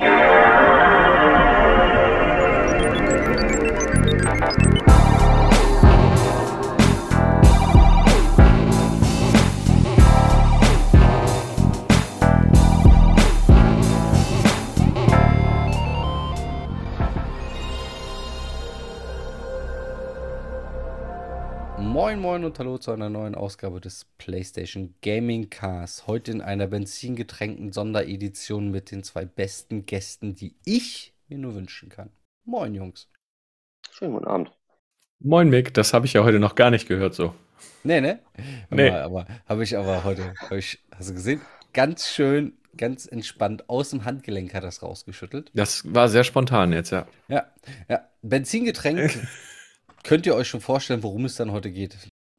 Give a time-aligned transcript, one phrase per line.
[0.00, 0.37] Thank you.
[22.08, 26.06] Moin Moin und Hallo zu einer neuen Ausgabe des PlayStation Gaming Cars.
[26.06, 31.90] Heute in einer benzingetränkten Sonderedition mit den zwei besten Gästen, die ich mir nur wünschen
[31.90, 32.08] kann.
[32.46, 33.10] Moin Jungs.
[33.90, 34.50] Schönen guten Abend.
[35.22, 37.34] Moin Mick, das habe ich ja heute noch gar nicht gehört so.
[37.84, 38.20] Nee, ne?
[38.70, 38.88] Nee.
[38.88, 41.42] Aber, aber habe ich aber heute, hab ich, hast du gesehen?
[41.74, 45.50] Ganz schön, ganz entspannt aus dem Handgelenk hat das rausgeschüttelt.
[45.52, 47.06] Das war sehr spontan jetzt, ja.
[47.28, 47.48] Ja,
[47.86, 48.08] ja.
[48.22, 49.28] Benzingetränk.
[50.04, 51.96] Könnt ihr euch schon vorstellen, worum es dann heute geht?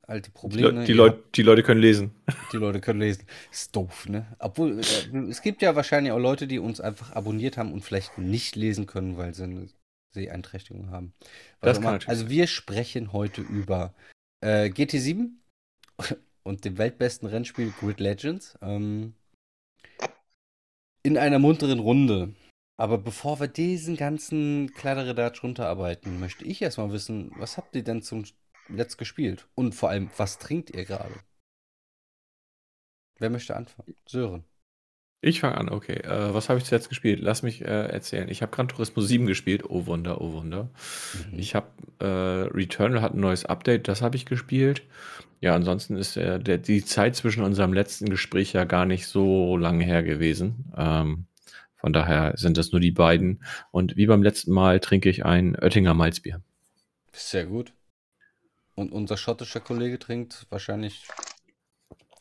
[0.07, 0.71] Alte Die, Probleme.
[0.71, 2.11] Le die, ihr Leut die Leute können lesen.
[2.51, 3.25] Die Leute können lesen.
[3.51, 4.25] Ist doof, ne?
[4.39, 8.17] Obwohl, äh, es gibt ja wahrscheinlich auch Leute, die uns einfach abonniert haben und vielleicht
[8.17, 9.67] nicht lesen können, weil sie eine
[10.15, 11.13] Sehbeeinträchtigung haben.
[11.61, 13.93] Was Das kann natürlich Also wir sprechen heute über
[14.41, 15.29] äh, GT7
[16.43, 18.57] und dem weltbesten Rennspiel Grid Legends.
[18.61, 19.13] Ähm,
[21.03, 22.33] in einer munteren Runde.
[22.79, 28.01] Aber bevor wir diesen ganzen Kladderadatsch runterarbeiten, möchte ich erstmal wissen, was habt ihr denn
[28.01, 28.23] zum
[28.69, 29.49] letzt gespielt?
[29.53, 31.13] Und vor allem, was trinkt ihr gerade?
[33.17, 33.95] Wer möchte anfangen?
[34.07, 34.45] Sören.
[35.19, 35.97] Ich fange an, okay.
[35.97, 37.19] Äh, was habe ich zuletzt gespielt?
[37.19, 38.29] Lass mich äh, erzählen.
[38.29, 39.65] Ich habe Gran Turismo 7 gespielt.
[39.69, 40.69] Oh Wunder, oh Wunder.
[41.33, 41.37] Mhm.
[41.37, 41.67] Ich habe
[41.99, 44.83] äh, Returnal hat ein neues Update, das habe ich gespielt.
[45.41, 49.83] Ja, ansonsten ist der, die Zeit zwischen unserem letzten Gespräch ja gar nicht so lange
[49.83, 50.71] her gewesen.
[50.77, 51.25] Ähm,
[51.79, 53.43] von daher sind das nur die beiden.
[53.71, 56.41] Und wie beim letzten Mal trinke ich ein Oettinger Malzbier.
[57.13, 57.73] Sehr gut.
[58.75, 61.07] Und unser schottischer Kollege trinkt wahrscheinlich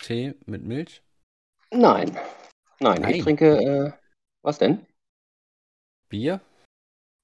[0.01, 1.03] Tee mit Milch?
[1.71, 2.17] Nein.
[2.81, 3.15] Nein, Nein.
[3.15, 3.93] ich trinke, äh,
[4.43, 4.87] was denn?
[6.09, 6.41] Bier?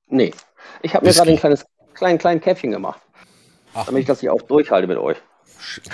[0.06, 0.32] Nee.
[0.82, 3.00] Ich habe mir gerade ein kleines, klein, klein Käffchen gemacht,
[3.72, 5.16] Ach, damit ich das hier auch durchhalte mit euch.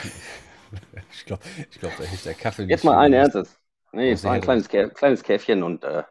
[1.13, 2.71] ich glaube, ich glaub, da hilft der Kaffee nicht.
[2.71, 3.57] Jetzt mal allen Ernstes.
[3.93, 6.05] Nee, es war ein kleines, Kä kleines Käffchen und äh,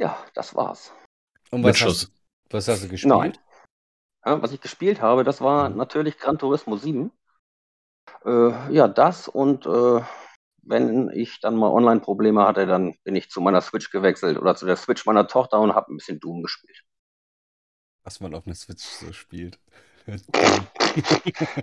[0.00, 0.92] ja, das war's.
[1.50, 2.02] Und Mit was Schuss.
[2.02, 2.12] hast,
[2.50, 3.14] was hast du gespielt?
[3.14, 3.38] Nein.
[4.24, 5.76] Ja, was ich gespielt habe, das war Mhm.
[5.76, 7.12] natürlich Gran Turismo 7.
[8.24, 10.00] Äh, ja, das und äh,
[10.62, 14.66] wenn ich dann mal Online-Probleme hatte, dann bin ich zu meiner Switch gewechselt oder zu
[14.66, 16.82] der Switch meiner Tochter und habe ein bisschen Doom gespielt.
[18.02, 19.58] Was man auf einer Switch so spielt.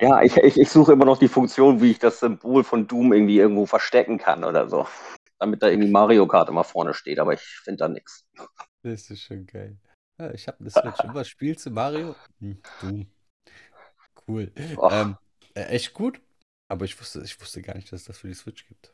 [0.02, 3.14] Ja, ich, ich, ich suche immer noch die Funktion, wie ich das Symbol von Doom
[3.14, 4.88] irgendwie irgendwo verstecken kann oder so.
[5.40, 8.26] Damit da irgendwie Mario Kart immer vorne steht, aber ich finde da nichts.
[8.84, 9.78] Das ist schon geil.
[10.20, 11.00] Ja, ich habe eine Switch.
[11.04, 12.16] Und was spielst du, Mario?
[12.40, 13.08] Hm, Doom.
[14.28, 14.52] Cool.
[14.56, 15.16] Ähm,
[15.54, 16.20] äh, echt gut.
[16.70, 18.92] Aber ich wusste, ich wusste gar nicht, dass es das für die Switch gibt.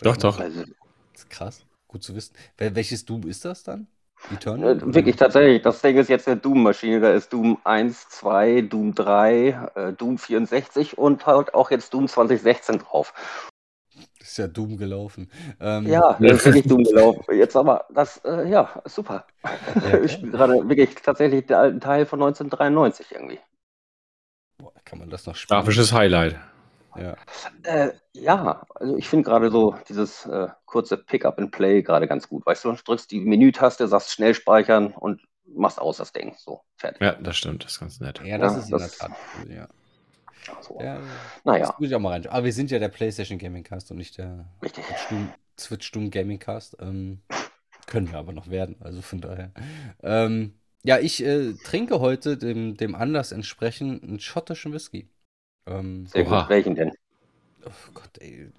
[0.00, 0.38] Doch, doch.
[0.38, 0.64] Also,
[1.12, 1.66] Das ist krass.
[1.88, 2.34] Gut zu wissen.
[2.56, 3.88] Wel welches Doom ist das dann?
[4.32, 4.76] Eternal?
[4.76, 7.00] äh, wirklich tatsächlich, das Ding ist jetzt eine Doom-Maschine.
[7.00, 12.06] Da ist Doom 1, 2, Doom 3, äh, Doom 64 und halt auch jetzt Doom
[12.06, 13.12] 2016 drauf.
[14.20, 15.30] Ist ja Doom gelaufen.
[15.60, 17.24] Ähm, Ja, das ist wirklich Doom gelaufen.
[17.34, 19.26] Jetzt aber, das, äh, ja, super.
[19.42, 23.40] Ja, ich spiele gerade wirklich tatsächlich den alten Teil von 1993 irgendwie.
[24.58, 25.58] Boah, kann man das noch spielen?
[25.60, 26.36] Grafisches Highlight.
[26.96, 27.16] Ja.
[27.62, 32.44] Äh, ja, also ich finde gerade so dieses äh, kurze Pick-up-and-Play gerade ganz gut.
[32.44, 36.34] Weißt du, du drückst die Menütaste, sagst schnell speichern und machst aus das Ding.
[36.36, 37.00] So, fertig.
[37.00, 38.20] Ja, das stimmt, das ist ganz nett.
[38.24, 39.68] ja, das Ja, ist in das- der Tat cool, ja.
[40.62, 40.78] So.
[40.80, 41.00] ja.
[41.44, 42.26] Naja, ich auch mal rein.
[42.26, 44.84] Aber wir sind ja der PlayStation Gaming Cast und nicht der richtig.
[45.58, 46.76] Switch-Doom Gaming Cast.
[46.80, 47.20] Ähm,
[47.86, 49.50] können wir aber noch werden, also von daher.
[50.02, 55.08] Ähm, ja, ich äh, trinke heute dem, dem Anlass entsprechend einen schottischen Whisky.
[55.66, 56.48] Ähm, Sehr gut.
[56.48, 56.92] Welchen denn?
[57.66, 58.50] oh Gott, ey.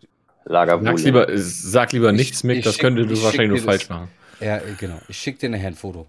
[0.46, 3.90] Sag's lieber, sag lieber Ich- nichts, Mick, ich das könnte du wahrscheinlich nur falsch das-
[3.90, 4.09] machen.
[4.40, 4.98] Ja, äh, genau.
[5.08, 6.08] Ich schicke dir nachher ein Foto.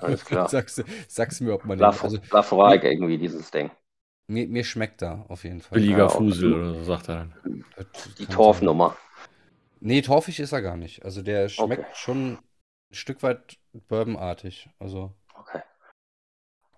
[0.00, 0.46] Alles klar.
[0.48, 1.82] sagst, du- sagst mir, ob man den.
[1.82, 3.70] Laf Also, Lafroig irgendwie, dieses Ding.
[4.28, 5.78] Mir, mir schmeckt da auf jeden Fall.
[5.78, 7.64] Billiger Ja, Fusel auch- oder so, sagt er dann.
[8.18, 8.96] Die Torfnummer.
[9.80, 11.04] Nee, torfig ist er gar nicht.
[11.04, 11.92] Also der schmeckt Okay.
[11.94, 12.38] schon ein
[12.94, 13.58] Stück weit
[13.88, 14.68] bourbonartig.
[14.78, 15.60] Also, Okay.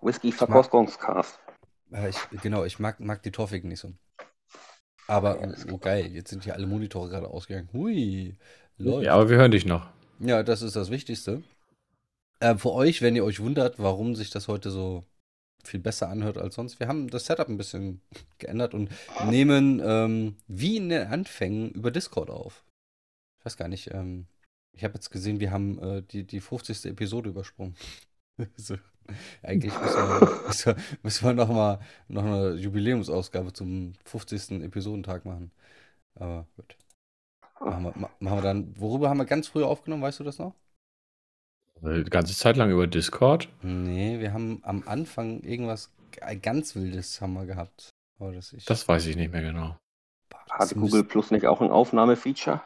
[0.01, 1.39] Whisky-Verkostungscast.
[1.91, 3.93] äh, ich, genau, ich mag, mag die torfigen nicht so.
[5.07, 7.69] Aber, oh, oh geil, jetzt sind hier alle Monitore gerade ausgegangen.
[7.73, 8.37] Hui,
[8.77, 9.05] läuft.
[9.05, 9.89] Ja, aber wir hören dich noch.
[10.19, 11.41] Ja, das ist das Wichtigste.
[12.39, 15.03] Äh, für euch, wenn ihr euch wundert, warum sich das heute so
[15.63, 18.01] viel besser anhört als sonst, wir haben das Setup ein bisschen
[18.37, 18.89] geändert und
[19.29, 22.63] nehmen ähm, wie in den Anfängen über Discord auf.
[23.39, 24.27] Ich weiß gar nicht, ähm,
[24.73, 26.89] ich habe jetzt gesehen, wir haben äh, die, die 50.
[26.89, 27.75] Episode übersprungen.
[28.55, 28.77] so,
[29.43, 34.63] eigentlich müssen wir, müssen müssen wir noch mal noch eine Jubiläumsausgabe zum 50.
[34.63, 35.51] Episodentag machen.
[36.15, 36.77] Aber gut.
[37.59, 38.79] Machen wir, ma- machen wir dann.
[38.79, 40.55] Worüber haben wir ganz früh aufgenommen, weißt du das noch?
[41.81, 43.47] Die ganze Zeit lang über Discord.
[43.61, 45.91] Nee, wir haben am Anfang irgendwas
[46.41, 47.89] ganz Wildes haben wir gehabt.
[48.19, 48.65] Aber das ich.
[48.65, 49.77] Das weiß ich nicht mehr genau.
[50.49, 52.61] Hat Google Plus nicht auch ein Aufnahmefeature?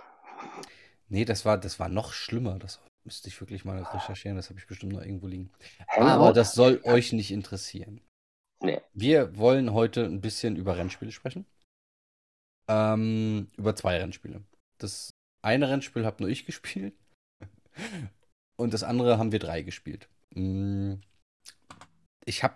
[1.10, 2.58] Nee, das war, das war noch schlimmer.
[2.58, 4.38] Das müsste ich wirklich mal recherchieren.
[4.38, 5.52] Das habe ich bestimmt noch irgendwo liegen.
[5.88, 8.02] Aber das soll euch nicht interessieren.
[8.62, 8.82] Nee.
[8.94, 11.46] Wir wollen heute ein bisschen über Rennspiele sprechen.
[12.70, 14.42] Ähm, über zwei Rennspiele.
[14.78, 15.12] Das
[15.42, 16.96] eine Rennspiel habe nur ich gespielt.
[18.56, 20.10] Und das andere haben wir drei gespielt.
[20.36, 20.96] Mm,
[22.26, 22.56] Ich habe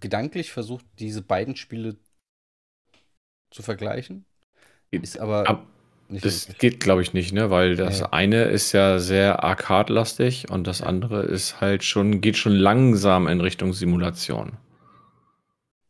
[0.00, 1.96] gedanklich versucht, diese beiden Spiele
[3.50, 4.24] zu vergleichen.
[5.00, 5.66] Ist aber Ab-
[6.08, 6.58] nicht Das möglich.
[6.58, 7.50] geht, glaube ich, nicht, ne?
[7.50, 8.12] Weil das Nee.
[8.12, 13.40] eine ist ja sehr arcade-lastig und das andere ist halt schon, geht schon langsam in
[13.40, 14.56] Richtung Simulation.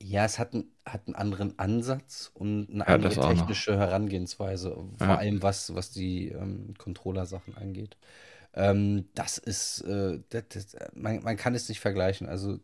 [0.03, 5.17] Ja, es hat, ein, hat einen anderen Ansatz und eine Ja, andere technische Herangehensweise, vor
[5.17, 5.19] Ja.
[5.19, 7.97] allem was, was die ähm, Controller-Sachen angeht.
[8.57, 12.29] Ähm, das ist, äh, das, das, man, man kann es nicht vergleichen.
[12.29, 12.59] Also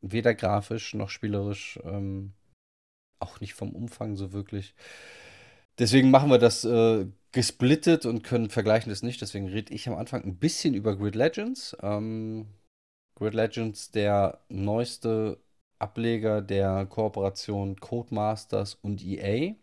[0.00, 2.32] weder grafisch noch spielerisch, ähm,
[3.20, 4.74] auch nicht vom Umfang so wirklich.
[5.78, 9.20] Deswegen machen wir das äh, gesplittet und können vergleichen das nicht.
[9.20, 11.76] Deswegen rede ich am Anfang ein bisschen über Grid Legends.
[11.82, 12.46] Ähm,
[13.14, 15.38] Grid Legends, der neueste
[15.78, 19.54] Ableger der Kooperation Codemasters und EA.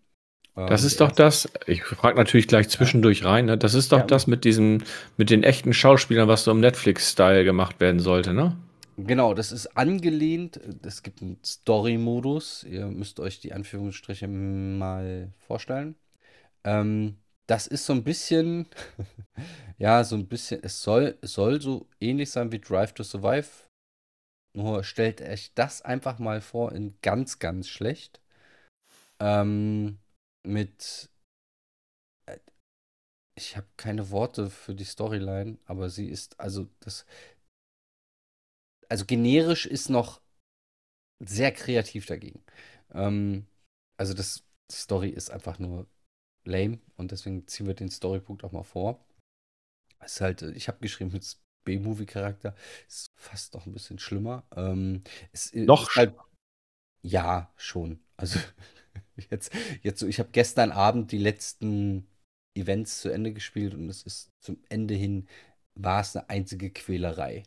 [0.66, 3.58] Das Ähm, ist doch das, ich frage natürlich gleich zwischendurch rein, ne?
[3.58, 4.06] Das ist doch Ja.
[4.06, 4.84] das mit diesem,
[5.18, 8.56] mit den echten Schauspielern, was so im Netflix-Style gemacht werden sollte, ne?
[8.98, 10.58] Genau, das ist angelehnt.
[10.84, 12.64] Es gibt einen Story-Modus.
[12.64, 15.96] Ihr müsst euch die Anführungsstriche mal vorstellen.
[16.64, 17.18] Ähm,
[17.48, 18.68] das ist so ein bisschen,
[19.80, 23.48] ja, so ein bisschen, es soll, es soll so ähnlich sein wie Drive to Survive.
[24.54, 28.22] Nur stellt euch das einfach mal vor in ganz, ganz schlecht.
[29.20, 30.00] Ähm,
[30.46, 31.10] mit,
[32.26, 32.38] äh,
[33.36, 37.06] ich habe keine Worte für die Storyline, aber sie ist, also das,
[38.90, 40.22] also generisch ist noch
[41.20, 42.44] sehr kreativ dagegen.
[42.94, 43.48] Ähm,
[43.98, 45.88] also das, die Story ist einfach nur
[46.46, 49.06] lame und deswegen ziehen wir den Storypunkt auch mal vor.
[50.00, 52.56] Es ist halt, äh, ich habe geschrieben mit B-Movie-Charakter,
[52.88, 54.46] ist fast noch ein bisschen schlimmer.
[54.56, 56.16] Ähm, es i- Noch ist halt,
[57.04, 58.00] ja, schon.
[58.18, 58.40] Also
[59.30, 59.52] jetzt,
[59.82, 62.08] jetzt so, ich habe gestern Abend die letzten
[62.56, 65.28] Events zu Ende gespielt und es ist zum Ende hin
[65.76, 67.44] war es eine einzige Quälerei.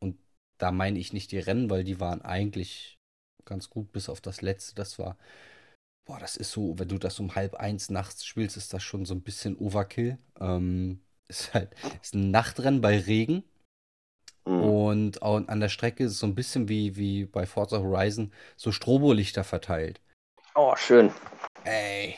[0.00, 0.16] Und
[0.58, 2.98] da meine ich nicht die Rennen, weil die waren eigentlich
[3.44, 4.74] ganz gut, bis auf das letzte.
[4.76, 5.18] Das war,
[6.06, 9.04] boah, das ist so, wenn du das um halb eins nachts spielst, ist das schon
[9.04, 10.18] so ein bisschen Overkill.
[10.38, 13.42] Ähm, ist halt, ist ein Nachtrennen bei Regen.
[14.46, 14.62] Hm.
[14.62, 18.72] Und an der Strecke ist es so ein bisschen wie, wie bei Forza Horizon, so
[18.72, 20.00] Strobolichter verteilt.
[20.54, 21.12] Oh, schön.
[21.64, 22.16] Ey,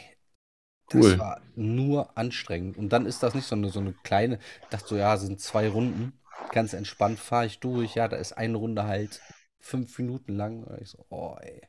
[0.88, 1.18] das Cool.
[1.18, 2.76] war nur anstrengend.
[2.78, 5.40] Und dann ist das nicht so eine, so eine kleine, ich dachte so, ja, sind
[5.40, 6.20] zwei Runden.
[6.50, 7.94] Ganz entspannt fahre ich durch.
[7.94, 9.22] Ja, da ist eine Runde halt
[9.60, 10.64] fünf Minuten lang.
[10.64, 11.62] Und ich so, oh, ey.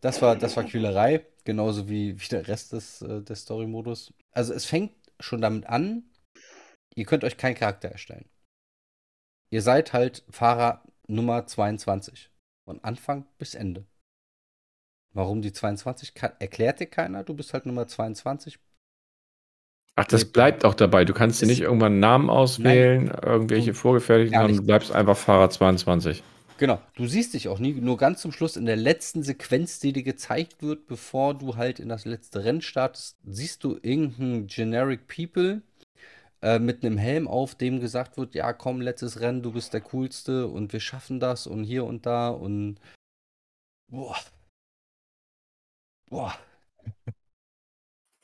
[0.00, 4.12] Das war, das war Quälerei, genauso wie, wie der Rest des, äh, des Story-Modus.
[4.32, 6.04] Also es fängt schon damit an,
[6.94, 8.28] ihr könnt euch keinen Charakter erstellen.
[9.50, 12.30] Ihr seid halt Fahrer Nummer 22.
[12.64, 13.86] Von Anfang bis Ende.
[15.14, 16.14] Warum die 22?
[16.14, 18.58] Kann, erklärt dir keiner, du bist halt Nummer 22.
[19.94, 21.04] Ach, das bleibt auch dabei.
[21.04, 24.60] Du kannst dir nicht irgendwann einen Namen auswählen, irgendwelche Du- vorgefertigten, nicht.
[24.60, 26.22] du bleibst einfach Fahrer 22.
[26.56, 29.92] Genau, du siehst dich auch nie, nur ganz zum Schluss in der letzten Sequenz, die
[29.92, 35.08] dir gezeigt wird, bevor du halt in das letzte Rennen startest, siehst du irgendeinen Generic
[35.08, 35.62] People
[36.40, 39.80] äh, mit einem Helm auf, dem gesagt wird, ja komm, letztes Rennen, du bist der
[39.82, 42.76] Coolste und wir schaffen das und hier und da und
[43.90, 44.16] boah.
[46.12, 46.36] Boah,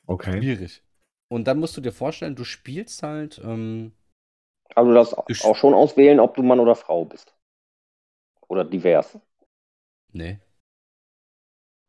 [0.07, 0.41] Okay.
[0.41, 0.83] schwierig.
[1.27, 3.93] Und dann musst du dir vorstellen, du spielst halt, ähm,
[4.73, 7.35] Aber du darfst Du auch schon auswählen, ob du Mann oder Frau bist.
[8.49, 9.17] Oder divers.
[10.13, 10.39] nee.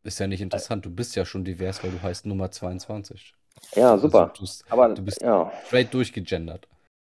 [0.03, 3.35] Ist ja nicht interessant, du bist ja schon divers, weil du heißt Nummer 22.
[3.75, 4.33] Ja, Also, super.
[4.35, 6.69] du bist Aber du bist- ja, straight durchgegendert.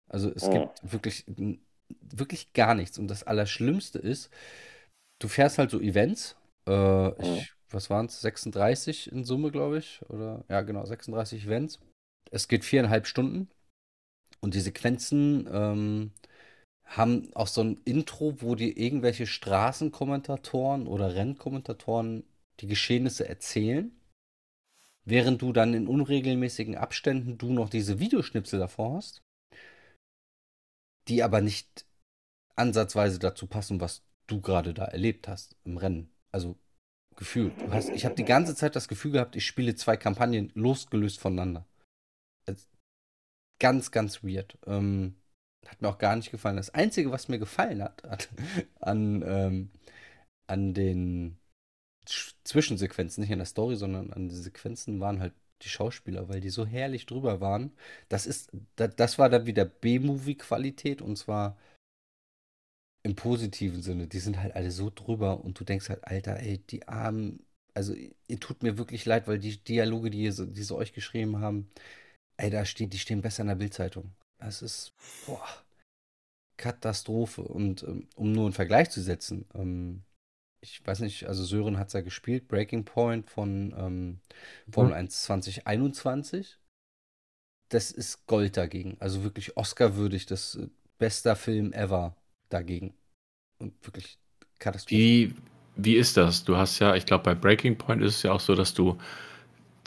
[0.10, 0.52] Also es Mhm.
[0.52, 1.26] gibt wirklich,
[2.02, 2.98] wirklich gar nichts.
[3.00, 4.32] Und das Allerschlimmste ist,
[5.20, 6.38] du fährst halt so Events.
[6.68, 8.22] Äh, ich, was waren es?
[8.22, 10.02] 36 in Summe, glaube ich.
[10.10, 11.80] Oder ja, genau, 36 Events.
[12.32, 13.50] Es geht viereinhalb Stunden.
[14.42, 16.12] Und die Sequenzen ähm,
[16.86, 22.24] haben auch so ein Intro, wo dir irgendwelche Straßenkommentatoren oder Rennkommentatoren
[22.60, 23.92] die Geschehnisse erzählen.
[25.06, 29.22] Während du dann in unregelmäßigen Abständen du noch diese Videoschnipsel davor hast,
[31.08, 31.86] die aber nicht
[32.56, 36.12] ansatzweise dazu passen, was du gerade da erlebt hast im Rennen.
[36.32, 36.58] Also
[37.20, 37.54] gefühlt.
[37.62, 41.20] Du hast, ich habe die ganze Zeit das Gefühl gehabt, ich spiele zwei Kampagnen losgelöst
[41.20, 41.66] voneinander.
[43.60, 44.58] Ganz, ganz weird.
[44.66, 45.16] Ähm,
[45.68, 46.56] Hat mir auch gar nicht gefallen.
[46.56, 48.30] Das Einzige, was mir gefallen hat, hat
[48.80, 49.70] an, ähm,
[50.48, 51.38] an den
[52.06, 56.50] Zwischensequenzen, nicht an der Story, sondern an den Sequenzen, waren halt die Schauspieler, weil die
[56.50, 57.74] so herrlich drüber waren.
[58.08, 61.58] Das ist, das, das war dann wieder B-Movie-Qualität und zwar
[63.04, 64.08] im positiven Sinne.
[64.08, 67.94] Die sind halt alle so drüber und du denkst halt, Alter, ey, die armen, also
[67.94, 71.70] ihr tut mir wirklich leid, weil die Dialoge, die, ihr, die sie euch geschrieben haben,
[72.38, 74.12] ey, da steht, die stehen besser in der Bildzeitung.
[74.40, 74.94] Das ist,
[75.26, 75.48] boah,
[76.58, 77.42] Katastrophe.
[77.42, 80.04] Und ähm, um nur einen Vergleich zu setzen, ähm,
[80.62, 84.20] ich weiß nicht, also Sören hat es ja gespielt, Breaking Point von ähm,
[84.70, 86.60] Formel 1 2021.
[87.70, 88.98] Das ist Gold dagegen.
[89.00, 92.16] Also wirklich Oscar-würdig, das äh, bester Film ever
[92.50, 92.94] dagegen.
[93.60, 94.18] Und wirklich
[94.60, 94.96] Katastrophe.
[94.96, 95.34] Wie,
[95.76, 96.44] wie ist das?
[96.44, 98.98] Du hast ja, ich glaube, bei Breaking Point ist es ja auch so, dass du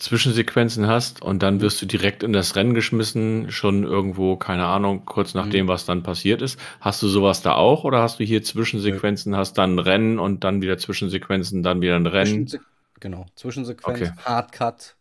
[0.02, 5.04] Zwischensequenzen hast und dann wirst du direkt in das Rennen geschmissen, schon irgendwo, keine Ahnung,
[5.04, 5.68] kurz nach dem, mhm.
[5.68, 6.58] was dann passiert ist.
[6.80, 10.60] Hast du sowas da auch oder hast du hier Zwischensequenzen, hast dann Rennen und dann
[10.60, 12.48] wieder Zwischensequenzen, dann wieder ein Rennen?
[12.48, 12.60] Zwischense
[12.98, 14.12] genau, Zwischensequenz, okay.
[14.24, 14.96] Hardcut,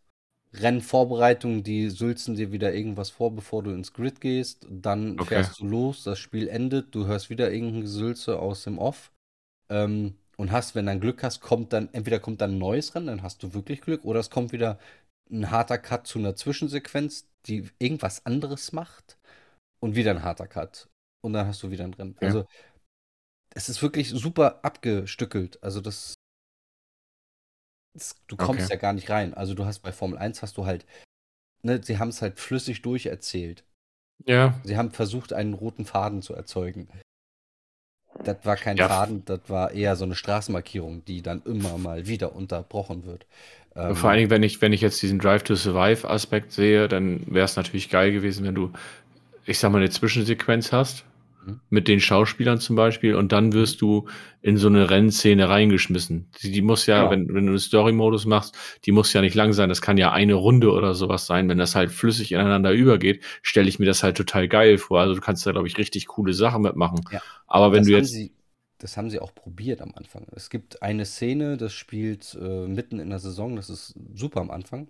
[0.53, 4.67] Rennvorbereitung, die sülzen dir wieder irgendwas vor, bevor du ins Grid gehst.
[4.69, 5.35] Dann okay.
[5.35, 9.11] fährst du los, das Spiel endet, du hörst wieder irgendein Gesülze aus dem Off.
[9.69, 13.07] Ähm, und hast, wenn du Glück hast, kommt dann, entweder kommt dann ein neues Rennen,
[13.07, 14.79] dann hast du wirklich Glück, oder es kommt wieder
[15.31, 19.17] ein harter Cut zu einer Zwischensequenz, die irgendwas anderes macht
[19.79, 20.89] und wieder ein harter Cut.
[21.23, 22.15] Und dann hast du wieder ein Rennen.
[22.19, 22.27] Ja.
[22.27, 22.45] Also,
[23.53, 25.61] es ist wirklich super abgestückelt.
[25.63, 26.15] Also, das.
[28.27, 28.73] Du kommst okay.
[28.73, 29.33] ja gar nicht rein.
[29.33, 30.85] Also, du hast bei Formel 1 hast du halt.
[31.63, 33.63] Ne, sie haben es halt flüssig durcherzählt.
[34.25, 34.59] Ja.
[34.63, 36.87] Sie haben versucht, einen roten Faden zu erzeugen.
[38.23, 38.87] Das war kein ja.
[38.87, 43.25] Faden, das war eher so eine Straßenmarkierung, die dann immer mal wieder unterbrochen wird.
[43.75, 46.87] Ähm, Vor allen Dingen, wenn ich, wenn ich jetzt diesen Drive to Survive Aspekt sehe,
[46.87, 48.71] dann wäre es natürlich geil gewesen, wenn du,
[49.45, 51.05] ich sag mal, eine Zwischensequenz hast.
[51.69, 54.07] Mit den Schauspielern zum Beispiel und dann wirst du
[54.41, 56.29] in so eine Rennszene reingeschmissen.
[56.41, 57.09] Die, die muss ja, ja.
[57.09, 57.11] Genau.
[57.11, 59.69] Wenn, wenn du einen Story-Modus machst, die muss ja nicht lang sein.
[59.69, 61.49] Das kann ja eine Runde oder sowas sein.
[61.49, 64.99] Wenn das halt flüssig ineinander übergeht, stelle ich mir das halt total geil vor.
[64.99, 67.01] Also du kannst da, glaube ich, richtig coole Sachen mitmachen.
[67.11, 67.21] Ja.
[67.47, 68.11] Aber wenn das du jetzt.
[68.11, 68.31] Sie,
[68.77, 70.25] das haben sie auch probiert am Anfang.
[70.35, 74.49] Es gibt eine Szene, das spielt äh, mitten in der Saison, das ist super am
[74.49, 74.87] Anfang.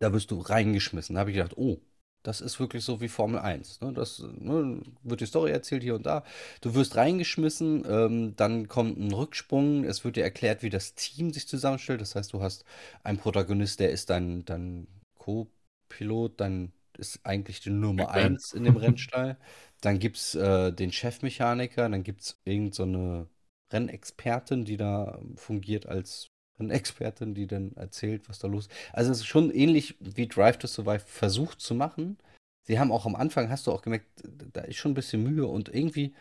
[0.00, 1.14] Da wirst du reingeschmissen.
[1.14, 1.80] Da habe ich gedacht, oh,
[2.24, 3.82] das ist wirklich so wie Formel 1.
[3.82, 3.92] Ne?
[3.92, 6.24] Das ne, wird die Story erzählt hier und da.
[6.62, 9.84] Du wirst reingeschmissen, ähm, dann kommt ein Rücksprung.
[9.84, 12.00] Es wird dir erklärt, wie das Team sich zusammenstellt.
[12.00, 12.64] Das heißt, du hast
[13.02, 14.88] einen Protagonist, der ist dein, dein
[15.18, 19.36] Co-Pilot, dann ist eigentlich die Nummer 1 in dem Rennstall.
[19.82, 23.28] Dann gibt es äh, den Chefmechaniker, dann gibt es irgendeine so
[23.70, 28.72] Rennexpertin, die da fungiert als eine Expertin, die dann erzählt, was da los ist.
[28.92, 32.18] Also es ist schon ähnlich wie Drive to Survive versucht zu machen.
[32.66, 34.06] Sie haben auch am Anfang, hast du auch gemerkt,
[34.52, 36.14] da ist schon ein bisschen Mühe und irgendwie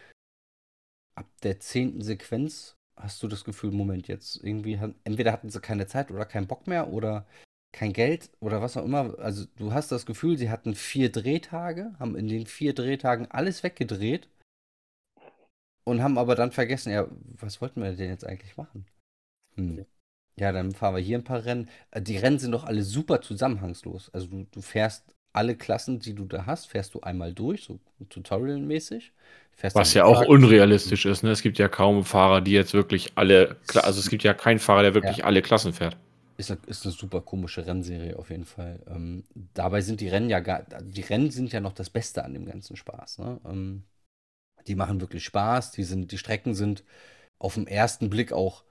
[1.15, 5.87] ab der zehnten Sequenz hast du das Gefühl, Moment, jetzt irgendwie, entweder hatten sie keine
[5.87, 7.25] Zeit oder keinen Bock mehr oder
[7.71, 9.17] kein Geld oder was auch immer.
[9.19, 13.63] Also du hast das Gefühl, sie hatten vier Drehtage, haben in den vier Drehtagen alles
[13.63, 14.29] weggedreht
[15.83, 17.07] und haben aber dann vergessen, ja,
[17.39, 18.85] was wollten wir denn jetzt eigentlich machen?
[19.55, 19.85] Hm.
[20.39, 21.69] Ja, dann fahren wir hier ein paar Rennen.
[21.91, 24.09] Äh, die Rennen sind doch alle super zusammenhangslos.
[24.13, 27.79] Also du, du fährst alle Klassen, die du da hast, fährst du einmal durch, so
[28.09, 29.11] tutorialmäßig.
[29.73, 31.23] Was ja auch unrealistisch ist.
[31.23, 31.31] Ne?
[31.31, 34.83] Es gibt ja kaum Fahrer, die jetzt wirklich alle, also es gibt ja keinen Fahrer,
[34.83, 35.97] der wirklich alle Klassen fährt.
[36.37, 38.79] Ist eine, ist eine super komische Rennserie auf jeden Fall.
[38.87, 39.23] Ähm,
[39.53, 42.45] dabei sind die Rennen ja gar, die Rennen sind ja noch das Beste an dem
[42.45, 43.19] ganzen Spaß.
[43.19, 43.39] Ne?
[43.45, 43.83] Ähm,
[44.67, 45.71] die machen wirklich Spaß.
[45.71, 46.83] Die sind, die Strecken sind
[47.37, 48.63] auf den ersten Blick auch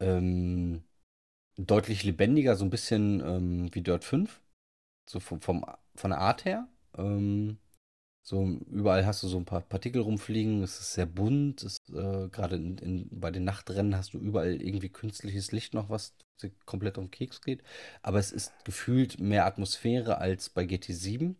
[0.00, 0.82] ähm,
[1.56, 4.40] deutlich lebendiger, so ein bisschen ähm, wie Dirt 5.
[5.08, 5.64] So vom, vom,
[5.94, 6.68] von der Art her.
[6.96, 7.58] Ähm,
[8.22, 12.56] so überall hast du so ein paar Partikel rumfliegen, es ist sehr bunt, äh, gerade
[12.56, 16.14] in, in, bei den Nachtrennen hast du überall irgendwie künstliches Licht noch, was
[16.66, 17.62] komplett den Keks geht.
[18.02, 21.34] Aber es ist gefühlt mehr Atmosphäre als bei GT7,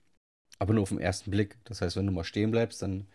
[0.59, 1.59] aber nur auf den ersten Blick.
[1.65, 3.07] Das heißt, wenn du mal stehen bleibst, dann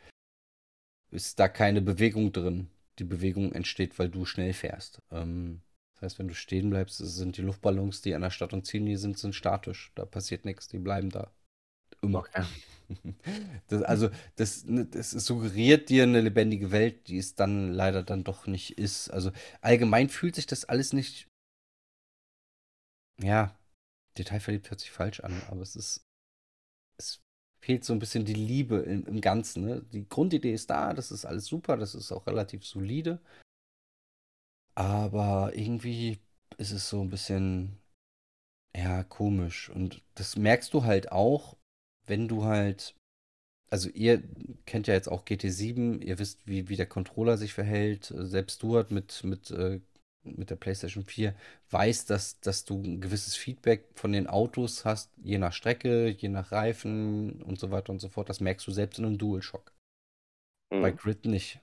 [1.12, 5.00] ist da keine Bewegung drin die Bewegung entsteht, weil du schnell fährst.
[5.12, 5.62] Ähm,
[5.96, 8.98] das heißt, wenn du stehen bleibst, sind die Luftballons, die an der Stadt und Ziellinie
[8.98, 9.92] sind, sind statisch.
[9.96, 11.32] Da passiert nichts, die bleiben da.
[12.02, 12.20] Immer.
[12.20, 12.46] Okay.
[13.68, 18.24] Das, also, das, ne, das suggeriert dir eine lebendige Welt, die es dann leider dann
[18.24, 19.10] doch nicht ist.
[19.10, 21.28] Also, allgemein fühlt sich das alles nicht.
[23.20, 23.58] Ja,
[24.20, 26.05] detailverliebt hört sich falsch an, aber es ist.
[27.66, 29.66] Fehlt so ein bisschen die Liebe im, im Ganzen.
[29.66, 29.82] Ne?
[29.92, 33.20] Die Grundidee ist da, das ist alles super, das ist auch relativ solide.
[34.76, 36.20] Aber irgendwie
[36.58, 37.78] ist es so ein bisschen,
[38.76, 39.70] ja, komisch.
[39.70, 41.58] Und das merkst du halt auch,
[42.06, 42.96] wenn du halt
[43.70, 44.24] also ihr
[44.66, 48.14] kennt ja jetzt auch GT7, ihr wisst, wie, wie der Controller sich verhält.
[48.16, 49.82] Selbst Stuart mit, mit, äh,
[50.26, 51.36] mit der PlayStation 4
[51.70, 56.30] weiß, dass, dass du ein gewisses Feedback von den Autos hast, je nach Strecke, je
[56.30, 58.30] nach Reifen und so weiter und so fort.
[58.30, 59.74] Das merkst du selbst in einem DualShock.
[60.72, 60.82] Mhm.
[60.82, 61.60] Bei Grid nicht.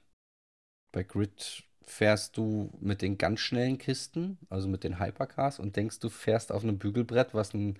[0.92, 5.99] Bei Grid fährst du mit den ganz schnellen Kisten, also mit den Hypercars, und denkst,
[5.99, 7.78] du fährst auf einem Bügelbrett, was ein,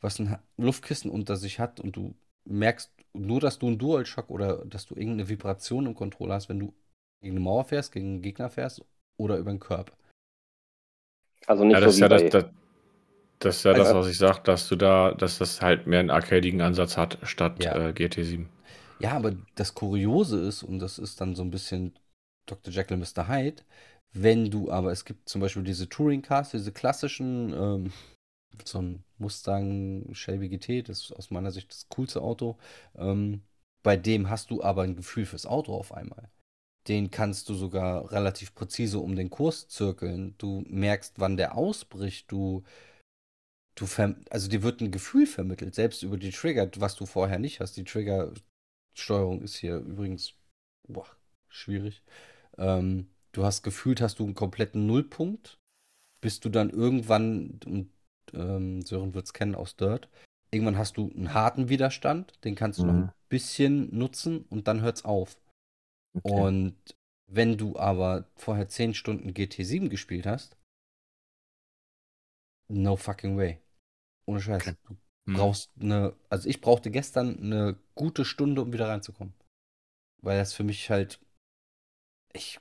[0.00, 4.64] was ein Luftkissen unter sich hat, und du merkst nur, dass du einen DualShock oder
[4.64, 6.74] dass du irgendeine Vibration im Controller hast, wenn du
[7.20, 8.84] gegen eine Mauer fährst, gegen einen Gegner fährst
[9.16, 9.92] oder über den Körper.
[11.46, 12.44] Also nicht ja, das so ist ja das, das,
[13.38, 16.00] das, ist ja also, das, was ich sage, dass du da, dass das halt mehr
[16.00, 17.74] einen arcadigen Ansatz hat statt ja.
[17.76, 18.46] äh, GT7.
[19.00, 21.94] Ja, aber das Kuriose ist, und das ist dann so ein bisschen
[22.46, 22.72] Dr.
[22.72, 23.28] Jekyll, Mr.
[23.28, 23.62] Hyde,
[24.12, 27.92] wenn du aber, es gibt zum Beispiel diese Touring Cars, diese klassischen, ähm,
[28.64, 32.58] so ein Mustang Shelby GT, das ist aus meiner Sicht das coolste Auto.
[32.96, 33.42] Ähm,
[33.82, 36.28] bei dem hast du aber ein Gefühl fürs Auto auf einmal.
[36.88, 40.34] Den kannst du sogar relativ präzise um den Kurs zirkeln.
[40.38, 42.30] Du merkst, wann der ausbricht.
[42.32, 42.64] Du,
[43.74, 43.86] du
[44.30, 47.76] also dir wird ein Gefühl vermittelt, selbst über die Trigger, was du vorher nicht hast.
[47.76, 50.34] Die Triggersteuerung ist hier übrigens
[50.92, 51.06] boah,
[51.48, 52.02] schwierig.
[52.58, 55.58] Ähm, du hast gefühlt, hast du einen kompletten Nullpunkt,
[56.20, 57.90] bis du dann irgendwann, und
[58.32, 60.08] ähm, Sören wird es kennen aus Dirt,
[60.50, 62.88] irgendwann hast du einen harten Widerstand, den kannst du mhm.
[62.88, 65.39] noch ein bisschen nutzen und dann hört es auf.
[66.14, 66.32] Okay.
[66.32, 66.76] Und
[67.26, 70.56] wenn du aber vorher 10 Stunden GT7 gespielt hast,
[72.68, 73.60] no fucking way.
[74.26, 74.62] Ohne Scheiß.
[74.62, 74.76] Okay.
[74.84, 75.36] Du mhm.
[75.36, 79.34] brauchst eine, also ich brauchte gestern eine gute Stunde, um wieder reinzukommen.
[80.22, 81.20] Weil das für mich halt,
[82.32, 82.60] ich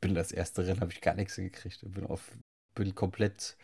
[0.00, 1.80] bin das erste Rennen, habe ich gar nichts gekriegt.
[1.82, 2.36] Bin auf,
[2.74, 3.56] bin komplett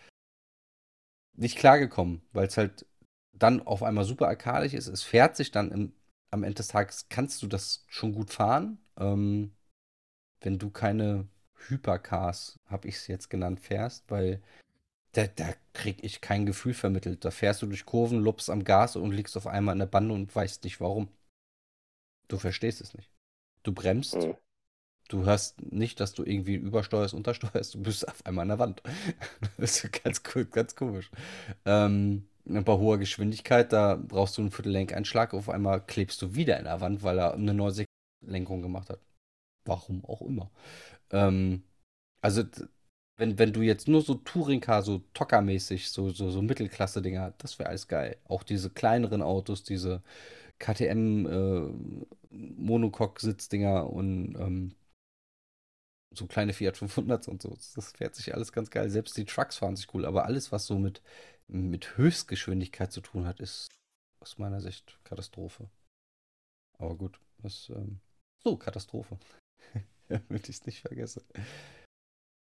[1.37, 2.87] nicht klargekommen, weil es halt
[3.33, 4.87] dann auf einmal super arkadisch ist.
[4.87, 5.93] Es fährt sich dann im,
[6.31, 8.79] am Ende des Tages, kannst du das schon gut fahren.
[8.99, 9.53] Ähm,
[10.41, 11.29] wenn du keine
[11.69, 14.43] Hypercars, habe ich es jetzt genannt, fährst, weil
[15.13, 17.25] da, da krieg ich kein Gefühl vermittelt.
[17.25, 20.15] Da fährst du durch Kurven, lupst am Gas und liegst auf einmal in der Bande
[20.15, 21.09] und weißt nicht warum.
[22.29, 23.11] Du verstehst es nicht.
[23.63, 24.35] Du bremst, mhm.
[25.09, 28.83] du hörst nicht, dass du irgendwie übersteuerst, untersteuerst, du bist auf einmal an der Wand.
[29.57, 31.11] das ist ganz, ganz komisch.
[31.65, 36.65] Ähm, bei hoher Geschwindigkeit, da brauchst du einen Viertellenkeinschlag, auf einmal klebst du wieder in
[36.65, 37.86] der Wand, weil er eine neue
[38.27, 39.01] Lenkung gemacht hat.
[39.65, 40.51] Warum auch immer.
[41.11, 41.65] Ähm,
[42.21, 42.45] also,
[43.19, 47.71] wenn, wenn du jetzt nur so Touring-Car, so Tocker-mäßig, so, so, so Mittelklasse-Dinger, das wäre
[47.71, 48.17] alles geil.
[48.25, 50.03] Auch diese kleineren Autos, diese
[50.59, 51.71] KTM äh,
[52.31, 54.75] Monocoque-Sitzdinger und ähm,
[56.13, 57.57] so kleine Fiat 500s und so.
[57.75, 58.91] Das fährt sich alles ganz geil.
[58.91, 60.05] Selbst die Trucks fahren sich cool.
[60.05, 61.03] Aber alles, was so mit,
[61.49, 63.69] mit Höchstgeschwindigkeit zu tun hat, ist
[64.21, 65.69] aus meiner Sicht Katastrophe.
[66.79, 68.01] Aber gut, das ähm,
[68.47, 69.19] so Katastrophe.
[70.09, 71.23] Damit ich es nicht vergesse.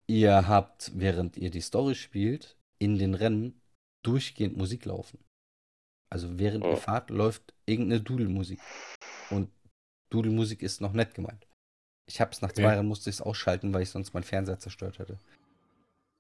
[0.07, 3.63] Ihr habt, während ihr die Story spielt, in den Rennen
[4.05, 5.19] durchgehend Musik laufen.
[6.13, 6.73] Also während oh.
[6.73, 8.61] ihr fahrt, läuft irgendeine Dudelmusik.
[9.31, 9.51] Und
[10.11, 11.47] Dudelmusik ist noch nett gemeint.
[12.07, 14.59] Ich habe es nach zwei Jahren musste ich es ausschalten, weil ich sonst meinen Fernseher
[14.59, 15.19] zerstört hätte.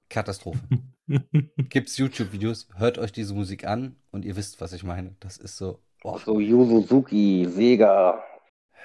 [0.09, 0.66] Katastrophe.
[1.68, 5.14] Gibt's YouTube-Videos, hört euch diese Musik an und ihr wisst, was ich meine.
[5.20, 5.79] Das ist so.
[6.03, 6.18] Oh.
[6.18, 8.23] So Yu Suzuki, Sega,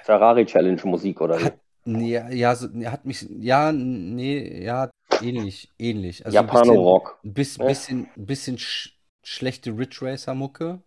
[0.02, 4.90] Ferrari Challenge Musik oder hat, nee, ja, so, hat mich, ja, nee, ja,
[5.22, 6.24] ähnlich, ähnlich.
[6.24, 7.20] Also Japano-Rock.
[7.24, 10.80] Ein bisschen, bisschen, bisschen, bisschen sch schlechte Ridge Racer Mucke.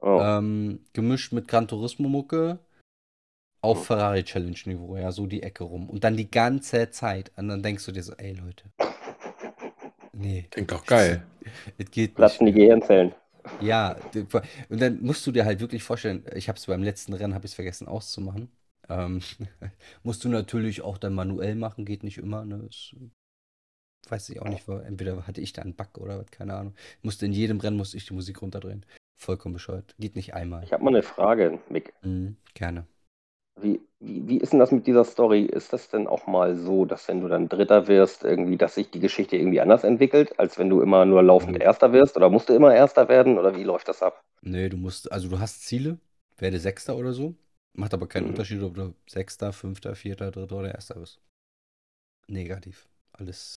[0.00, 0.20] Oh.
[0.20, 2.58] Ähm, gemischt mit Gran Turismo Mucke
[3.62, 3.84] auf hm.
[3.84, 5.88] Ferrari Challenge Niveau, ja, so die Ecke rum.
[5.88, 7.32] Und dann die ganze Zeit.
[7.36, 8.64] Und dann denkst du dir so, ey Leute.
[10.16, 10.46] Nee.
[10.48, 11.26] Klingt doch geil.
[11.76, 13.12] Es geht Platzen die Gehirnzellen.
[13.60, 13.96] Ja,
[14.68, 17.44] und dann musst du dir halt wirklich vorstellen, ich habe es beim letzten Rennen, habe
[17.44, 18.50] ich es vergessen auszumachen.
[18.88, 19.20] Ähm,
[20.02, 22.44] musst du natürlich auch dann manuell machen, geht nicht immer.
[22.44, 22.58] Ne?
[22.66, 22.94] Das,
[24.08, 26.74] weiß ich auch nicht, war, entweder hatte ich da einen Bug oder was, keine Ahnung.
[27.02, 28.84] Musste in jedem Rennen musste ich die Musik runterdrehen.
[29.16, 29.94] Vollkommen bescheuert.
[29.98, 30.64] Geht nicht einmal.
[30.64, 31.94] Ich habe mal eine Frage, Mick.
[32.02, 32.86] Mhm, gerne.
[33.60, 35.42] Wie, wie, wie ist denn das mit dieser Story?
[35.42, 38.90] Ist das denn auch mal so, dass wenn du dann Dritter wirst, irgendwie, dass sich
[38.90, 41.62] die Geschichte irgendwie anders entwickelt, als wenn du immer nur laufend mhm.
[41.62, 42.16] Erster wirst?
[42.16, 43.38] Oder musst du immer Erster werden?
[43.38, 44.24] Oder wie läuft das ab?
[44.42, 45.98] Nee, du musst, also du hast Ziele,
[46.36, 47.34] werde Sechster oder so.
[47.74, 48.30] Macht aber keinen mhm.
[48.30, 51.20] Unterschied, ob du Sechster, Fünfter, Vierter, Dritter oder Erster bist.
[52.26, 52.88] Negativ.
[53.12, 53.54] Alles,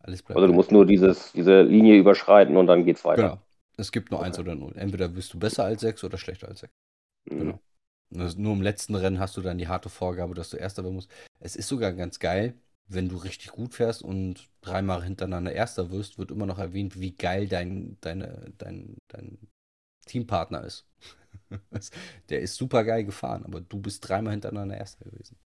[0.00, 0.36] alles bleibt.
[0.36, 3.22] Also du musst nur dieses, diese Linie überschreiten und dann geht's weiter.
[3.22, 3.38] Genau.
[3.78, 4.28] Es gibt nur okay.
[4.28, 4.72] eins oder null.
[4.76, 6.72] Entweder bist du besser als sechs oder schlechter als sechs.
[8.12, 11.10] Nur im letzten Rennen hast du dann die harte Vorgabe, dass du Erster werden musst.
[11.40, 12.54] Es ist sogar ganz geil,
[12.88, 17.16] wenn du richtig gut fährst und dreimal hintereinander Erster wirst, wird immer noch erwähnt, wie
[17.16, 19.38] geil dein, deine, dein, dein
[20.06, 20.86] Teampartner ist.
[22.28, 25.38] Der ist super geil gefahren, aber du bist dreimal hintereinander Erster gewesen.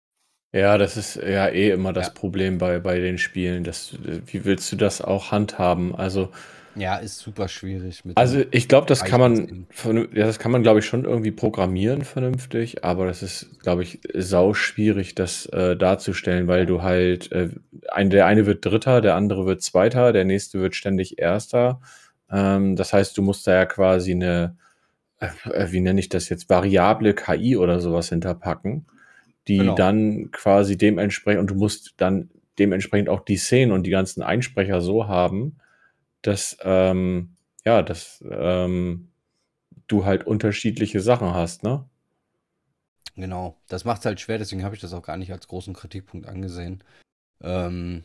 [0.56, 2.14] Ja, das ist ja eh immer das Ja.
[2.14, 3.66] Problem bei, bei den Spielen.
[3.66, 3.94] Das,
[4.26, 5.94] wie willst du das auch handhaben?
[5.94, 6.30] Also,
[6.78, 10.40] Ja, ist super schwierig mit also dem ich glaube, das kann man, vernün- ja, das
[10.40, 15.14] kann man, glaube ich, schon irgendwie programmieren vernünftig, aber das ist, glaube ich, sau schwierig,
[15.14, 17.50] das äh, darzustellen, weil du halt, äh,
[17.92, 21.82] ein, der eine wird Dritter, der andere wird Zweiter, der nächste wird ständig Erster.
[22.32, 24.56] Ähm, das heißt, du musst da ja quasi eine,
[25.20, 28.86] äh, äh, wie nenne ich das jetzt, variable KI oder sowas hinterpacken,
[29.48, 29.76] die Genau.
[29.76, 34.82] dann quasi dementsprechend, und du musst dann dementsprechend auch die Szenen und die ganzen Einsprecher
[34.82, 35.58] so haben,
[36.22, 39.10] dass, ähm, ja, dass ähm,
[39.88, 41.88] du halt unterschiedliche Sachen hast, ne?
[43.16, 45.74] Genau, das macht es halt schwer, deswegen habe ich das auch gar nicht als großen
[45.74, 46.84] Kritikpunkt angesehen.
[47.42, 48.04] Ähm,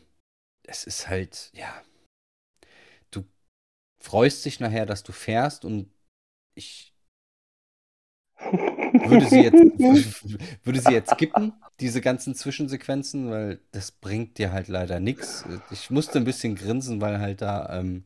[0.63, 1.81] es ist halt, ja,
[3.11, 3.23] du
[4.01, 5.89] freust dich nachher, dass du fährst und
[6.55, 6.93] ich
[8.93, 9.55] würde sie jetzt,
[10.63, 15.45] würde sie jetzt skippen, diese ganzen Zwischensequenzen, weil das bringt dir halt leider nichts.
[15.71, 18.05] Ich musste ein bisschen grinsen, weil halt da, ähm,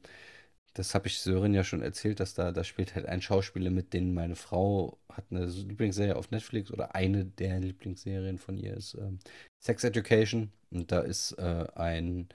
[0.73, 3.93] das habe ich Sören ja schon erzählt, dass da, da spielt halt ein Schauspieler mit,
[3.93, 8.95] den meine Frau hat eine Lieblingsserie auf Netflix oder eine der Lieblingsserien von ihr ist
[8.95, 9.19] ähm,
[9.63, 10.51] Sex Education.
[10.71, 12.27] Und da ist äh, ein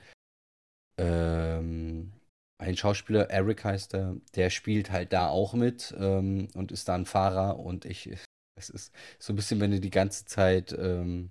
[0.97, 2.13] ähm,
[2.61, 6.95] ein Schauspieler, Eric heißt er, der spielt halt da auch mit ähm, und ist da
[6.95, 7.59] ein Fahrer.
[7.59, 8.11] Und ich,
[8.61, 11.31] es ist so ein bisschen, wenn du die ganze Zeit ähm,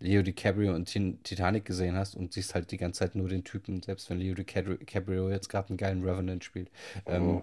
[0.00, 3.44] Leo DiCaprio und Tin- Titanic gesehen hast und siehst halt die ganze Zeit nur den
[3.44, 6.70] Typen, selbst wenn Leo DiCaprio jetzt gerade einen geilen Revenant spielt.
[7.06, 7.42] Ähm,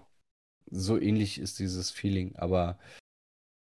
[0.70, 2.78] so ähnlich ist dieses Feeling, aber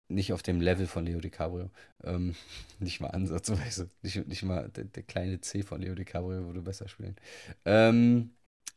[0.08, 1.70] nicht auf dem Level von Leo DiCaprio.
[2.04, 2.36] Ähm,
[2.80, 3.90] nicht mal ansatzweise.
[4.02, 7.16] Nicht, nicht mal der, der kleine C von Leo DiCaprio würde besser spielen.
[7.66, 8.32] Ähm,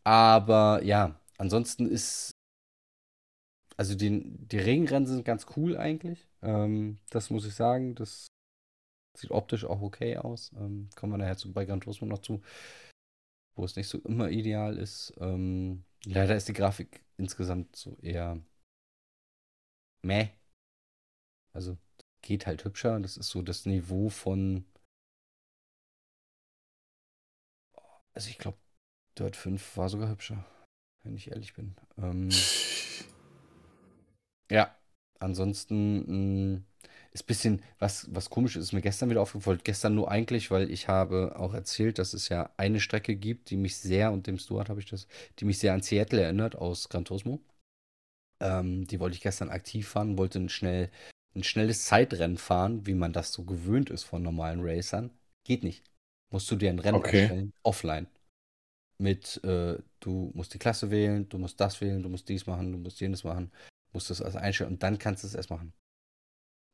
[0.05, 2.31] aber ja, ansonsten ist.
[3.79, 6.27] Also die, die Regenrennen sind ganz cool eigentlich.
[6.43, 7.95] Ähm, das muss ich sagen.
[7.95, 8.27] Das
[9.17, 10.53] sieht optisch auch okay aus.
[10.57, 12.43] Ähm, kommen wir nachher zu, bei Gran Turismo noch zu,
[13.55, 15.15] wo es nicht so immer ideal ist.
[15.21, 18.41] Ähm, leider ist die Grafik insgesamt so eher
[20.03, 20.29] meh.
[21.53, 21.79] Also
[22.21, 22.99] geht halt hübscher.
[22.99, 24.65] Das ist so das Niveau von.
[28.13, 28.59] Also ich glaube,
[29.17, 30.45] Dirt 5 war sogar hübscher,
[31.05, 31.77] wenn ich ehrlich bin.
[31.97, 32.29] Ähm,
[34.51, 34.75] ja,
[35.21, 36.63] ansonsten mh,
[37.13, 39.61] ist ein bisschen, was, was komisch ist, ist mir gestern wieder aufgefallen.
[39.65, 43.57] Gestern nur eigentlich, weil ich habe auch erzählt, dass es ja eine Strecke gibt, die
[43.57, 45.07] mich sehr, und dem Stuart habe ich das,
[45.39, 47.41] die mich sehr an Seattle erinnert aus Gran Turismo.
[48.41, 50.91] Ähm, die wollte ich gestern aktiv fahren, wollte ein, schnell,
[51.35, 55.11] ein schnelles Zeitrennen fahren, wie man das so gewöhnt ist von normalen Racern.
[55.45, 55.85] Geht nicht.
[56.31, 57.23] Musst du dir ein Rennen Okay.
[57.23, 58.07] erstellen, offline.
[58.99, 62.73] Mit, äh, du musst die Klasse wählen, du musst das wählen, du musst dies machen,
[62.73, 63.51] du musst jenes machen,
[63.99, 65.73] musst das also einstellen und dann kannst du es erst machen.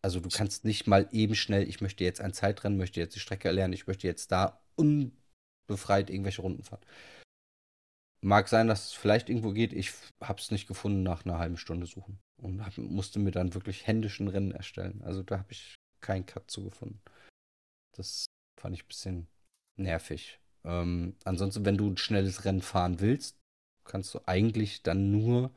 [0.03, 3.21] Also du kannst nicht mal eben schnell, ich möchte jetzt ein Zeitrennen, möchte jetzt die
[3.21, 6.85] Strecke erlernen, ich möchte jetzt da unbefreit irgendwelche Runden fahren.
[8.21, 9.73] Mag sein, dass es vielleicht irgendwo geht.
[9.73, 13.55] Ich habe es nicht gefunden nach einer halben Stunde suchen und hab, musste mir dann
[13.55, 15.01] wirklich händisch ein Rennen erstellen.
[15.03, 17.01] Also da habe ich keinen Cut zu gefunden.
[17.97, 18.27] Das
[18.61, 19.27] fand ich ein bisschen
[19.77, 20.39] nervig.
[20.65, 23.39] Ähm, ansonsten, wenn du ein schnelles Rennen fahren willst,
[23.85, 25.51] kannst du eigentlich dann nur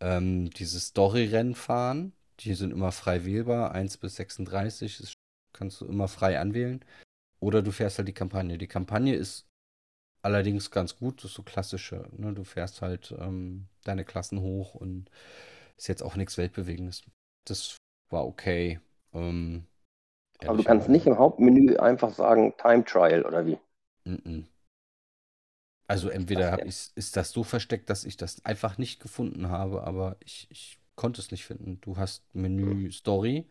[0.00, 2.12] ähm, diese Story-Rennen fahren.
[2.40, 5.12] Die sind immer frei wählbar, 1 bis 36, das
[5.52, 6.84] kannst du immer frei anwählen.
[7.40, 8.58] Oder du fährst halt die Kampagne.
[8.58, 9.46] Die Kampagne ist
[10.22, 12.08] allerdings ganz gut, das ist so klassische.
[12.16, 12.32] Ne?
[12.32, 15.10] Du fährst halt ähm, deine Klassen hoch und
[15.76, 17.02] ist jetzt auch nichts Weltbewegendes.
[17.46, 17.76] Das
[18.10, 18.80] war okay.
[19.14, 19.66] Ähm,
[20.40, 23.58] Aber du kannst nicht im Hauptmenü einfach sagen Time Trial oder wie?
[24.04, 24.46] Mhm.
[25.88, 26.68] Also entweder denn?
[26.68, 30.78] ich, ist das so versteckt, dass ich das einfach nicht gefunden habe, aber ich, ich
[30.96, 31.80] konnte es nicht finden.
[31.80, 33.46] Du hast Menü Story,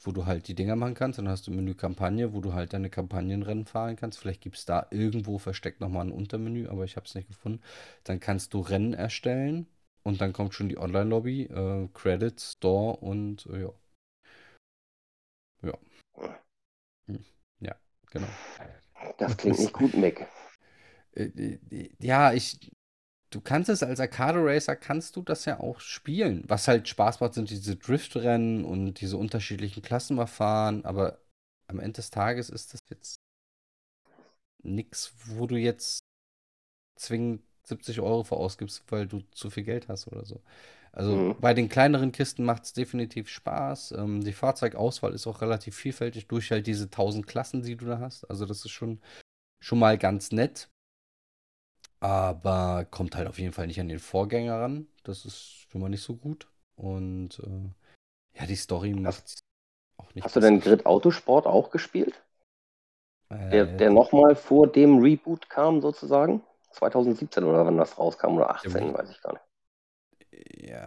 [0.00, 2.72] wo du halt die Dinger machen kannst, dann hast du Menü Kampagne, wo du halt
[2.72, 4.18] deine Kampagnenrennen fahren kannst.
[4.18, 7.60] Vielleicht gibt es da irgendwo versteckt nochmal ein Untermenü, aber ich habe es nicht gefunden.
[8.04, 9.66] Dann kannst du Rennen erstellen
[10.04, 13.72] und dann kommt schon die Online-Lobby, äh, Credits, Store und äh, ja.
[15.62, 15.78] Ja.
[17.06, 17.24] Hm.
[17.60, 17.74] Ja,
[18.10, 18.28] genau.
[19.18, 20.26] Das klingt nicht gut, Mick.
[21.14, 21.58] Äh,
[22.00, 22.58] Ja, ich.
[23.30, 26.44] Du kannst es als Arcade Racer, kannst du das ja auch spielen.
[26.48, 30.84] Was halt Spaß macht, sind diese Driftrennen und diese unterschiedlichen Klassen mal fahren.
[30.84, 31.18] Aber
[31.68, 33.16] am Ende des Tages ist das jetzt
[34.62, 36.00] nix, wo du jetzt
[36.96, 40.42] zwingend 70 Euro für ausgibst, weil du zu viel Geld hast oder so.
[40.92, 41.36] Also Mhm.
[41.40, 43.92] bei den kleineren Kisten macht es definitiv Spaß.
[43.92, 48.00] Ähm, die Fahrzeugauswahl ist auch relativ vielfältig durch halt diese 1000 Klassen, die du da
[48.00, 48.24] hast.
[48.30, 49.00] Also das ist schon,
[49.60, 50.70] schon mal ganz nett.
[52.02, 54.88] Aber kommt halt auf jeden Fall nicht an den Vorgänger ran.
[55.04, 56.48] Das ist schon mal nicht so gut.
[56.76, 57.70] Und äh,
[58.40, 59.24] Ja, die Story macht
[59.98, 60.60] auch nicht Hast du denn.
[60.60, 62.22] Grid Autosport auch gespielt?
[63.52, 66.42] Der, Äh, der nochmal vor dem Reboot kam, sozusagen?
[66.72, 69.44] 2017 oder wann das rauskam oder 18, Re- weiß ich gar nicht.
[70.32, 70.80] Ja,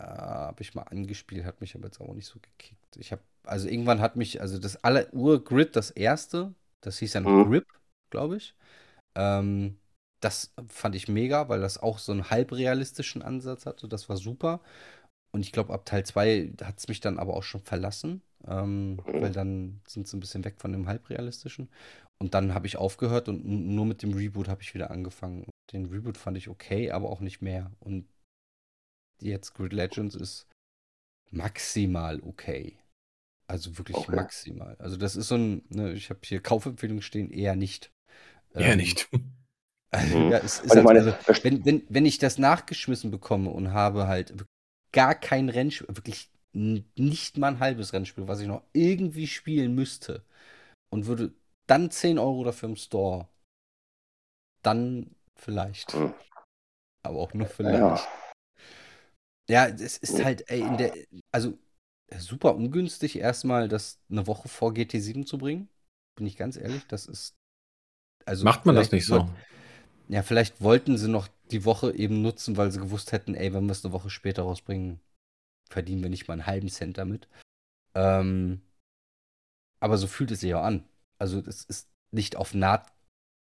[0.48, 2.98] habe ich mal angespielt, hat mich aber jetzt auch nicht so gekickt.
[2.98, 7.22] Ich habe, also irgendwann hat mich, also das aller Ur-Grid, das erste, das hieß ja
[7.22, 7.50] noch Mhm.
[7.50, 7.66] Grip,
[8.10, 8.56] glaube ich.
[9.16, 9.80] Ähm,
[10.26, 13.88] das fand ich mega, weil das auch so einen halbrealistischen Ansatz hatte.
[13.88, 14.62] Das war super.
[15.32, 19.00] Und ich glaube, ab Teil 2 hat es mich dann aber auch schon verlassen, ähm,
[19.08, 19.22] Mhm.
[19.22, 21.70] weil dann sind sie ein bisschen weg von dem halbrealistischen.
[22.20, 25.48] Und dann habe ich aufgehört und nur mit dem Reboot habe ich wieder angefangen.
[25.74, 27.72] Den Reboot fand ich okay, aber auch nicht mehr.
[27.80, 28.08] Und
[29.22, 30.48] jetzt Grid Legends ist
[31.32, 32.78] maximal okay.
[33.48, 34.16] Also wirklich Okay.
[34.16, 34.76] maximal.
[34.80, 37.92] Also das ist so ein, ne, ich habe hier Kaufempfehlungen stehen, eher nicht.
[38.58, 39.10] Ja, Ähm, nicht.
[39.94, 40.32] Mhm.
[40.32, 44.34] ja, es halt, meine, also, wenn, wenn, wenn ich das nachgeschmissen bekomme und habe halt
[44.92, 50.24] gar kein Rennspiel, wirklich nicht mal ein halbes Rennspiel, was ich noch irgendwie spielen müsste
[50.90, 51.34] und würde
[51.68, 53.28] dann 10 Euro dafür im Store,
[54.62, 55.94] dann vielleicht.
[55.94, 56.14] Mhm.
[57.04, 57.50] Aber auch nur Ja.
[57.50, 58.08] vielleicht.
[59.48, 60.92] Ja, es ist halt, ey, in der,
[61.32, 61.58] also
[62.18, 65.70] super ungünstig, erstmal das eine Woche vor GT7 zu bringen.
[66.16, 67.36] Bin ich ganz ehrlich, das ist.
[68.26, 69.30] Also Macht man das nicht so?
[70.08, 73.66] Ja, vielleicht wollten sie noch die Woche eben nutzen, weil sie gewusst hätten, ey, wenn
[73.66, 75.00] wir es eine Woche später rausbringen,
[75.70, 77.28] verdienen wir nicht mal einen halben Cent damit.
[77.96, 78.62] Ähm,
[79.80, 80.84] aber so fühlt es sich auch an.
[81.20, 82.92] Also das ist nicht auf Naht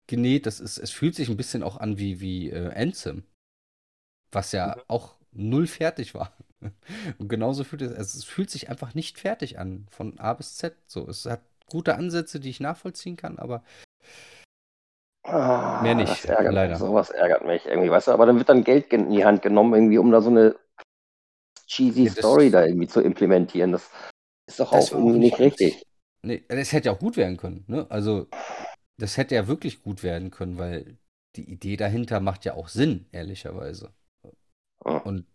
[0.07, 3.23] genäht, das ist, es fühlt sich ein bisschen auch an wie, wie äh, Anthem,
[4.31, 4.81] was ja Mhm.
[4.87, 6.35] auch null fertig war.
[7.17, 10.55] Und genauso fühlt es, also es fühlt sich einfach nicht fertig an, von A bis
[10.55, 10.75] Z.
[10.87, 13.63] So, es hat gute Ansätze, die ich nachvollziehen kann, aber
[15.23, 16.75] Ah, Mehr nicht, ärgert leider.
[16.77, 18.11] Sowas ärgert mich irgendwie, weißt du?
[18.11, 20.55] Aber dann wird dann Geld in die Hand genommen, irgendwie, um da so eine
[21.67, 23.71] cheesy Ja, Story da irgendwie zu implementieren.
[23.71, 23.89] Das
[24.47, 25.85] ist doch auch irgendwie nicht richtig.
[26.23, 27.87] Nee, das hätte ja auch gut werden können, ne?
[27.89, 28.27] Also,
[28.97, 30.97] das hätte ja wirklich gut werden können, weil
[31.35, 33.93] die Idee dahinter macht ja auch Sinn, ehrlicherweise.
[34.85, 34.97] Ja.
[34.97, 35.25] Und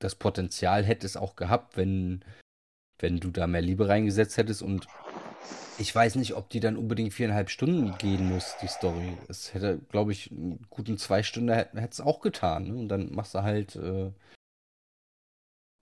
[0.00, 2.24] das Potenzial hätte es auch gehabt, wenn,
[2.98, 4.62] wenn du da mehr Liebe reingesetzt hättest.
[4.62, 4.86] Und
[5.78, 9.18] ich weiß nicht, ob die dann unbedingt viereinhalb Stunden gehen muss, die Story.
[9.28, 12.68] Es hätte, glaube ich, einen guten zwei Stunden hätte es auch getan.
[12.68, 12.76] Ne?
[12.76, 14.10] Und dann machst du halt äh,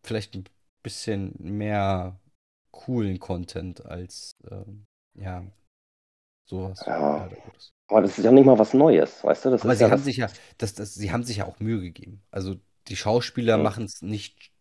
[0.03, 0.45] vielleicht ein
[0.83, 2.19] bisschen mehr
[2.71, 5.45] coolen Content als ähm, ja
[6.47, 6.85] sowas.
[6.87, 7.29] Ja.
[7.89, 9.51] Aber das ist ja nicht mal was Neues, weißt du?
[9.51, 10.29] Das Aber sie ja haben das, sich ja,
[10.59, 12.23] das, das, sie haben sich ja auch Mühe gegeben.
[12.31, 12.57] Also
[12.89, 13.63] die Schauspieler Ja.
[13.63, 14.53] machen es nicht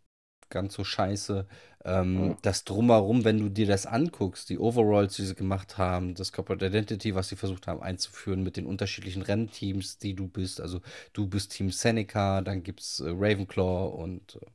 [0.49, 1.47] ganz so scheiße.
[1.85, 2.37] Ähm.
[2.41, 6.65] Das drumherum, wenn du dir das anguckst, die Overalls, die sie gemacht haben, das Corporate
[6.67, 10.61] Identity, was sie versucht haben einzuführen mit den unterschiedlichen Rennteams, die du bist.
[10.61, 10.81] Also
[11.13, 14.45] du bist Team Seneca, dann gibt es äh, Ravenclaw und äh,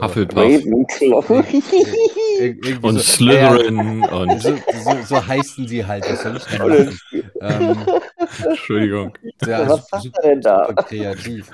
[0.00, 0.36] Hufflepuff.
[0.36, 1.22] Ravenclaw.
[2.82, 4.40] Und so- Slytherin Ja, und.
[4.42, 6.04] so, so, so heißen sie halt.
[6.10, 7.00] Was soll ich.
[7.40, 7.76] Ähm,
[8.48, 9.16] Entschuldigung.
[9.46, 10.66] ja, Was super, er denn da?
[10.66, 11.50] super kreativ.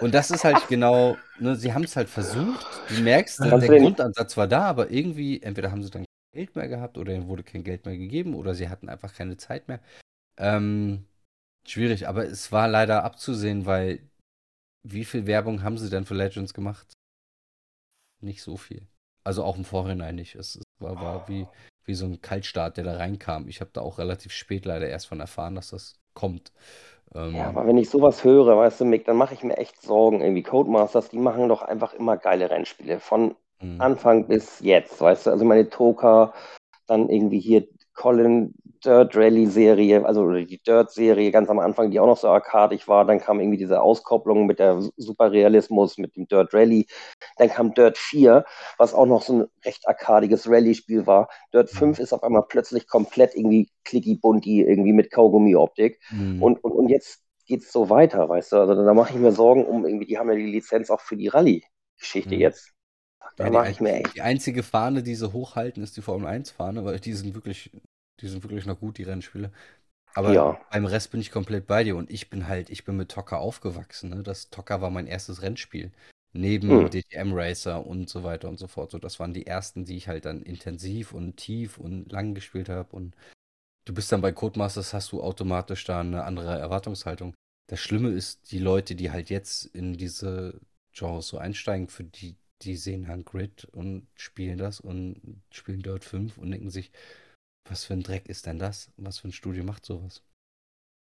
[0.00, 2.66] Und das ist halt genau, ne, sie haben es halt versucht.
[2.88, 6.34] Du merkst, der, Kannst der Grundansatz war da, aber irgendwie, entweder haben sie dann kein
[6.34, 9.36] Geld mehr gehabt oder ihnen wurde kein Geld mehr gegeben oder sie hatten einfach keine
[9.36, 9.80] Zeit mehr.
[10.38, 11.04] Ähm,
[11.66, 14.00] schwierig, aber es war leider abzusehen, weil
[14.84, 16.92] wie viel Werbung haben sie denn für Legends gemacht?
[18.20, 18.86] Nicht so viel.
[19.24, 20.34] Also auch im Vorhinein nicht.
[20.34, 21.46] Es, es war, war wie,
[21.84, 23.48] wie so ein Kaltstart, der da reinkam.
[23.48, 26.52] Ich habe da auch relativ spät leider erst von erfahren, dass das kommt.
[27.14, 29.80] Ähm, Ja, aber wenn ich sowas höre, weißt du, Mick, dann mache ich mir echt
[29.80, 30.20] Sorgen.
[30.20, 33.00] Irgendwie Codemasters, die machen doch einfach immer geile Rennspiele.
[33.00, 33.84] Von mh.
[33.84, 36.34] Anfang bis jetzt, weißt du, also meine Toka,
[36.86, 42.00] dann irgendwie hier Colin Dirt Rally Serie, also die Dirt Serie ganz am Anfang, die
[42.00, 46.26] auch noch so arkadig war, dann kam irgendwie diese Auskopplung mit der Superrealismus, mit dem
[46.26, 46.86] Dirt Rally,
[47.36, 48.44] dann kam Dirt 4,
[48.78, 51.28] was auch noch so ein recht arkadiges Rallye-Spiel war.
[51.52, 51.78] Dirt Mhm.
[51.78, 56.00] 5 ist auf einmal plötzlich komplett irgendwie clicky bunti, irgendwie mit Kaugummi-Optik.
[56.10, 56.42] Mhm.
[56.42, 59.64] Und, und, und jetzt geht's so weiter, weißt du, also da mache ich mir Sorgen
[59.66, 62.40] um, irgendwie, die haben ja die Lizenz auch für die Rallye-Geschichte Mhm.
[62.40, 62.72] jetzt.
[63.36, 66.02] Da Ja, die, mache ich mir echt die einzige Fahne, die sie hochhalten, ist die
[66.02, 67.70] Formel 1-Fahne, weil die sind wirklich,
[68.20, 69.52] die sind wirklich noch gut, die Rennspiele.
[70.14, 70.58] Aber Ja.
[70.70, 73.38] beim Rest bin ich komplett bei dir und ich bin halt, ich bin mit Tocker
[73.40, 74.10] aufgewachsen.
[74.10, 74.22] Ne?
[74.22, 75.92] Das Tocker war mein erstes Rennspiel.
[76.34, 76.90] Neben Hm.
[76.90, 78.90] DTM Racer und so weiter und so fort.
[78.92, 82.68] So, das waren die ersten, die ich halt dann intensiv und tief und lang gespielt
[82.70, 82.94] habe.
[82.96, 83.16] Und
[83.84, 87.34] du bist dann bei Codemasters, hast du automatisch da eine andere Erwartungshaltung.
[87.68, 90.60] Das Schlimme ist, die Leute, die halt jetzt in diese
[90.92, 96.04] Genres so einsteigen, für die, die sehen halt Grid und spielen das und spielen Dirt
[96.04, 96.90] 5 und denken sich,
[97.68, 98.90] was für ein Dreck ist denn das?
[98.96, 100.22] Was für ein Studio macht sowas?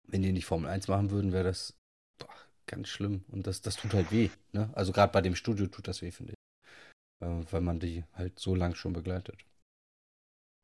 [0.08, 1.78] Wenn die nicht Formel 1 machen würden, wäre das
[2.20, 2.34] boah,
[2.68, 3.24] ganz schlimm.
[3.30, 4.30] Und das, das tut halt weh.
[4.54, 4.70] Ne?
[4.74, 7.28] Also gerade bei dem Studio tut das weh, finde ich.
[7.28, 9.46] äh, weil man die halt so lang schon begleitet.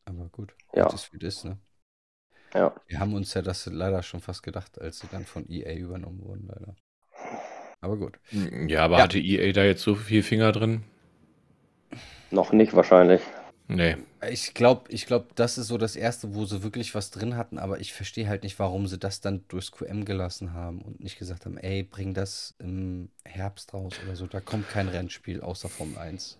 [0.05, 0.85] Aber gut, Ja.
[0.85, 1.57] das ist wie das ist, ne?
[2.53, 2.73] Ja.
[2.87, 6.21] Wir haben uns ja das leider schon fast gedacht, als sie dann von EA übernommen
[6.21, 6.75] wurden, leider.
[7.81, 8.19] Aber gut.
[8.67, 9.03] Ja, aber Ja.
[9.03, 10.83] hatte EA da jetzt so viel Finger drin?
[12.31, 13.21] Noch nicht wahrscheinlich.
[13.67, 13.97] Nee.
[14.31, 17.59] Ich glaube, ich glaub, das ist so das Erste, wo sie wirklich was drin hatten,
[17.59, 21.17] aber ich verstehe halt nicht, warum sie das dann durchs QM gelassen haben und nicht
[21.19, 24.25] gesagt haben, ey, bring das im Herbst raus oder so.
[24.27, 26.39] Da kommt kein Rennspiel außer Formel 1.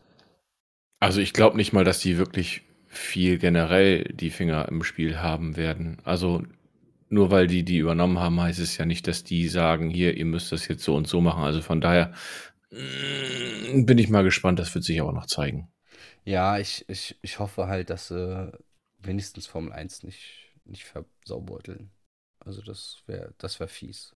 [1.00, 5.56] Also ich glaube nicht mal, dass die wirklich viel generell die Finger im Spiel haben
[5.58, 5.98] werden.
[6.04, 6.44] Also
[7.10, 10.26] nur weil die die übernommen haben, heißt es ja nicht, dass die sagen, hier, ihr
[10.26, 11.44] müsst das jetzt so und so machen.
[11.44, 12.14] Also von daher
[12.72, 14.60] mm, bin ich mal gespannt.
[14.60, 15.70] Das wird sich aber noch zeigen.
[16.24, 18.52] Ja, ich, ich, ich hoffe halt, dass sie
[19.00, 21.92] wenigstens Formel 1 nicht, nicht versaubeuteln.
[22.40, 24.12] Also das wäre das wär fies.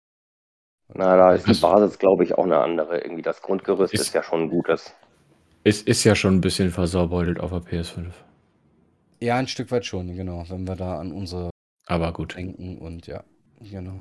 [0.94, 3.00] Na, da ist die Das- Basis, glaube ich, auch eine andere.
[3.02, 4.94] Irgendwie das Grundgerüst Ist- ist, ja schon ein gutes.
[5.64, 8.14] Es ist ja schon ein bisschen versaubeutelt auf der PS5.
[9.22, 11.50] Ja, ein Stück weit schon, genau, wenn wir da an unsere
[11.90, 12.36] Aber gut.
[12.38, 13.24] denken und ja,
[13.60, 14.00] genau.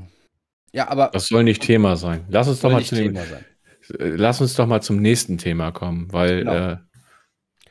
[0.73, 2.27] Ja, aber Das soll nicht Thema sein.
[2.29, 3.45] Lass uns doch mal zu dem, Thema sein.
[3.99, 6.55] Äh, Lass uns doch mal zum nächsten Thema kommen, weil Genau.
[6.73, 6.77] äh,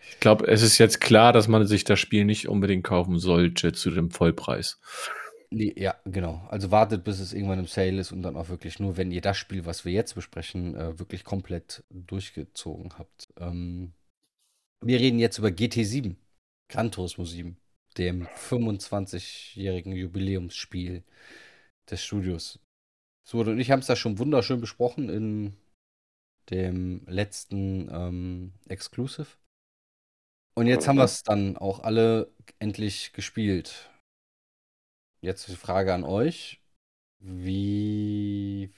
[0.09, 3.71] ich glaube, es ist jetzt klar, dass man sich das Spiel nicht unbedingt kaufen sollte
[3.73, 4.79] zu dem Vollpreis.
[5.51, 6.45] Nee, ja, genau.
[6.49, 9.21] Also wartet, bis es irgendwann im Sale ist und dann auch wirklich nur, wenn ihr
[9.21, 13.27] das Spiel, was wir jetzt besprechen, äh, wirklich komplett durchgezogen habt.
[13.39, 13.93] Ähm,
[14.83, 16.15] wir reden jetzt über GT7,
[16.69, 17.57] Gran Turismo 7,
[17.97, 21.03] dem 25-jährigen Jubiläumsspiel
[21.89, 22.59] des Studios.
[23.27, 25.57] So, und ich haben es da schon wunderschön besprochen in
[26.49, 29.27] dem letzten ähm, Exclusive.
[30.55, 33.91] Und jetzt haben wir es dann auch alle endlich gespielt.
[35.21, 36.61] Jetzt die Frage an euch.
[37.19, 38.71] Wie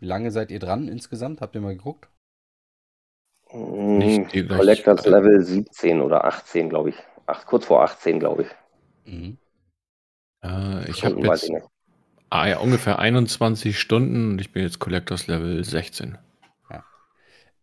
[0.00, 1.40] lange seid ihr dran insgesamt?
[1.40, 2.08] Habt ihr mal geguckt?
[3.52, 6.96] Nicht die gleich- Collectors Level 17 oder 18, glaube ich.
[7.26, 8.48] Ach, kurz vor 18, glaube ich.
[9.04, 9.38] Mhm.
[10.42, 11.50] Äh, ich habe jetzt
[12.30, 16.18] ah, ja, ungefähr 21 Stunden und ich bin jetzt Collectors Level 16.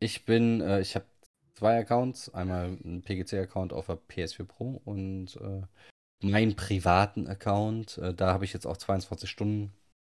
[0.01, 1.05] Ich bin, äh, ich habe
[1.53, 2.33] zwei Accounts.
[2.33, 5.61] Einmal einen PGC-Account auf der PS4 Pro und äh,
[6.25, 7.99] meinen privaten Account.
[7.99, 9.71] Äh, da habe ich jetzt auch 22 Stunden.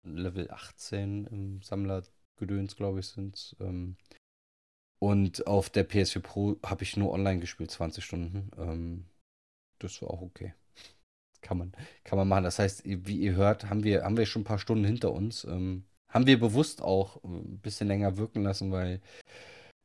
[0.06, 3.96] Level 18 im Sammlergedöns, glaube ich, sind ähm,
[4.98, 8.50] Und auf der PS4 Pro habe ich nur online gespielt, 20 Stunden.
[8.56, 9.06] Ähm,
[9.78, 10.54] das war auch okay.
[11.44, 11.72] Kann man,
[12.04, 12.44] kann man machen.
[12.44, 15.44] Das heißt, wie ihr hört, haben wir, haben wir schon ein paar Stunden hinter uns.
[15.44, 19.00] Ähm, haben wir bewusst auch ein bisschen länger wirken lassen, weil,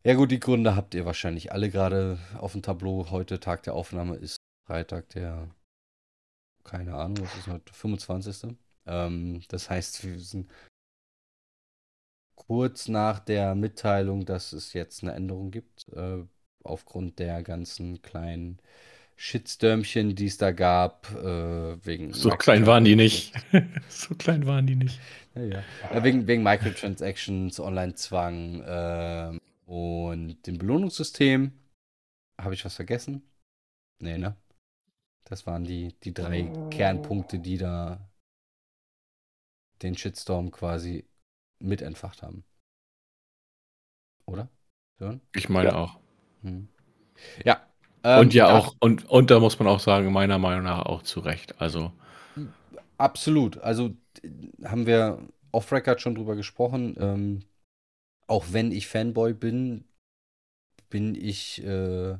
[0.05, 3.11] ja gut, die Gründe habt ihr wahrscheinlich alle gerade auf dem Tableau.
[3.11, 5.49] Heute Tag der Aufnahme ist Freitag, der,
[6.63, 8.55] keine Ahnung, was ist heute, 25.
[8.85, 10.49] Ähm, das heißt, wir sind
[12.35, 16.23] kurz nach der Mitteilung, dass es jetzt eine Änderung gibt, äh,
[16.63, 18.61] aufgrund der ganzen kleinen
[19.21, 23.33] Shitstürmchen, die es da gab, äh, wegen So klein waren die nicht.
[23.89, 24.97] So klein waren die nicht.
[25.35, 25.63] Ja, ja.
[25.91, 31.51] Äh, wegen, wegen Microtransactions, Online-Zwang ähm, und dem Belohnungssystem.
[32.39, 33.21] Habe ich was vergessen?
[33.99, 34.37] Nee, ne?
[35.25, 38.09] Das waren die, die drei Kernpunkte, die da
[39.81, 41.05] den Shitstorm quasi
[41.59, 42.45] mit entfacht haben.
[44.25, 44.47] Oder?
[44.97, 45.19] Sören?
[45.35, 45.75] Ich meine Ja.
[45.75, 45.99] auch.
[46.41, 46.69] Hm.
[47.43, 47.68] Ja.
[48.03, 51.03] Ähm, und ja auch, und, und da muss man auch sagen, meiner Meinung nach auch
[51.03, 51.59] zu Recht.
[51.61, 51.91] Also,
[52.99, 53.57] Absolut.
[53.59, 53.95] Also
[54.63, 56.95] haben wir off-Record schon drüber gesprochen.
[56.99, 57.45] Ähm,
[58.27, 59.85] auch wenn ich Fanboy bin,
[60.89, 62.17] bin ich äh,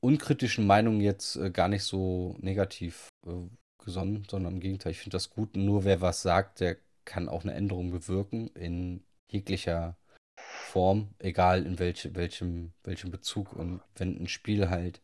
[0.00, 3.30] unkritischen Meinungen jetzt äh, gar nicht so negativ äh,
[3.82, 5.56] gesonnen, sondern im Gegenteil, ich finde das gut.
[5.56, 9.96] Nur wer was sagt, der kann auch eine Änderung bewirken in jeglicher
[10.36, 13.52] Form, egal in welche, welchem, welchem Bezug.
[13.52, 15.00] Und wenn ein Spiel halt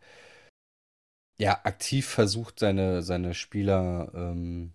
[1.39, 4.75] ja aktiv versucht, seine, seine Spieler ähm,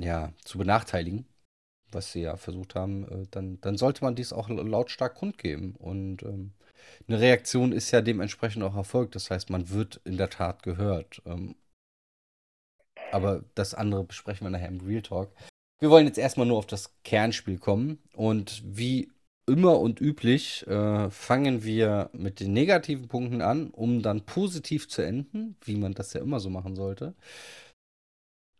[0.00, 1.26] ja, zu benachteiligen,
[1.90, 5.76] was sie ja versucht haben, äh, dann, dann sollte man dies auch lautstark kundgeben.
[5.76, 6.52] Und ähm,
[7.06, 9.14] eine Reaktion ist ja dementsprechend auch erfolgt.
[9.14, 11.22] Das heißt, man wird in der Tat gehört.
[11.26, 11.54] Ähm,
[13.10, 15.32] aber das andere besprechen wir nachher im Real Talk.
[15.80, 17.98] Wir wollen jetzt erstmal nur auf das Kernspiel kommen.
[18.14, 19.11] Und wie
[19.46, 25.02] immer und üblich äh, fangen wir mit den negativen Punkten an, um dann positiv zu
[25.02, 27.14] enden, wie man das ja immer so machen sollte.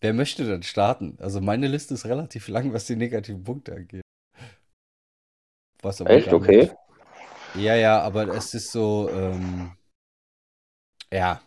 [0.01, 1.17] Wer möchte denn starten?
[1.21, 4.03] Also meine Liste ist relativ lang, was die negativen Punkte angeht.
[5.81, 6.33] Was aber Echt?
[6.33, 6.71] Okay.
[7.55, 9.73] Ja, ja, aber es ist so, ähm,
[11.13, 11.43] ja,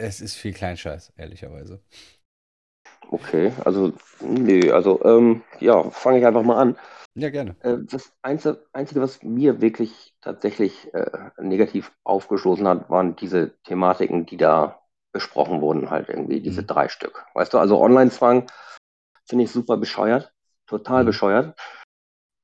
[0.00, 1.80] es ist viel Kleinscheiß, ehrlicherweise.
[3.10, 6.78] Okay, also, nö, also, ähm, ja, fange ich einfach mal an.
[7.14, 7.56] Ja, gerne.
[7.60, 14.26] Äh, das Einzige, Einzige, was mir wirklich tatsächlich äh, negativ aufgestoßen hat, waren diese Thematiken,
[14.26, 14.80] die da
[15.12, 16.66] besprochen wurden, halt irgendwie, diese Mhm.
[16.66, 17.24] drei Stück.
[17.34, 18.46] Weißt du, also Online-Zwang
[19.28, 20.32] finde ich super bescheuert,
[20.66, 21.06] total Mhm.
[21.06, 21.58] bescheuert,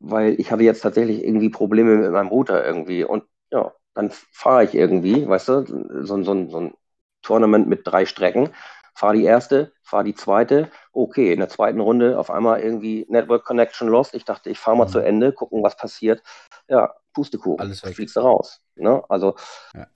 [0.01, 4.65] weil ich hatte jetzt tatsächlich irgendwie Probleme mit meinem Router irgendwie und ja, dann fahre
[4.65, 5.67] ich irgendwie, weißt du,
[6.05, 6.75] so, so, so ein
[7.23, 8.51] Tournament mit drei Strecken,
[8.97, 13.45] fahre die erste, fahre die zweite, okay, in der zweiten Runde auf einmal irgendwie Network
[13.45, 14.91] Connection lost, ich dachte, ich fahre mal Mhm.
[14.91, 16.23] zu Ende, gucken, was passiert,
[16.69, 17.95] ja, Pustekuchen, Alles weg.
[17.95, 19.37] fliegst du raus, ne, also
[19.75, 19.87] Ja.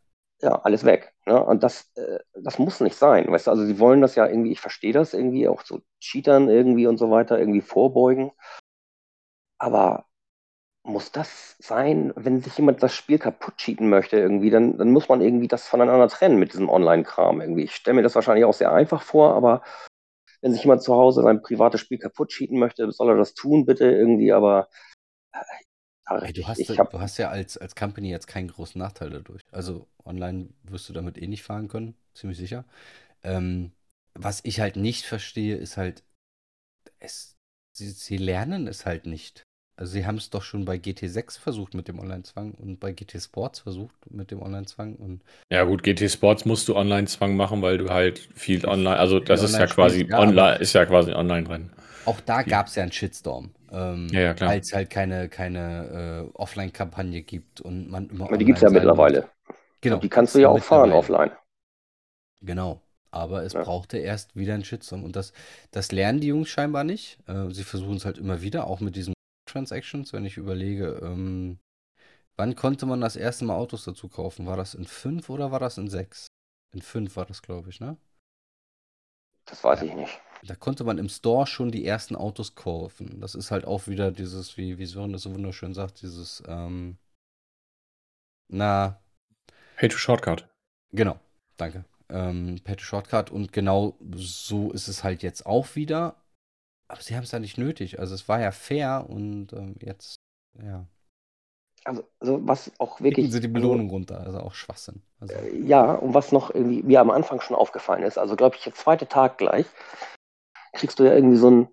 [0.42, 1.14] ja, alles weg.
[1.26, 1.42] Ne?
[1.42, 3.30] Und das, äh, das muss nicht sein.
[3.30, 6.48] Weißt du, also sie wollen das ja irgendwie, ich verstehe das irgendwie, auch so Cheatern
[6.48, 8.32] irgendwie und so weiter, irgendwie vorbeugen.
[9.58, 10.06] Aber
[10.82, 15.08] muss das sein, wenn sich jemand das Spiel kaputt cheaten möchte irgendwie, dann, dann muss
[15.08, 17.64] man irgendwie das voneinander trennen mit diesem Online-Kram irgendwie.
[17.64, 19.62] Ich stelle mir das wahrscheinlich auch sehr einfach vor, aber
[20.40, 23.66] wenn sich jemand zu Hause sein privates Spiel kaputt cheaten möchte, soll er das tun,
[23.66, 24.68] bitte irgendwie, aber
[25.32, 25.38] äh,
[26.08, 29.10] ja, Ey, du hast, ich du hast ja als, als Company jetzt keinen großen Nachteil
[29.10, 29.42] dadurch.
[29.52, 32.64] Also online wirst du damit eh nicht fahren können, ziemlich sicher.
[33.22, 33.72] Ähm,
[34.14, 36.02] was ich halt nicht verstehe, ist halt,
[36.98, 37.36] es,
[37.76, 39.44] sie, sie lernen es halt nicht.
[39.80, 43.20] Also sie haben es doch schon bei GT6 versucht mit dem Online-Zwang und bei GT
[43.20, 47.78] Sports versucht mit dem Online-Zwang und Ja gut, GT Sports musst du Online-Zwang machen, weil
[47.78, 51.16] du halt viel online, also das ist ja quasi ja, online, ist ja quasi ein
[51.16, 51.72] Online-Rennen.
[52.04, 53.54] auch da gab es ja einen Shitstorm.
[53.72, 54.50] Ähm, Ja, ja, klar.
[54.50, 58.68] Weil es halt keine, keine äh, Offline-Kampagne gibt und man immer die gibt es ja
[58.68, 58.74] muss.
[58.74, 59.28] mittlerweile.
[59.80, 59.96] Genau.
[59.96, 61.30] Und die kannst du ja auch fahren offline.
[62.42, 62.82] Genau.
[63.12, 63.62] Aber es Ja.
[63.64, 65.02] brauchte erst wieder einen Shitstorm.
[65.04, 65.32] Und das,
[65.72, 67.18] das lernen die Jungs scheinbar nicht.
[67.26, 69.14] Äh, sie versuchen es halt immer wieder, auch mit diesen
[69.50, 71.58] Transactions, wenn ich überlege, ähm,
[72.36, 74.46] wann konnte man das erste Mal Autos dazu kaufen?
[74.46, 76.26] War das in 5 oder war das in 6?
[76.72, 77.96] In 5 war das, glaube ich, ne?
[79.46, 80.20] Das weiß ich nicht.
[80.44, 83.20] Da konnte man im Store schon die ersten Autos kaufen.
[83.20, 86.96] Das ist halt auch wieder dieses, wie, wie Sören das so wunderschön sagt, dieses, ähm,
[88.48, 89.00] na,
[89.76, 90.48] Pay to Shortcut.
[90.92, 91.18] Genau,
[91.56, 91.84] danke.
[92.08, 96.16] Ähm, Pay to Shortcut und genau so ist es halt jetzt auch wieder.
[96.90, 97.98] Aber sie haben es ja nicht nötig.
[98.00, 100.16] Also es war ja fair und ähm, jetzt,
[100.60, 100.86] ja,
[101.84, 103.30] Also, also was auch kicken wirklich.
[103.30, 104.20] sie die Belohnung runter.
[104.20, 105.02] Also auch Schwachsinn.
[105.28, 108.56] Also, Also, ja, und was noch irgendwie mir am Anfang schon aufgefallen ist, also glaube
[108.56, 109.66] ich, der zweite Tag gleich,
[110.72, 111.68] kriegst du ja irgendwie so einen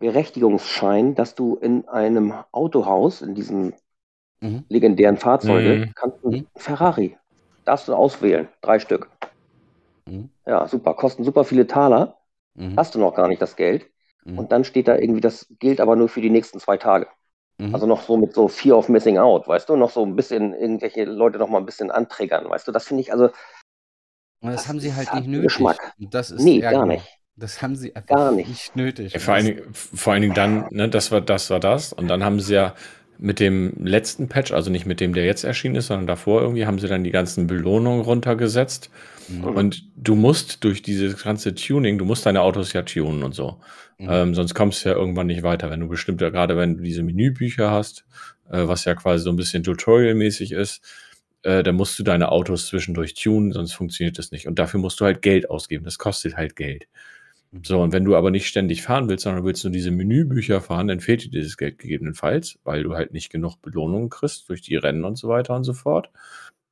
[0.00, 3.74] Berechtigungsschein, dass du in einem Autohaus, in diesem
[4.40, 4.58] mhm.
[4.68, 5.94] legendären Fahrzeuge, Mhm.
[5.94, 6.46] kannst du Mhm.
[6.54, 7.18] einen Ferrari,
[7.64, 9.10] darfst du auswählen, drei Stück.
[10.06, 10.28] Mhm.
[10.46, 12.18] Ja, super, kosten super viele Taler,
[12.54, 12.78] Mhm.
[12.78, 13.90] hast du noch gar nicht das Geld.
[14.28, 14.38] Mhm.
[14.38, 17.08] Und dann steht da irgendwie, das gilt aber nur für die nächsten zwei Tage.
[17.58, 17.74] Mhm.
[17.74, 20.54] Also noch so mit so Fear of Missing Out, weißt du, noch so ein bisschen
[20.54, 23.24] irgendwelche Leute noch mal ein bisschen antriggern, weißt du, das finde ich also,
[24.40, 25.48] Und das, das haben sie halt nicht nötig.
[25.48, 25.92] Geschmack.
[25.98, 27.04] Das ist, Nee, gar nicht.
[27.36, 28.48] Das haben sie einfach Gar nicht.
[28.48, 29.18] nicht nötig.
[29.20, 31.92] Vor, allen Dingen, vor allen Dingen dann, ne, das war das war das.
[31.92, 32.74] Und dann haben sie ja
[33.16, 36.66] mit dem letzten Patch, also nicht mit dem, der jetzt erschienen ist, sondern davor irgendwie,
[36.66, 38.90] haben sie dann die ganzen Belohnungen runtergesetzt.
[39.28, 39.44] Mhm.
[39.44, 43.60] Und du musst durch dieses ganze Tuning, du musst deine Autos ja tunen und so.
[43.98, 44.08] Mhm.
[44.10, 45.70] Ähm, sonst kommst du ja irgendwann nicht weiter.
[45.70, 48.04] Wenn du bestimmt, ja gerade wenn du diese Menübücher hast,
[48.50, 50.82] äh, was ja quasi so ein bisschen Tutorial-mäßig ist,
[51.42, 54.46] äh, dann musst du deine Autos zwischendurch tunen, sonst funktioniert das nicht.
[54.46, 55.84] Und dafür musst du halt Geld ausgeben.
[55.84, 56.88] Das kostet halt Geld.
[57.52, 57.64] Mhm.
[57.64, 60.88] So, und wenn du aber nicht ständig fahren willst, sondern willst nur diese Menübücher fahren,
[60.88, 64.76] dann fehlt dir dieses Geld gegebenenfalls, weil du halt nicht genug Belohnungen kriegst durch die
[64.76, 66.10] Rennen und so weiter und so fort.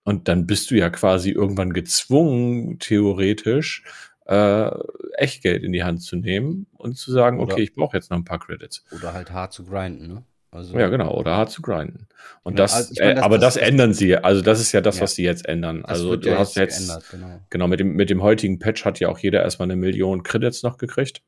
[0.06, 3.82] Und dann bist du ja quasi irgendwann gezwungen, theoretisch,
[4.26, 4.70] äh,
[5.18, 8.16] Echtgeld in die Hand zu nehmen und zu sagen, Oder- okay, ich brauche jetzt noch
[8.16, 8.84] ein paar Credits.
[8.92, 10.22] Oder halt hart zu grinden, ne?
[10.52, 12.06] Also, Ja, genau, oder hart zu grinden.
[12.44, 14.16] Und Genau, das, also meine, äh, das- aber das- das, ändern sie.
[14.16, 15.02] Also das ist ja das, Ja.
[15.02, 15.84] was sie jetzt ändern.
[15.84, 17.40] Also du ja hast jetzt geändert, genau.
[17.50, 20.62] genau, mit dem, mit dem heutigen Patch hat ja auch jeder erstmal eine Million Credits
[20.62, 21.20] noch gekriegt.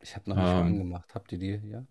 [0.00, 0.56] Ich habe noch nicht Ähm.
[0.66, 1.10] angemacht.
[1.14, 1.84] Habt ihr die, ja?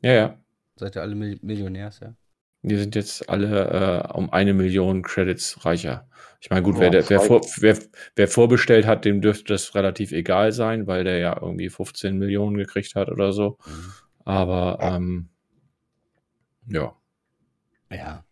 [0.00, 0.38] Ja, ja.
[0.76, 2.14] Seid ihr alle Mil Millionärs, ja?
[2.62, 6.08] Die sind jetzt alle äh, um eine Million Credits reicher.
[6.40, 7.78] Ich meine, gut, Ja, wer, der, wer, vor, wer,
[8.16, 12.56] wer vorbestellt hat, dem dürfte das relativ egal sein, weil der ja irgendwie 15 Millionen
[12.56, 13.58] gekriegt hat oder so.
[13.66, 13.92] Mhm.
[14.24, 15.28] Aber ähm,
[16.66, 16.96] ja.
[17.90, 18.24] Ja,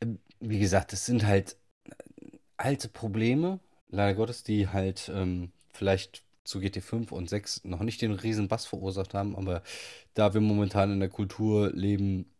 [0.00, 1.92] ähm, wie gesagt, es sind halt äh,
[2.56, 8.12] alte Probleme, leider Gottes, die halt ähm, vielleicht zu GT5 und 6 noch nicht den
[8.12, 9.62] riesen Bass verursacht haben, aber
[10.14, 12.30] da wir momentan in der Kultur leben,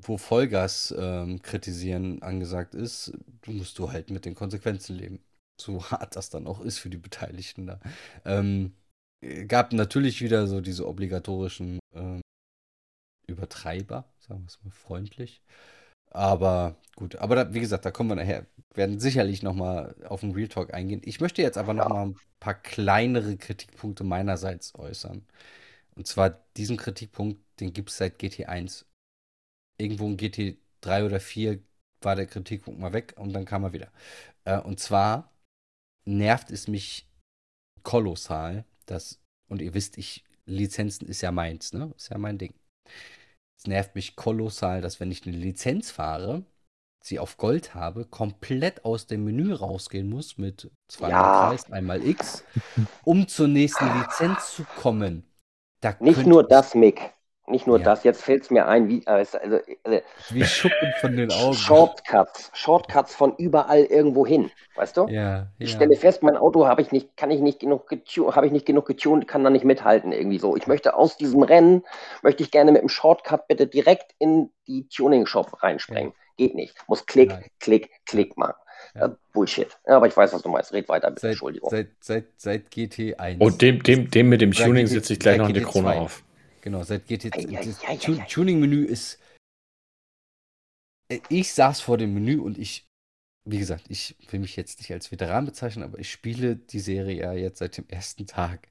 [0.00, 3.12] wo Vollgas ähm, kritisieren angesagt ist,
[3.46, 5.20] musst du halt mit den Konsequenzen leben.
[5.60, 7.80] So hart das dann auch ist für die Beteiligten da.
[8.24, 8.74] Ähm,
[9.22, 12.20] äh, gab natürlich wieder so diese obligatorischen ähm,
[13.26, 15.42] Übertreiber, sagen wir es mal freundlich.
[16.10, 20.32] Aber gut, aber da, wie gesagt, da kommen wir nachher, werden sicherlich nochmal auf den
[20.32, 21.02] Real Talk eingehen.
[21.04, 25.26] Ich möchte jetzt aber nochmal ein paar kleinere Kritikpunkte meinerseits äußern.
[25.96, 28.84] Und zwar diesen Kritikpunkt, den gibt es seit GT1
[29.78, 31.60] irgendwo in GT3 oder 4
[32.02, 33.90] war der Kritikpunkt mal weg und dann kam er wieder.
[34.44, 35.32] Äh, und zwar
[36.04, 37.08] nervt es mich
[37.82, 41.92] kolossal, dass, und ihr wisst, ich, Lizenzen ist ja meins, ne?
[41.96, 42.54] Ist ja mein Ding.
[43.58, 46.44] Es nervt mich kolossal, dass wenn ich eine Lizenz fahre,
[47.04, 51.48] sie auf Gold habe, komplett aus dem Menü rausgehen muss mit zweimal Ja.
[51.48, 52.44] Kreis, einmal X,
[53.04, 55.24] um zur nächsten Lizenz zu kommen.
[55.80, 57.14] Da Nicht nur das, Mick.
[57.50, 57.84] Nicht nur Ja.
[57.84, 58.04] das.
[58.04, 59.58] Jetzt fällt es mir ein, wie, also, also,
[60.30, 61.54] wie Schuppen von den Augen.
[61.54, 62.50] Shortcuts.
[62.54, 64.50] Shortcuts von überall irgendwo hin.
[64.76, 65.06] Weißt du?
[65.08, 65.76] Ja, Ich ja.
[65.76, 68.66] stelle fest, mein Auto habe ich nicht, kann ich nicht genug getuned, habe ich nicht
[68.66, 70.56] genug getuned, kann da nicht mithalten irgendwie so.
[70.56, 71.82] Ich möchte aus diesem Rennen,
[72.22, 76.12] möchte ich gerne mit dem Shortcut bitte direkt in die Tuning-Shop reinspringen.
[76.36, 76.76] Geht nicht.
[76.86, 77.44] Muss Klick, Nein.
[77.58, 78.54] Klick, Klick machen.
[78.94, 79.06] Ja.
[79.06, 79.76] Äh, Bullshit.
[79.86, 80.72] Ja, aber ich weiß, was du meinst.
[80.72, 81.22] Red weiter, bitte.
[81.22, 81.68] Seit, Entschuldigung.
[81.70, 83.38] seit, seit, seit GT1.
[83.40, 85.64] Und dem, dem, dem mit dem Seit Tuning setze ich gleich noch eine GT2.
[85.64, 86.22] Krone auf.
[86.60, 87.10] Genau, seit.
[87.10, 88.28] Ei, ei, das.
[88.28, 89.18] Tuning-Menü ist.
[91.08, 92.86] Äh, Ich saß vor dem Menü und ich,
[93.44, 97.16] wie gesagt, ich will mich jetzt nicht als Veteran bezeichnen, aber ich spiele die Serie
[97.20, 98.68] ja jetzt seit dem ersten Tag.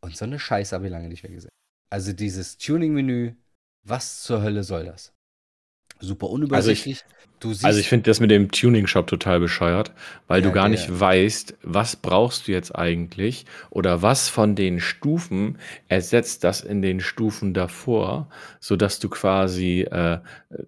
[0.00, 1.50] Und so eine Scheiße habe ich lange nicht mehr gesehen.
[1.90, 3.34] Also dieses Tuning-Menü,
[3.86, 5.12] was zur Hölle soll das?
[6.02, 7.04] Super unübersichtlich.
[7.40, 9.92] du siehst, Also ich finde das mit dem Tuning-Shop total bescheuert,
[10.28, 14.54] weil Ja, du gar der- nicht weißt, was brauchst du jetzt eigentlich oder was von
[14.54, 18.28] den Stufen ersetzt das in den Stufen davor,
[18.60, 20.18] sodass du quasi, äh,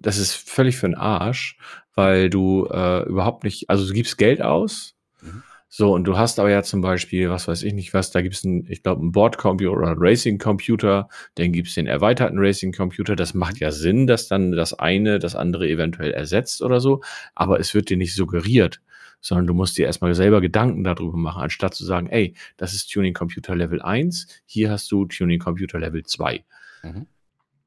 [0.00, 1.58] das ist völlig für den Arsch,
[1.94, 5.42] weil du äh, überhaupt nicht, also du gibst Geld aus, Mhm.
[5.76, 8.36] So und du hast aber ja zum Beispiel, was weiß ich nicht was, da gibt
[8.36, 13.16] es einen, ich glaube, einen Bordcomputer oder einen Racing-Computer, dann gibt es den erweiterten Racing-Computer,
[13.16, 17.02] das macht ja Sinn, dass dann das eine das andere eventuell ersetzt oder so,
[17.34, 18.82] aber es wird dir nicht suggeriert,
[19.20, 22.92] sondern du musst dir erstmal selber Gedanken darüber machen, anstatt zu sagen, ey, das ist
[22.92, 26.44] Tuning Computer Level 1, hier hast du Tuning Computer Level 2.
[26.84, 27.06] Mhm.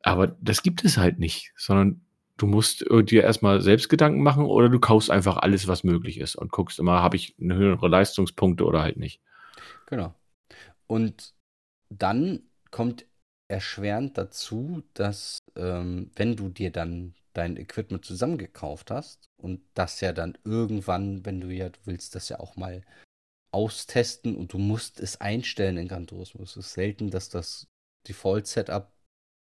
[0.02, 2.00] Aber das gibt es halt nicht, sondern
[2.38, 6.20] du musst äh, dir erstmal selbst Gedanken machen oder du kaufst einfach alles, was möglich
[6.20, 9.22] ist und guckst immer, habe ich eine höhere Leistungspunkte oder halt nicht.
[9.88, 10.14] Genau.
[10.88, 11.34] Und
[11.90, 13.06] dann kommt
[13.50, 20.12] erschwerend dazu, dass ähm, wenn du dir dann dein Equipment zusammengekauft hast und das ja
[20.12, 22.84] dann irgendwann, wenn du ja, du willst das ja auch mal
[23.52, 26.44] austesten und du musst es einstellen in Gran Turismo.
[26.44, 27.68] Es ist selten, dass das
[28.08, 28.92] Default-Setup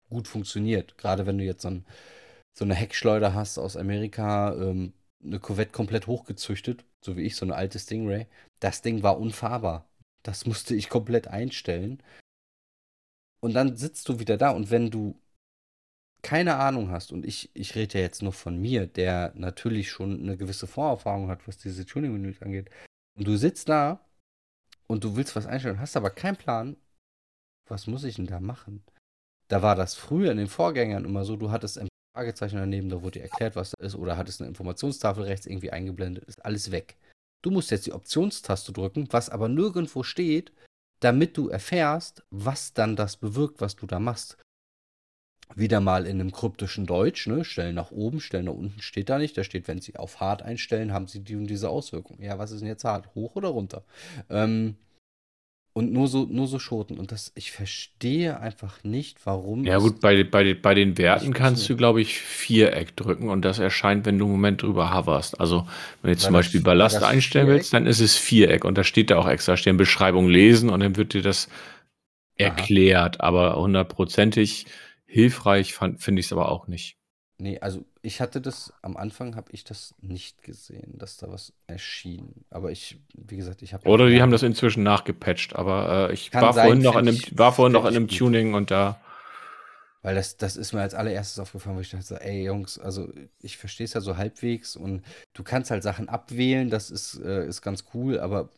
[0.09, 0.97] gut funktioniert.
[0.97, 1.85] Gerade wenn du jetzt so, ein,
[2.53, 4.93] so eine Heckschleuder hast aus Amerika, ähm,
[5.23, 8.27] eine Corvette komplett hochgezüchtet, so wie ich, so eine alte Stingray.
[8.59, 9.89] Das Ding war unfahrbar.
[10.23, 12.01] Das musste ich komplett einstellen.
[13.41, 15.19] Und dann sitzt du wieder da und wenn du
[16.21, 20.21] keine Ahnung hast, und ich, ich rede ja jetzt nur von mir, der natürlich schon
[20.21, 22.69] eine gewisse Vorerfahrung hat, was diese Tuning-Menüs angeht,
[23.17, 23.99] und du sitzt da
[24.87, 26.77] und du willst was einstellen, hast aber keinen Plan,
[27.67, 28.85] was muss ich denn da machen?
[29.49, 33.01] Da war das früher in den Vorgängern immer so, du hattest ein Fragezeichen daneben, da
[33.01, 36.71] wurde dir erklärt, was da ist, oder hattest eine Informationstafel rechts irgendwie eingeblendet, ist alles
[36.71, 36.95] weg.
[37.41, 40.51] Du musst jetzt die Optionstaste drücken, was aber nirgendwo steht,
[40.99, 44.37] damit du erfährst, was dann das bewirkt, was du da machst.
[45.55, 47.43] Wieder mal in einem kryptischen Deutsch, ne?
[47.43, 49.37] Stellen nach oben, stellen nach unten steht da nicht.
[49.37, 52.21] Da steht, wenn sie auf hart einstellen, haben sie die und diese Auswirkung.
[52.21, 53.13] Ja, was ist denn jetzt hart?
[53.13, 53.83] Hoch oder runter?
[54.29, 54.77] Ähm,
[55.73, 56.99] und nur so, nur so Schoten.
[56.99, 59.65] Und das, ich verstehe einfach nicht, warum.
[59.65, 63.57] Ja gut, bei, bei, bei den Werten kannst du, glaube ich, Viereck drücken und das
[63.57, 65.39] erscheint, wenn du einen Moment drüber hoverst.
[65.39, 65.67] Also
[66.01, 67.59] wenn du jetzt zum Beispiel Ballast einstellen Viereck?
[67.61, 70.69] willst, dann ist es Viereck und da steht da auch extra, steht in Beschreibung lesen
[70.69, 71.49] und dann wird dir das
[72.35, 74.65] erklärt, aber hundertprozentig
[75.05, 76.97] hilfreich finde ich es aber auch nicht.
[77.39, 81.51] Nee, also ich hatte das, am Anfang habe ich das nicht gesehen, dass da was
[81.67, 82.45] erschien.
[82.49, 83.89] Aber ich, wie gesagt, ich habe.
[83.89, 87.07] Oder die haben das inzwischen nachgepatcht, aber äh, ich Kann war sein, vorhin noch in
[87.07, 88.17] einem, ich- war vorhin noch in einem gut.
[88.17, 88.99] Tuning und da
[90.03, 93.11] Weil das, das ist mir als allererstes aufgefallen, wo ich dachte, ey Jungs, also
[93.41, 95.01] ich verstehe es ja so halbwegs und
[95.33, 98.49] du kannst halt Sachen abwählen, das ist, äh, ist ganz cool, aber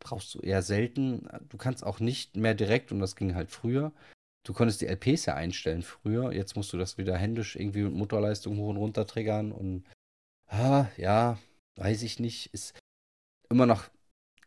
[0.00, 1.28] brauchst du eher selten.
[1.48, 3.92] Du kannst auch nicht mehr direkt, und das ging halt früher.
[4.44, 7.94] Du konntest die LPs ja einstellen früher, jetzt musst du das wieder händisch irgendwie mit
[7.94, 9.84] Motorleistung hoch und runter triggern und
[10.48, 11.38] ah, ja,
[11.76, 12.74] weiß ich nicht, ist
[13.50, 13.84] immer noch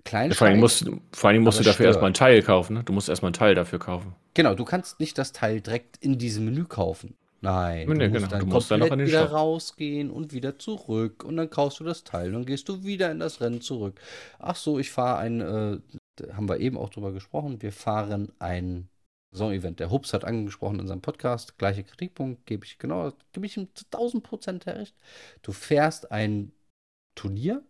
[0.04, 0.32] klein.
[0.32, 1.88] vor allem musst, du- vor allem musst du dafür stört.
[1.96, 2.76] erstmal ein Teil kaufen.
[2.76, 2.84] Ne?
[2.84, 4.16] Du musst erstmal ein Teil dafür kaufen.
[4.36, 7.16] Genau, du kannst nicht das Teil direkt in diesem Menü kaufen.
[7.42, 8.28] Nein, Nee, du nee, musst genau.
[8.30, 9.34] dann Du musst dann komplett den wieder Shop.
[9.38, 13.20] rausgehen und wieder zurück und dann kaufst du das Teil, dann gehst du wieder in
[13.20, 14.00] das Rennen zurück.
[14.40, 15.80] Ach so, ich fahre ein, äh,
[16.34, 18.90] haben wir eben auch drüber gesprochen, wir fahren ein
[19.32, 19.80] Saison-Event.
[19.80, 23.68] Der Hubs hat angesprochen in seinem Podcast, gleiche Kritikpunkt, gebe ich genau, gebe ich ihm
[23.76, 24.96] zu 1000 Prozent recht.
[25.42, 26.52] Du fährst ein
[27.16, 27.64] Turnier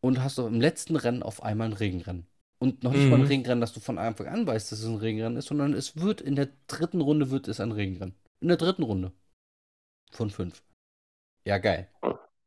[0.00, 2.26] und hast doch im letzten Rennen auf einmal ein Regenrennen.
[2.58, 3.26] Und noch nicht mal ein Mhm.
[3.26, 6.22] Regenrennen, dass du von Anfang an weißt, dass es ein Regenrennen ist, sondern es wird
[6.22, 8.14] in der dritten Runde wird es ein Regenrennen.
[8.40, 9.12] In der dritten Runde.
[10.10, 10.62] Von fünf.
[11.44, 11.88] Ja, geil.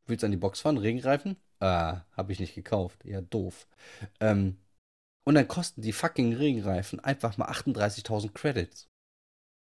[0.07, 0.77] Willst du an die Box fahren?
[0.77, 1.35] Regenreifen?
[1.59, 3.05] Ah, habe ich nicht gekauft.
[3.05, 3.67] Ja, doof.
[4.19, 4.57] Ähm,
[5.29, 8.89] und dann kosten die fucking Regenreifen einfach mal 38.000 Credits.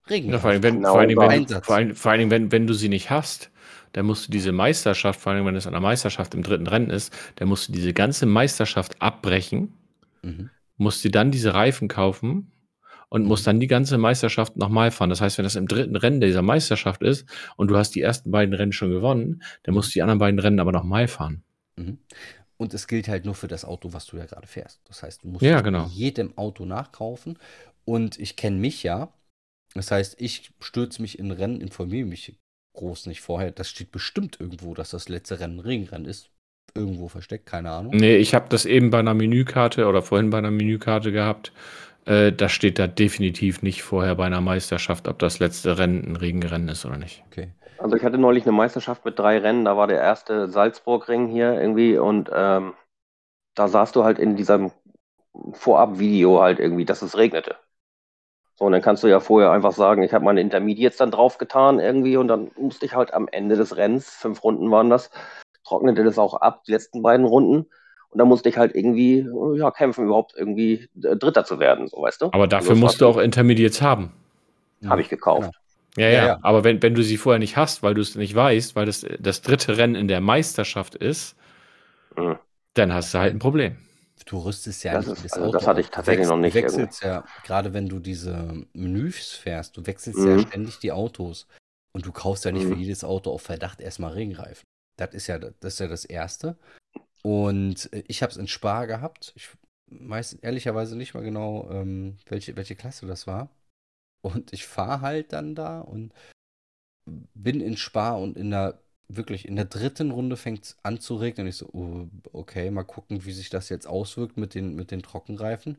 [0.09, 1.67] Ja, vor allem, wenn, Genau, vor allen Dingen, wenn, Einsatz.
[1.97, 3.51] vor Dingen wenn, wenn du sie nicht hast,
[3.91, 6.89] dann musst du diese Meisterschaft, vor allem wenn es an der Meisterschaft im dritten Rennen
[6.89, 9.73] ist, dann musst du diese ganze Meisterschaft abbrechen,
[10.23, 10.51] Mhm.
[10.77, 12.53] musst dir dann diese Reifen kaufen
[13.09, 13.27] und Mhm.
[13.27, 15.09] musst dann die ganze Meisterschaft nochmal fahren.
[15.09, 17.27] Das heißt, wenn das im dritten Rennen dieser Meisterschaft ist
[17.57, 20.39] und du hast die ersten beiden Rennen schon gewonnen, dann musst du die anderen beiden
[20.39, 21.43] Rennen aber nochmal fahren.
[21.75, 21.97] Mhm.
[22.61, 24.81] Und es gilt halt nur für das Auto, was du ja gerade fährst.
[24.87, 25.87] Das heißt, du musst Ja, genau.
[25.87, 27.39] jedem Auto nachkaufen.
[27.85, 29.11] Und ich kenne mich ja.
[29.73, 32.35] Das heißt, ich stürze mich in Rennen, informiere mich
[32.77, 33.49] groß nicht vorher.
[33.49, 36.29] Das steht bestimmt irgendwo, dass das letzte Rennen Regenrennen ist.
[36.75, 37.95] Irgendwo versteckt, keine Ahnung.
[37.95, 41.53] Nee, ich habe das eben bei einer Menükarte oder vorhin bei einer Menükarte gehabt.
[42.05, 46.15] Äh, da steht da definitiv nicht vorher bei einer Meisterschaft, ob das letzte Rennen ein
[46.15, 47.23] Regenrennen ist oder nicht.
[47.27, 47.51] Okay.
[47.77, 51.59] Also ich hatte neulich eine Meisterschaft mit drei Rennen, da war der erste Salzburg-Ring hier
[51.59, 52.73] irgendwie und ähm,
[53.55, 54.71] da sahst du halt in diesem
[55.53, 57.55] Vorab-Video halt irgendwie, dass es regnete.
[58.55, 61.79] So, und dann kannst du ja vorher einfach sagen, ich habe meine Intermediates dann draufgetan
[61.79, 65.09] irgendwie und dann musste ich halt am Ende des Rennens, fünf Runden waren das,
[65.63, 67.67] trocknete das auch ab, die letzten beiden Runden.
[68.11, 69.25] Und dann musste ich halt irgendwie,
[69.57, 72.25] ja, kämpfen, überhaupt irgendwie äh, Dritter zu werden, so weißt du.
[72.33, 74.11] Aber dafür Also das musst du auch Intermediates haben.
[74.85, 75.51] Habe ich gekauft.
[75.97, 76.39] Ja, Ja, ja, ja.
[76.41, 79.05] aber wenn, wenn du sie vorher nicht hast, weil du es nicht weißt, weil das
[79.19, 81.35] das dritte Rennen in der Meisterschaft ist,
[82.17, 82.37] Mhm.
[82.73, 83.77] dann hast du halt ein Problem.
[84.25, 86.37] Du rüstest ja Das nicht ist- jedes also Auto das hatte ich tatsächlich wechselst- noch
[86.37, 90.39] nicht Du wechselst ja, gerade wenn du diese Menüs fährst, du wechselst ja Mhm.
[90.39, 91.47] ständig die Autos.
[91.93, 92.81] Und du kaufst ja nicht für Mhm.
[92.81, 94.63] jedes Auto auf Verdacht erstmal Regenreifen.
[94.97, 96.57] Das ist ja das, ist ja das Erste.
[97.23, 99.33] Und äh, ich habe es in Spar gehabt.
[99.35, 99.49] Ich
[99.87, 103.49] weiß ehrlicherweise nicht mal genau, ähm, welche, welche Klasse das war.
[104.21, 106.13] Und ich fahre halt dann da und
[107.05, 111.15] bin in Spar und in der, wirklich in der dritten Runde fängt es an zu
[111.15, 111.45] regnen.
[111.45, 114.91] Und ich so, oh, okay, mal gucken, wie sich das jetzt auswirkt mit den, mit
[114.91, 115.77] den Trockenreifen.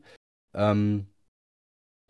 [0.53, 1.07] Ähm,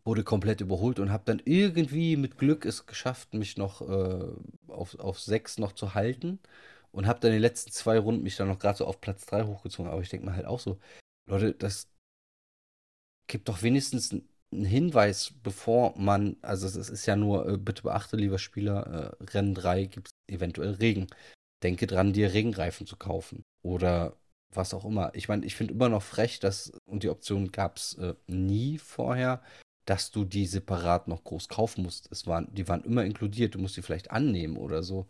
[0.06, 4.34] wurde komplett überholt und habe dann irgendwie mit Glück es geschafft, mich noch äh,
[4.68, 6.40] auf, auf sechs noch zu halten.
[6.94, 9.44] Und habe dann den letzten zwei Runden mich dann noch gerade so auf Platz drei
[9.44, 9.92] hochgezogen.
[9.92, 10.80] Aber ich denke mir halt auch so,
[11.28, 11.88] Leute, das
[13.28, 18.18] gibt doch wenigstens einen Hinweis, bevor man, also es ist ja nur, äh, bitte beachte,
[18.18, 21.08] lieber Spieler, äh, Rennen 3 gibt es eventuell Regen.
[21.64, 23.44] Denke dran, dir Regenreifen zu kaufen.
[23.64, 24.18] Oder
[24.52, 25.12] was auch immer.
[25.16, 28.78] Ich meine, ich finde immer noch frech, dass, und die Option gab es äh, nie
[28.78, 29.42] vorher,
[29.86, 32.12] dass du die separat noch groß kaufen musst.
[32.12, 35.08] Es waren, die waren immer inkludiert, du musst die vielleicht annehmen oder so.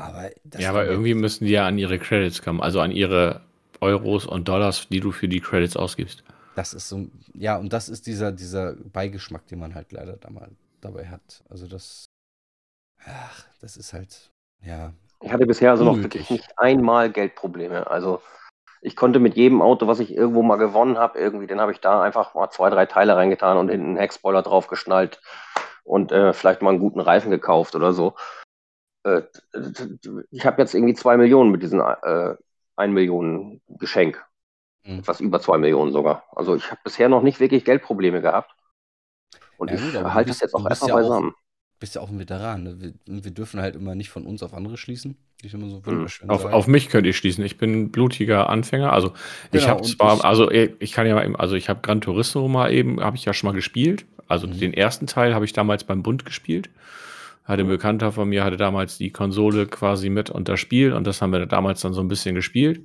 [0.00, 3.42] Aber das ja, aber irgendwie müssen die ja an ihre Credits kommen, also an ihre
[3.80, 6.24] Euros und Dollars, die du für die Credits ausgibst.
[6.54, 10.30] Das ist so, ja, und das ist dieser, dieser Beigeschmack, den man halt leider da
[10.30, 10.48] mal
[10.80, 11.42] dabei hat.
[11.48, 12.06] Also das,
[13.04, 14.30] ach, das ist halt,
[14.62, 14.92] ja,
[15.22, 17.90] Ich hatte bisher also noch wirklich nicht einmal Geldprobleme.
[17.90, 18.22] Also
[18.82, 21.80] ich konnte mit jedem Auto, was ich irgendwo mal gewonnen habe, irgendwie, den habe ich
[21.80, 25.20] da einfach mal zwei, drei Teile reingetan und hinten einen Heckspoiler draufgeschnallt
[25.84, 28.14] und äh, vielleicht mal einen guten Reifen gekauft oder so.
[29.04, 29.22] Äh,
[30.30, 32.34] ich habe jetzt irgendwie zwei Millionen mit diesem äh,
[32.76, 34.24] ein Millionen Geschenk.
[34.84, 35.00] Mhm.
[35.00, 36.24] Etwas über zwei Millionen sogar.
[36.34, 38.50] Also ich habe bisher noch nicht wirklich Geldprobleme gehabt.
[39.58, 41.34] Und Ja, ich gut, du halte es jetzt du auch erstmal ja auch- beisammen.
[41.78, 42.62] bist ja auch ein Veteran.
[42.62, 42.76] Ne?
[42.80, 45.16] Wir, wir dürfen halt immer nicht von uns auf andere schließen.
[45.42, 47.42] Ich immer so wunderschön Auf, auf mich könnt ihr schließen.
[47.44, 48.92] Ich bin blutiger Anfänger.
[48.92, 49.12] Also
[49.52, 51.80] ich Genau, habe zwar, ich- also ich ich kann ja mal eben, also ich habe
[51.80, 54.04] Gran Turismo mal eben, habe ich ja schon mal gespielt.
[54.28, 54.58] Also Mhm.
[54.60, 56.68] den ersten Teil habe ich damals beim Bund gespielt.
[57.44, 61.06] Hatte ein Bekannter von mir, hatte damals die Konsole quasi mit und das Spiel und
[61.06, 62.82] das haben wir damals dann so ein bisschen gespielt.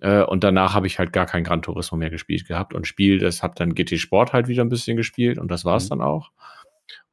[0.00, 3.18] Äh, und danach habe ich halt gar kein Gran Turismo mehr gespielt gehabt und Spiel,
[3.18, 5.88] das habe dann GT Sport halt wieder ein bisschen gespielt und das war's Mhm.
[5.90, 6.30] dann auch.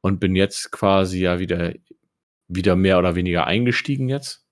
[0.00, 1.72] Und bin jetzt quasi ja wieder,
[2.48, 4.46] wieder mehr oder weniger eingestiegen jetzt.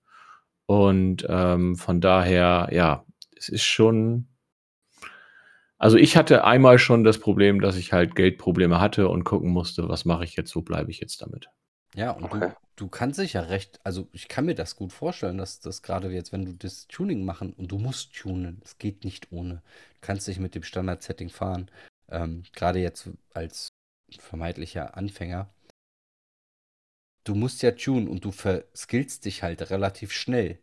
[0.65, 3.05] Und ähm, von daher, ja,
[3.37, 4.27] es ist schon.
[5.77, 9.87] Also ich hatte einmal schon das Problem, dass ich halt Geldprobleme hatte und gucken musste,
[9.89, 11.47] was mache ich jetzt, wo bleibe ich jetzt damit.
[11.95, 12.49] Ja, und Okay.
[12.75, 15.81] du, du kannst dich ja recht, also ich kann mir das gut vorstellen, dass das
[15.81, 19.55] gerade jetzt, wenn du das Tuning machen und du musst tunen, es geht nicht ohne.
[19.95, 21.71] Du kannst dich mit dem Standard-Setting fahren,
[22.09, 23.69] ähm, gerade jetzt als
[24.19, 25.49] vermeintlicher Anfänger.
[27.23, 30.59] Du musst ja tunen und du verskillst dich halt relativ schnell,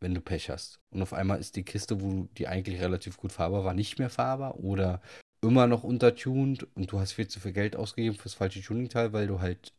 [0.00, 0.80] wenn du Pech hast.
[0.90, 4.10] Und auf einmal ist die Kiste, wo die eigentlich relativ gut fahrbar war, nicht mehr
[4.10, 5.00] fahrbar oder
[5.42, 9.26] immer noch untertuned und du hast viel zu viel Geld ausgegeben fürs falsche Tuning-Teil, weil
[9.28, 9.72] du halt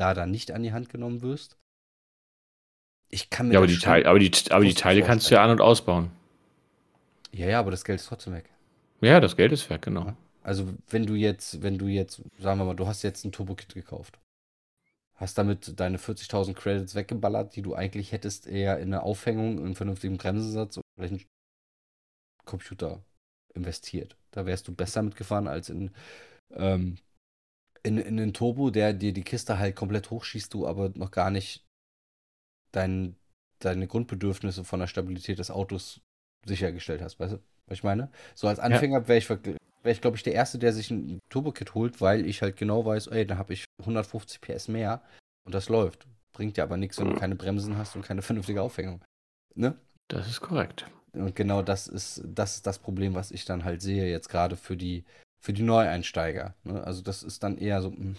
[0.00, 1.56] da dann nicht an die Hand genommen wirst.
[3.10, 5.44] Ich kann mir Ja, aber die, Teile, aber die, aber die Teile kannst du ja
[5.44, 6.10] an- und ausbauen.
[7.32, 8.50] Ja, ja, aber das Geld ist trotzdem weg.
[9.00, 10.14] Ja, das Geld ist weg, genau.
[10.42, 13.74] Also wenn du jetzt, wenn du jetzt, sagen wir mal, du hast jetzt ein Turbo-Kit
[13.74, 14.18] gekauft.
[15.14, 19.64] hast damit deine 40.000 Credits weggeballert, die du eigentlich hättest eher in eine Aufhängung, in
[19.66, 21.24] einen vernünftigen Bremsensatz oder vielleicht einen
[22.46, 23.02] Computer
[23.54, 24.16] investiert.
[24.30, 25.90] Da wärst du besser mitgefahren als in,
[26.52, 26.96] ähm,
[27.82, 31.30] in, in den Turbo, der dir die Kiste halt komplett hochschießt, du aber noch gar
[31.30, 31.64] nicht
[32.72, 33.16] dein,
[33.58, 36.00] deine Grundbedürfnisse von der Stabilität des Autos
[36.46, 37.18] sichergestellt hast.
[37.18, 38.10] Weißt du, was ich meine?
[38.34, 41.74] So als Anfänger wäre ich, wär ich glaube ich, der Erste, der sich ein Turbo-Kit
[41.74, 45.02] holt, weil ich halt genau weiß, ey, dann habe ich 150 PS mehr
[45.44, 46.06] und das läuft.
[46.32, 49.02] Bringt dir aber nichts, wenn du keine Bremsen hast und keine vernünftige Aufhängung.
[49.54, 49.76] Ne?
[50.08, 50.86] Das ist korrekt.
[51.12, 54.56] Und genau das ist, das ist das Problem, was ich dann halt sehe, jetzt gerade
[54.56, 55.04] für die,
[55.40, 56.54] für die Neueinsteiger.
[56.64, 56.84] Ne?
[56.84, 58.16] Also das ist dann eher so, hm,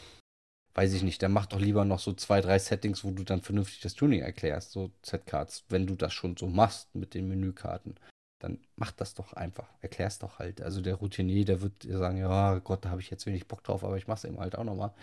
[0.73, 3.41] weiß ich nicht, der macht doch lieber noch so zwei, drei Settings, wo du dann
[3.41, 7.95] vernünftig das Tuning erklärst, so Z-Cards, wenn du das schon so machst mit den Menükarten.
[8.39, 10.61] Dann mach das doch einfach, erklär's doch halt.
[10.61, 13.63] Also der Routinier, der wird dir sagen, ja Gott, da habe ich jetzt wenig Bock
[13.63, 14.93] drauf, aber ich mach's eben halt auch nochmal.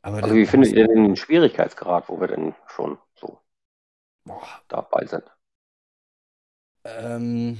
[0.00, 3.38] Aber also wie findet ihr den Schwierigkeitsgrad, wo wir denn schon so
[4.24, 5.24] boah, dabei sind?
[6.84, 7.58] Ähm,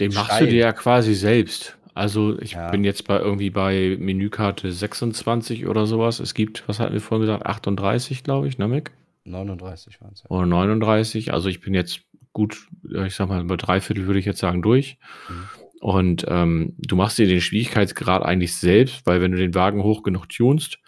[0.00, 0.46] den machst steil.
[0.46, 1.78] du dir ja quasi selbst.
[1.94, 2.70] Also ich ja.
[2.70, 6.18] bin jetzt bei irgendwie bei Menükarte 26 oder sowas.
[6.18, 8.90] Es gibt, was hatten wir vorhin gesagt, 38, glaube ich, ne, Mick?
[9.24, 10.22] 39 waren es.
[10.22, 10.30] Ja.
[10.30, 11.32] Oder 39.
[11.32, 12.00] Also ich bin jetzt
[12.32, 12.66] gut,
[13.06, 14.98] ich sag mal, bei drei Viertel würde ich jetzt sagen, durch.
[15.28, 15.48] Mhm.
[15.80, 20.02] Und ähm, du machst dir den Schwierigkeitsgrad eigentlich selbst, weil wenn du den Wagen hoch
[20.02, 20.78] genug tunst,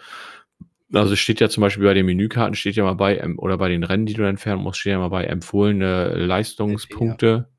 [0.92, 3.84] also steht ja zum Beispiel bei den Menükarten, steht ja mal bei, oder bei den
[3.84, 7.26] Rennen, die du entfernen musst, steht ja mal bei empfohlene Leistungspunkte.
[7.26, 7.55] Ja.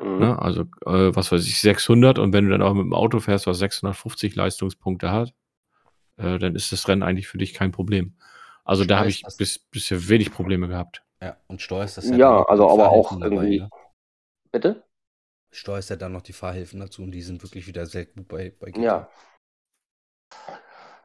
[0.00, 0.18] Mhm.
[0.18, 0.38] Ne?
[0.40, 3.46] Also, äh, was weiß ich, 600 und wenn du dann auch mit dem Auto fährst,
[3.46, 5.34] was 650 Leistungspunkte hat,
[6.16, 8.14] äh, dann ist das Rennen eigentlich für dich kein Problem.
[8.64, 11.02] Also da habe ich bis, bisher wenig Probleme gehabt.
[11.22, 13.60] Ja, und steuerst das ja Ja, also aber auch irgendwie.
[13.60, 13.70] ne?
[14.52, 14.84] Bitte?
[15.50, 18.52] Steuerst ja dann noch die Fahrhilfen dazu und die sind wirklich wieder sehr gut bei,
[18.60, 18.82] bei GTA.
[18.82, 19.08] Ja.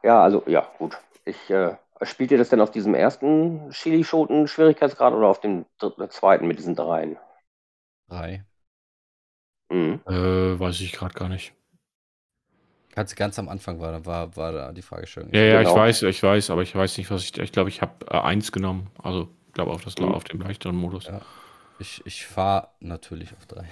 [0.02, 0.98] Ja, also, ja, gut.
[1.24, 6.46] Ich, äh, spielt ihr das denn auf diesem ersten Chili-Schoten-Schwierigkeitsgrad oder auf dem dritten, zweiten
[6.46, 7.16] mit diesen dreien?
[8.08, 8.44] Drei.
[9.74, 10.00] Mhm.
[10.06, 11.52] Äh, weiß ich gerade gar nicht.
[12.94, 15.30] Ganz, ganz am Anfang war, war, war da die Fragestellung.
[15.34, 15.70] Ja, ja, genau.
[15.70, 17.36] ich weiß, ich weiß, aber ich weiß nicht, was ich.
[17.38, 18.88] Ich glaube, ich habe äh, eins genommen.
[19.02, 20.12] Also, ich glaube, auf, das, mhm.
[20.12, 21.06] auf dem leichteren Modus.
[21.06, 21.20] Ja.
[21.80, 23.64] Ich, ich fahre natürlich auf drei.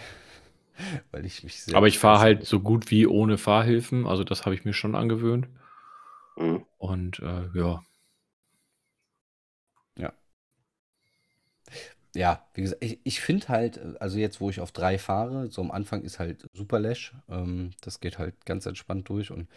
[1.12, 1.76] Weil ich mich sehr.
[1.76, 4.04] Aber ich fahre halt so gut wie ohne Fahrhilfen.
[4.04, 5.46] Also, das habe ich mir schon angewöhnt.
[6.36, 6.64] Mhm.
[6.78, 7.64] Und äh, ja.
[7.64, 7.82] Ja.
[12.14, 15.62] Ja, wie gesagt, ich, ich finde halt, also jetzt, wo ich auf drei fahre, so
[15.62, 17.14] am Anfang ist halt super Lash.
[17.28, 19.48] Ähm, das geht halt ganz entspannt durch und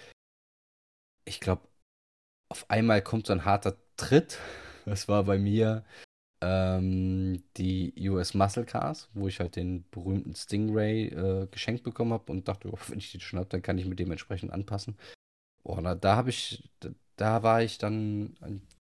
[1.25, 1.67] ich glaube,
[2.49, 4.39] auf einmal kommt so ein harter Tritt.
[4.87, 5.83] Das war bei mir
[6.41, 12.31] ähm, die US Muscle Cars, wo ich halt den berühmten Stingray äh, geschenkt bekommen habe
[12.31, 14.97] und dachte, oh, wenn ich die schon habe, dann kann ich mit dem entsprechend anpassen.
[15.63, 18.37] Boah, na, da habe ich, da, da, war ich dann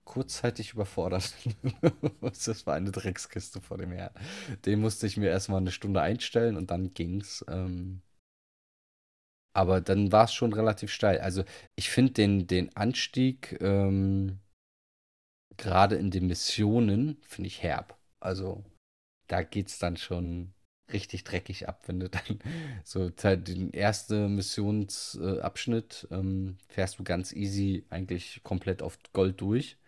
[0.05, 1.35] kurzzeitig überfordert.
[2.21, 4.13] das war eine Dreckskiste vor dem her.
[4.65, 7.45] Den musste ich mir erstmal eine Stunde einstellen und dann ging's.
[7.49, 8.03] Ähm,
[9.55, 11.21] aber dann war es schon relativ steil.
[11.21, 11.45] Also
[11.77, 14.41] ich finde den, den Anstieg ähm,
[15.57, 17.97] gerade in den Missionen, finde ich herb.
[18.21, 18.65] Also
[19.29, 20.53] da geht es dann schon
[20.93, 22.39] richtig dreckig ab, wenn du dann
[22.85, 29.79] so den ersten Missionsabschnitt äh, ähm, fährst du ganz easy eigentlich komplett auf Gold durch.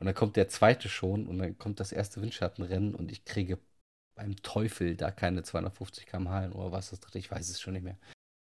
[0.00, 3.58] Und dann kommt der zweite schon und dann kommt das erste Windschattenrennen und ich kriege
[4.14, 7.82] beim Teufel da keine 250 km/h oder was das dritte, ich weiß es schon nicht
[7.82, 7.98] mehr.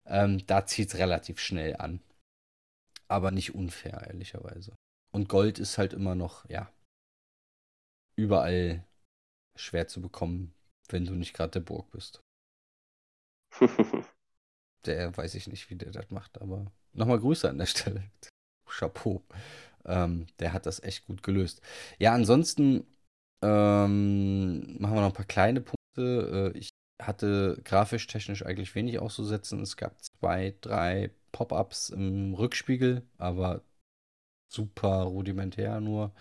[0.06, 2.00] Ähm, da zieht es relativ schnell an.
[3.08, 4.76] Aber nicht unfair, ehrlicherweise.
[5.10, 6.70] Und Gold ist halt immer noch, ja,
[8.16, 8.84] überall
[9.56, 10.54] schwer zu bekommen,
[10.88, 12.20] wenn du nicht gerade der Burg bist.
[14.84, 18.10] der weiß ich nicht, wie der das macht, aber nochmal Grüße an der Stelle.
[18.66, 19.24] Chapeau.
[19.88, 21.62] Ähm, der hat das echt gut gelöst.
[21.98, 22.86] Ja, ansonsten
[23.42, 26.52] ähm, machen wir noch ein paar kleine Punkte.
[26.54, 26.70] Äh, ich
[27.02, 29.62] hatte grafisch technisch eigentlich wenig auszusetzen.
[29.62, 33.62] Es gab zwei, drei Pop-ups im Rückspiegel, aber
[34.52, 36.12] super rudimentär nur.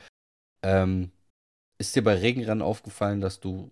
[0.63, 1.11] Ähm,
[1.80, 3.70] ist dir bei Regenrennen aufgefallen, dass du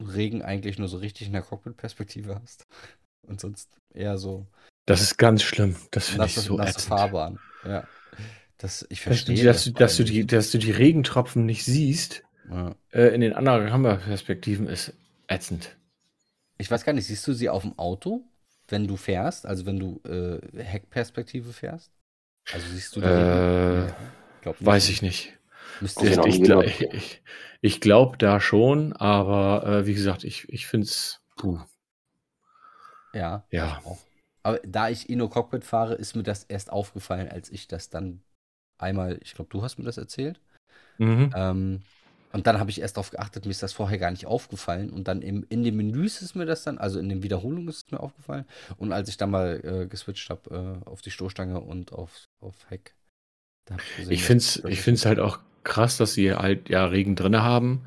[0.00, 2.66] Regen eigentlich nur so richtig in der Cockpit-Perspektive hast.
[3.26, 4.46] Und sonst eher so.
[4.86, 5.76] Das ist ganz schlimm.
[5.92, 7.38] Das finde ich so nasse Fahrbahn.
[7.64, 7.86] Ja.
[8.62, 9.42] Das, ich verstehe.
[9.42, 12.76] Dass, du, dass, du die, dass du die Regentropfen nicht siehst ja.
[12.92, 14.94] äh, in den anderen Kameraperspektiven ist
[15.26, 15.76] ätzend.
[16.58, 18.22] Ich weiß gar nicht, siehst du sie auf dem Auto,
[18.68, 19.46] wenn du fährst?
[19.46, 21.90] Also wenn du äh, Heckperspektive fährst?
[22.52, 23.92] Also siehst du die äh,
[24.60, 25.36] Weiß ich nicht.
[25.80, 27.22] Müsste ich, ich, ich, ich,
[27.62, 31.20] ich glaube da schon, aber äh, wie gesagt, ich, ich finde es.
[33.12, 33.44] Ja.
[33.50, 33.82] Ja.
[34.44, 38.22] Aber da ich Inno Cockpit fahre, ist mir das erst aufgefallen, als ich das dann
[38.78, 40.40] einmal, ich glaube, du hast mir das erzählt.
[40.98, 41.32] Mhm.
[41.34, 41.82] Ähm,
[42.32, 44.90] und dann habe ich erst darauf geachtet, mir ist das vorher gar nicht aufgefallen.
[44.90, 47.84] Und dann im, in den Menüs ist mir das dann, also in den Wiederholungen ist
[47.86, 48.46] es mir aufgefallen.
[48.78, 52.54] Und als ich dann mal äh, geswitcht habe äh, auf die Stoßstange und auf, auf
[52.70, 52.94] Heck,
[53.66, 54.12] da habe ich gesehen.
[54.12, 57.82] Ich finde es ich find's halt auch krass, dass sie halt ja Regen drin haben,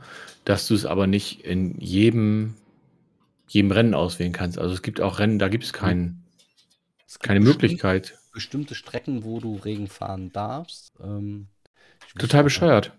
[0.46, 2.54] dass du es aber nicht in jedem,
[3.48, 4.60] jedem Rennen auswählen kannst.
[4.60, 6.24] Also es gibt auch Rennen, da gibt es kein,
[7.08, 8.18] es gibt keine Möglichkeit.
[8.36, 10.92] Bestimmte Strecken, wo du Regen fahren darfst.
[11.00, 11.48] Ähm,
[12.20, 12.92] Total bescheuert.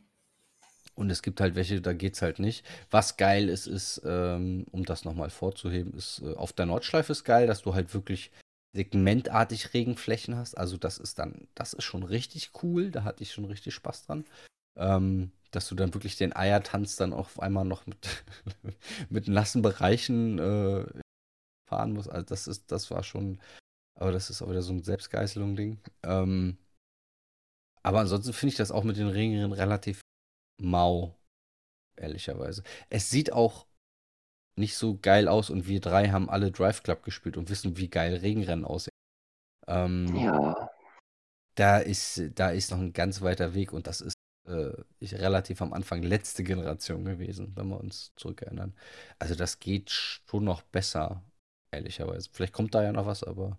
[0.95, 2.65] Und es gibt halt welche, da geht's halt nicht.
[2.91, 7.25] Was geil ist, ist, ähm, um das nochmal vorzuheben, ist, äh, auf der Nordschleife ist
[7.25, 8.33] geil, dass du halt wirklich
[8.73, 10.57] segmentartig Regenflächen hast.
[10.57, 12.91] Also das ist dann, das ist schon richtig cool.
[12.91, 14.25] Da hatte ich schon richtig Spaß dran.
[14.79, 18.25] Ähm, dass du dann wirklich den Eiertanz dann auch auf einmal noch mit,
[19.11, 20.87] mit nassen Bereichen äh,
[21.69, 22.11] fahren musst.
[22.11, 23.39] Also das ist, das war schon,
[23.99, 25.81] aber das ist auch wieder so ein Selbstgeißelung-Ding.
[26.05, 26.59] Ähm,
[27.83, 30.01] aber ansonsten finde ich das auch mit den Regenrennen relativ
[30.61, 31.17] mau,
[31.97, 32.63] ehrlicherweise.
[32.91, 33.67] Es sieht auch
[34.59, 37.89] nicht so geil aus und wir drei haben alle Drive Club gespielt und wissen, wie
[37.89, 38.91] geil Regenrennen aussehen.
[39.67, 40.71] Ähm, Ja,
[41.57, 44.15] da ist, da ist noch ein ganz weiter Weg und das ist
[44.47, 44.73] äh,
[45.03, 48.75] relativ am Anfang letzte Generation gewesen, wenn wir uns zurückerinnern.
[49.19, 51.23] Also das geht schon noch besser,
[51.71, 52.29] ehrlicherweise.
[52.33, 53.59] Vielleicht kommt da ja noch was, aber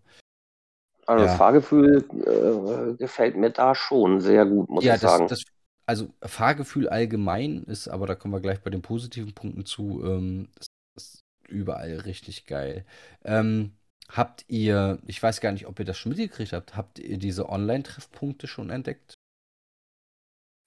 [1.08, 1.30] also Ja.
[1.30, 5.28] das Fahrgefühl äh, gefällt mir da schon sehr gut, muss ja, ich das, sagen.
[5.28, 5.43] das,
[5.86, 10.49] also Fahrgefühl allgemein ist, aber da kommen wir gleich bei den positiven Punkten zu, ähm,
[10.58, 12.86] das ist überall richtig geil.
[13.24, 13.72] Ähm,
[14.10, 17.49] habt ihr, ich weiß gar nicht, ob ihr das schon mitgekriegt habt, habt ihr diese
[17.49, 19.14] Online-Treffpunkte schon entdeckt?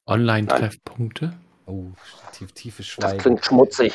[0.09, 1.35] Online-Treffpunkte?
[1.67, 1.87] Oh,
[2.33, 3.19] tief, tiefes das Schweigen.
[3.19, 3.93] klingt schmutzig.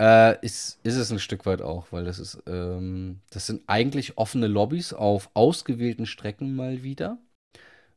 [0.00, 4.18] Äh, ist, ist es ein Stück weit auch, weil das ist, ähm, das sind eigentlich
[4.18, 7.18] offene Lobbys auf ausgewählten Strecken mal wieder,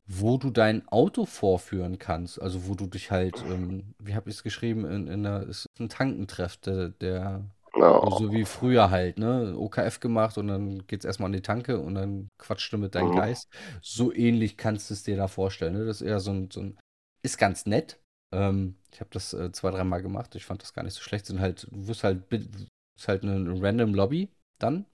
[0.07, 2.41] wo du dein Auto vorführen kannst.
[2.41, 5.67] Also wo du dich halt, ähm, wie habe ich es geschrieben, in, in einer, ist
[5.79, 7.45] ein Tankentreff, der, der
[7.75, 8.01] Ja.
[8.09, 9.55] so wie früher halt, ne?
[9.57, 13.07] OKF gemacht und dann geht's erstmal an die Tanke und dann quatscht du mit deinem
[13.07, 13.11] Mhm.
[13.11, 13.49] Geist.
[13.81, 15.85] So ähnlich kannst du es dir da vorstellen, ne?
[15.85, 16.77] Das ist eher so ein, so ein
[17.23, 17.99] ist ganz nett.
[18.33, 20.35] Ähm, ich habe das äh, zwei, dreimal gemacht.
[20.35, 21.25] Ich fand das gar nicht so schlecht.
[21.25, 24.85] Sind halt, du wirst halt, ist halt eine, random Lobby dann.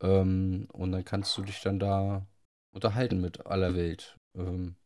[0.00, 2.26] Ähm, und dann kannst du dich dann da
[2.72, 4.16] unterhalten mit aller Welt.
[4.36, 4.76] Ähm,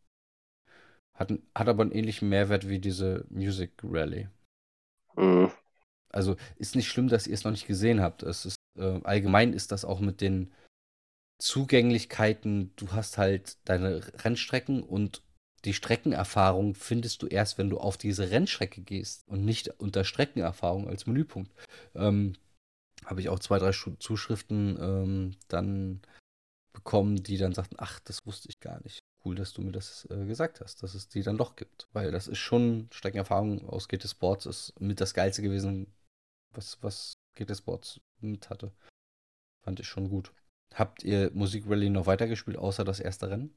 [1.14, 4.28] hat, hat aber einen ähnlichen Mehrwert wie diese Music Rally.
[5.16, 5.50] Mhm.
[6.10, 8.22] Also ist nicht schlimm, dass ihr es noch nicht gesehen habt.
[8.22, 10.52] Es ist, äh, allgemein ist das auch mit den
[11.38, 12.72] Zugänglichkeiten.
[12.76, 15.22] Du hast halt deine Rennstrecken und
[15.66, 20.88] die Streckenerfahrung findest du erst, wenn du auf diese Rennstrecke gehst und nicht unter Streckenerfahrung
[20.88, 21.52] als Menüpunkt.
[21.94, 22.34] Ähm,
[23.04, 26.00] Habe ich auch zwei, drei Zuschriften ähm, dann
[26.72, 29.00] bekommen, die dann sagten, ach, das wusste ich gar nicht.
[29.24, 31.88] Cool, dass du mir das äh, gesagt hast, dass es die dann doch gibt.
[31.92, 35.92] Weil das ist schon, Streckenerfahrung aus GT Sports ist mit das Geilste gewesen,
[36.54, 38.70] was, was GT Sports mit hatte.
[39.64, 40.32] Fand ich schon gut.
[40.74, 43.52] Habt ihr Musik Rally noch weitergespielt, außer das erste Rennen?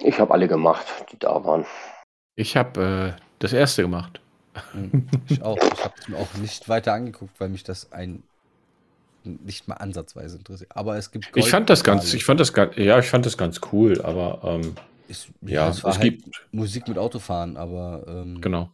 [0.00, 1.64] Ich habe alle gemacht, die da waren.
[2.36, 4.20] Ich habe äh, das erste gemacht.
[4.72, 5.56] Hm, Ich auch.
[5.56, 8.22] Ich habe es mir auch nicht weiter angeguckt, weil mich das ein
[9.24, 10.70] nicht mal ansatzweise interessiert.
[10.74, 13.36] Aber es gibt Ich fand das ganz, ich fand das ganz, ja, ich fand das
[13.36, 14.74] ganz cool, aber ähm,
[15.08, 18.70] Ist, ja, es war es halt gibt, Musik mit Autofahren, aber ähm, genau.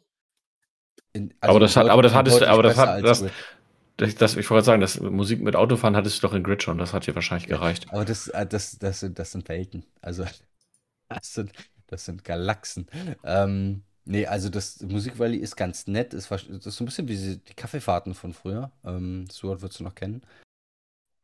[1.12, 3.24] in, Aber das hat- aber das hattest aber das hat- das-.
[3.96, 6.78] Das, das, ich wollte sagen, das Musik mit Autofahren hattest du doch in Grid schon,
[6.78, 7.86] das hat dir wahrscheinlich gereicht.
[7.92, 9.84] Aber das, äh, das, das, sind, das sind Welten.
[10.02, 10.24] Also,
[11.08, 11.52] das sind,
[11.86, 12.88] das sind Galaxen.
[13.24, 16.14] Ähm, nee, also das Musik ist ganz nett.
[16.14, 18.70] Ist, das ist so ein bisschen wie diese, die Kaffeefahrten von früher.
[18.84, 20.22] Ähm, Stuart würdest du noch kennen.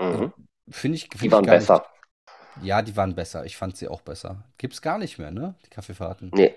[0.01, 0.33] Mhm.
[0.71, 1.87] Finde ich, find Die ich waren gar besser.
[2.57, 3.45] Nicht, ja, die waren besser.
[3.45, 4.45] Ich fand sie auch besser.
[4.59, 5.55] Gibt's gar nicht mehr, ne?
[5.65, 6.31] Die Kaffeefahrten.
[6.35, 6.55] Nee.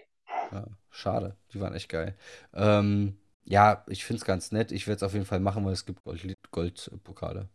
[0.52, 1.36] Ja, schade.
[1.54, 2.16] Die waren echt geil.
[2.54, 4.72] Ähm, ja, ich finde es ganz nett.
[4.72, 7.50] Ich werde es auf jeden Fall machen, weil es gibt Gold- Goldpokale.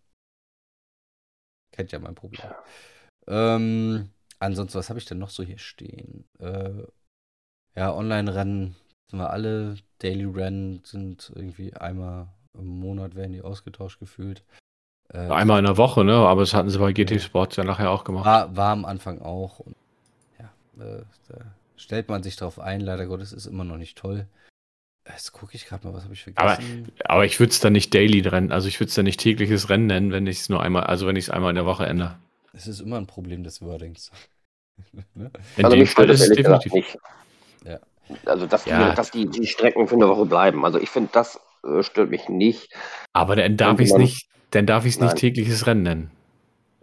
[1.73, 2.51] Kennt ja mein Problem.
[3.27, 4.11] Ähm,
[4.41, 6.25] ansonsten, was habe ich denn noch so hier stehen?
[6.39, 6.71] Äh,
[7.77, 8.77] ja, Online-Rennen
[9.11, 9.77] sind wir alle.
[10.01, 12.29] Daily-Rennen sind irgendwie einmal
[12.59, 14.43] im Monat werden die ausgetauscht gefühlt.
[15.13, 16.15] Äh, Einmal in der Woche, ne?
[16.17, 18.27] Aber das hatten sie bei GT Sports ja nachher auch gemacht.
[18.27, 19.61] war, war am Anfang auch.
[19.61, 19.77] Und
[20.39, 21.37] ja, äh, da
[21.77, 22.81] stellt man sich drauf ein.
[22.81, 24.27] Leider Gottes ist immer noch nicht toll.
[25.09, 26.93] Jetzt gucke ich gerade mal, was habe ich Aber- vergessen?
[27.05, 29.71] Aber ich würde es dann nicht Daily Rennen, also ich würde es dann nicht tägliches
[29.71, 31.87] Rennen nennen, wenn ich es nur einmal, also wenn ich es einmal in der Woche
[31.87, 32.19] ändere.
[32.53, 34.11] Es ist immer ein Problem des Wordings.
[35.15, 35.31] ne?
[35.63, 36.73] Also mich stört ist das es ehrlich definitiv.
[36.73, 36.99] nicht.
[37.65, 37.81] Ja.
[38.25, 38.91] Also, dass, Ja.
[38.91, 40.65] die, dass die, die Strecken für eine Woche bleiben.
[40.65, 42.73] Also, ich finde, das äh, stört mich nicht.
[43.13, 46.11] Aber dann darf ich es nicht, dann darf ich es nicht tägliches Rennen nennen.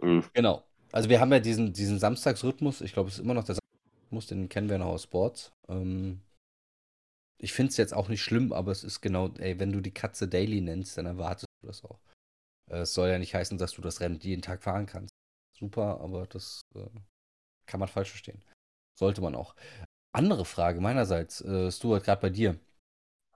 [0.00, 0.24] Mhm.
[0.34, 0.62] Genau.
[0.92, 2.80] Also wir haben ja diesen, diesen Samstagsrhythmus.
[2.80, 3.58] Ich glaube, es ist immer noch der
[4.10, 5.52] Muss, den kennen wir noch aus Sports.
[5.68, 6.20] Ähm,
[7.38, 9.92] ich finde es jetzt auch nicht schlimm, aber es ist genau, ey, wenn du die
[9.92, 11.98] Katze Daily nennst, dann erwartest du das auch.
[12.70, 15.12] Äh, es soll ja nicht heißen, dass du das Rennen jeden Tag fahren kannst.
[15.58, 16.88] Super, aber das äh,
[17.66, 18.44] kann man falsch verstehen.
[18.98, 19.54] Sollte man auch.
[20.12, 22.58] Andere Frage meinerseits, äh, Stuart, gerade bei dir.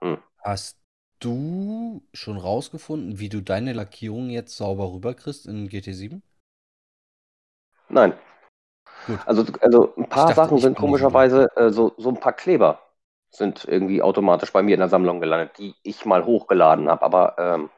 [0.01, 0.17] Hm.
[0.37, 0.79] Hast
[1.19, 6.21] du schon rausgefunden, wie du deine Lackierung jetzt sauber rüberkriegst in GT7?
[7.89, 8.13] Nein.
[9.07, 9.19] Gut.
[9.25, 12.79] Also, also ein paar dachte, Sachen sind komischerweise, äh, so, so ein paar Kleber
[13.29, 17.03] sind irgendwie automatisch bei mir in der Sammlung gelandet, die ich mal hochgeladen habe.
[17.03, 17.69] Aber ähm,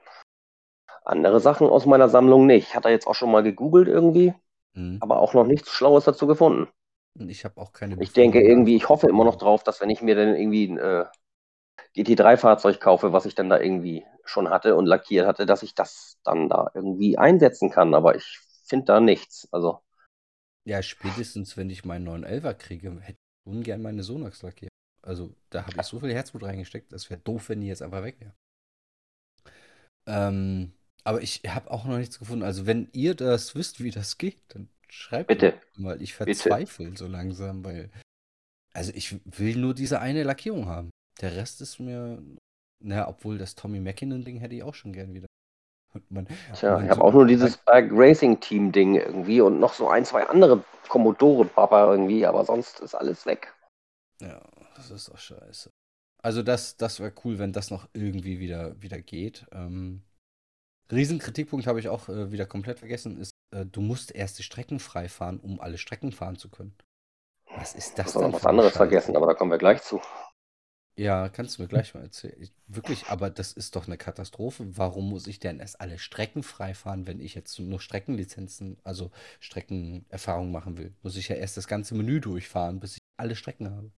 [1.06, 2.70] andere Sachen aus meiner Sammlung nicht.
[2.70, 4.34] Ich hatte jetzt auch schon mal gegoogelt irgendwie,
[4.76, 5.02] Mhm.
[5.02, 6.70] aber auch noch nichts Schlaues dazu gefunden.
[7.16, 7.98] Und ich habe auch keine.
[7.98, 8.44] Ich denke Befugnisse.
[8.44, 11.06] irgendwie, ich hoffe immer noch drauf, dass wenn ich mir dann irgendwie ein äh,
[11.96, 16.18] GT3-Fahrzeug kaufe, was ich dann da irgendwie schon hatte und lackiert hatte, dass ich das
[16.24, 17.94] dann da irgendwie einsetzen kann.
[17.94, 19.48] Aber ich finde da nichts.
[19.52, 19.80] Also,
[20.66, 24.72] Ja, spätestens, wenn ich meinen neuen Elfer kriege, hätte ich ungern meine Sonax lackiert.
[25.02, 28.04] Also, da habe ich so viel Herzblut reingesteckt, das wäre doof, wenn die jetzt einfach
[28.04, 28.34] weg wäre.
[30.06, 30.74] Ähm,
[31.04, 32.44] aber ich habe auch noch nichts gefunden.
[32.44, 35.54] Also, wenn ihr das wisst, wie das geht, dann schreibt Bitte.
[35.76, 36.02] mir mal.
[36.02, 36.34] Ich Bitte.
[36.36, 37.90] verzweifle so langsam, weil.
[38.74, 40.90] Also, ich will nur diese eine Lackierung haben.
[41.22, 42.22] Der Rest ist mir.
[42.86, 45.28] Na, obwohl das Tommy Mackinnon-Ding hätte ich auch schon gern wieder.
[46.10, 49.60] Man, tja, man ich habe so- auch nur dieses Bike Racing Team Ding irgendwie und
[49.60, 53.54] noch so ein, zwei andere Commodore Papa irgendwie, aber sonst ist alles weg.
[54.20, 54.42] Ja,
[54.76, 55.70] das ist doch scheiße.
[56.22, 59.46] Also das, das wäre cool, wenn das noch irgendwie wieder, wieder geht.
[59.52, 60.02] Ähm,
[60.94, 64.80] Riesenkritikpunkt habe ich auch äh, wieder komplett vergessen, ist, äh, du musst erst die Strecken
[64.80, 66.76] frei fahren, um alle Strecken fahren zu können.
[67.56, 68.78] Was ist das Das ist noch was anderes Scheiße?
[68.78, 70.02] vergessen, aber da kommen wir gleich zu.
[70.96, 72.40] Ja, kannst du mir gleich mal erzählen.
[72.40, 74.78] Ich, wirklich, aber das ist doch eine Katastrophe.
[74.78, 79.10] Warum muss ich denn erst alle Strecken frei fahren, wenn ich jetzt nur Streckenlizenzen, also
[79.40, 80.96] Streckenerfahrung machen will?
[81.02, 83.92] Muss ich ja erst das ganze Menü durchfahren, bis ich alle Strecken habe.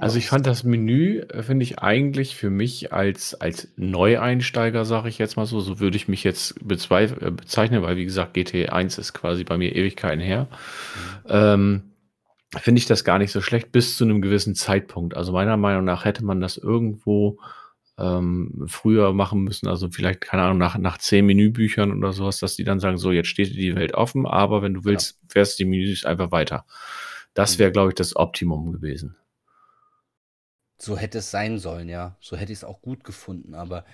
[0.00, 5.08] Also ich fand das Menü, äh, finde ich eigentlich für mich als, als Neueinsteiger, sage
[5.08, 8.34] ich jetzt mal so, so würde ich mich jetzt bezweif- äh, bezeichnen, weil wie gesagt,
[8.36, 10.48] GT1 ist quasi bei mir Ewigkeiten her.
[11.28, 11.82] Ähm,
[12.58, 15.16] finde ich das gar nicht so schlecht bis zu einem gewissen Zeitpunkt.
[15.16, 17.38] Also meiner Meinung nach hätte man das irgendwo
[17.98, 22.56] ähm, früher machen müssen, also vielleicht, keine Ahnung, nach, nach zehn Menübüchern oder sowas, dass
[22.56, 25.58] die dann sagen, so, jetzt steht dir die Welt offen, aber wenn du willst, fährst
[25.58, 26.64] die Menüs einfach weiter.
[27.34, 29.16] Das wäre, glaube ich, das Optimum gewesen.
[30.80, 32.16] So hätte es sein sollen, ja.
[32.20, 33.54] So hätte ich es auch gut gefunden.
[33.54, 33.84] Aber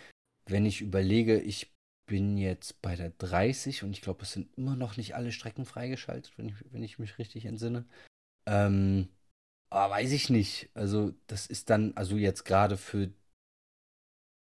[0.46, 1.74] wenn ich überlege, ich
[2.06, 5.64] bin jetzt bei der 30 und ich glaube, es sind immer noch nicht alle Strecken
[5.64, 7.84] freigeschaltet, wenn ich, wenn ich mich richtig entsinne.
[8.46, 9.08] Ähm,
[9.70, 10.70] aber weiß ich nicht.
[10.74, 13.10] Also, das ist dann, also jetzt gerade für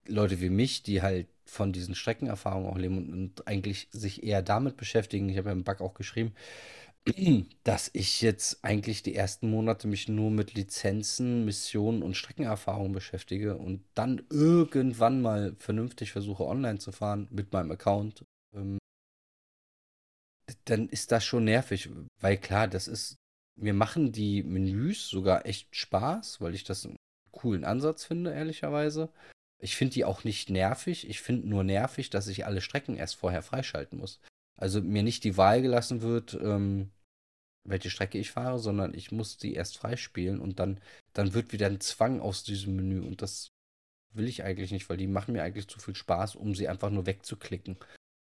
[0.07, 4.41] Leute wie mich, die halt von diesen Streckenerfahrungen auch leben und, und eigentlich sich eher
[4.41, 5.29] damit beschäftigen.
[5.29, 6.33] Ich habe ja im Bug auch geschrieben,
[7.63, 13.57] dass ich jetzt eigentlich die ersten Monate mich nur mit Lizenzen, Missionen und Streckenerfahrungen beschäftige
[13.57, 18.77] und dann irgendwann mal vernünftig versuche online zu fahren mit meinem Account, ähm,
[20.65, 21.89] dann ist das schon nervig,
[22.19, 23.15] weil klar, das ist,
[23.59, 26.97] mir machen die Menüs sogar echt Spaß, weil ich das einen
[27.31, 29.09] coolen Ansatz finde, ehrlicherweise.
[29.59, 33.15] Ich finde die auch nicht nervig, ich finde nur nervig, dass ich alle Strecken erst
[33.15, 34.19] vorher freischalten muss.
[34.55, 36.91] Also mir nicht die Wahl gelassen wird, ähm,
[37.67, 40.79] welche Strecke ich fahre, sondern ich muss die erst freispielen und dann,
[41.13, 43.51] dann wird wieder ein Zwang aus diesem Menü und das
[44.13, 46.89] will ich eigentlich nicht, weil die machen mir eigentlich zu viel Spaß, um sie einfach
[46.89, 47.77] nur wegzuklicken.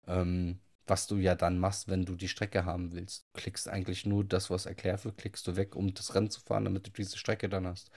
[0.06, 3.24] Ähm, was du ja dann machst, wenn du die Strecke haben willst.
[3.32, 6.40] Du klickst eigentlich nur das, was erklärt wird, klickst du weg, um das Rennen zu
[6.40, 7.90] fahren, damit du diese Strecke dann hast.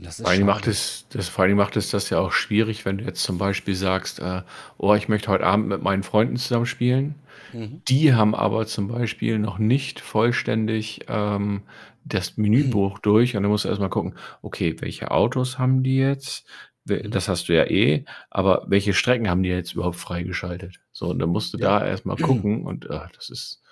[0.00, 2.98] Das Vor allem, macht es, das, vor allem macht es das ja auch schwierig, wenn
[2.98, 4.42] du jetzt zum Beispiel sagst, äh,
[4.76, 7.16] oh, ich möchte heute Abend mit meinen Freunden zusammen spielen.
[7.52, 7.82] Mhm.
[7.88, 11.62] Die haben aber zum Beispiel noch nicht vollständig ähm,
[12.04, 16.46] das Menübuch durch und dann musst du erstmal gucken, okay, welche Autos haben die jetzt?
[16.84, 17.10] Mhm.
[17.10, 20.78] Das hast du ja eh, aber welche Strecken haben die jetzt überhaupt freigeschaltet?
[20.92, 21.80] So, und dann musst du Ja.
[21.80, 23.62] da erstmal gucken und äh, das ist.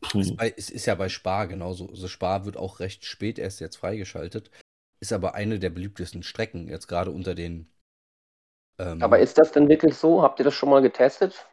[0.00, 0.36] Puh.
[0.56, 1.88] Es ist ja bei Spar genauso.
[1.88, 4.50] Also Spar wird auch recht spät erst jetzt freigeschaltet.
[5.04, 7.66] Ist aber eine der beliebtesten Strecken, jetzt gerade unter den.
[8.78, 10.22] Ähm, Aber ist das denn wirklich so?
[10.22, 11.46] Habt ihr das schon mal getestet?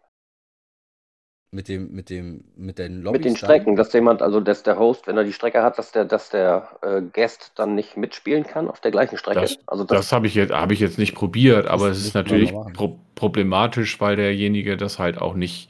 [1.54, 3.38] mit dem, mit dem, mit den Lobbys Mit den dann?
[3.38, 6.30] Strecken, dass jemand, also dass der Host, wenn er die Strecke hat, dass der, dass
[6.30, 9.42] der äh, Guest dann nicht mitspielen kann auf der gleichen Strecke?
[9.42, 12.14] Das, also das, das habe ich, jetzt- hab ich jetzt nicht probiert, aber es ist
[12.16, 15.70] natürlich pro problematisch, weil derjenige das halt auch nicht,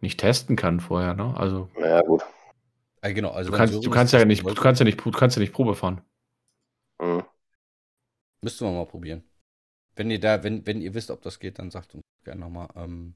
[0.00, 1.14] nicht testen kann vorher.
[1.14, 1.32] Ne?
[1.36, 2.24] Also naja, gut.
[3.02, 5.36] Ah, genau, also du kannst, du kannst ja nicht, du kannst ja nicht, du kannst
[5.36, 6.02] ja nicht Probe fahren.
[7.00, 7.20] Hm.
[8.42, 9.22] Müsste man mal probieren.
[9.96, 12.68] Wenn ihr da, wenn, wenn ihr wisst, ob das geht, dann sagt uns gerne nochmal.
[12.76, 13.14] Ähm,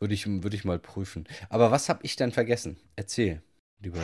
[0.00, 1.28] würde ich, würde ich mal prüfen.
[1.50, 2.78] Aber was habe ich denn vergessen?
[2.96, 3.42] Erzähl,
[3.80, 4.00] lieber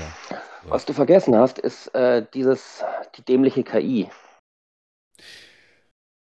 [0.70, 2.82] Was du vergessen hast, ist äh, dieses,
[3.16, 4.09] die dämliche KI.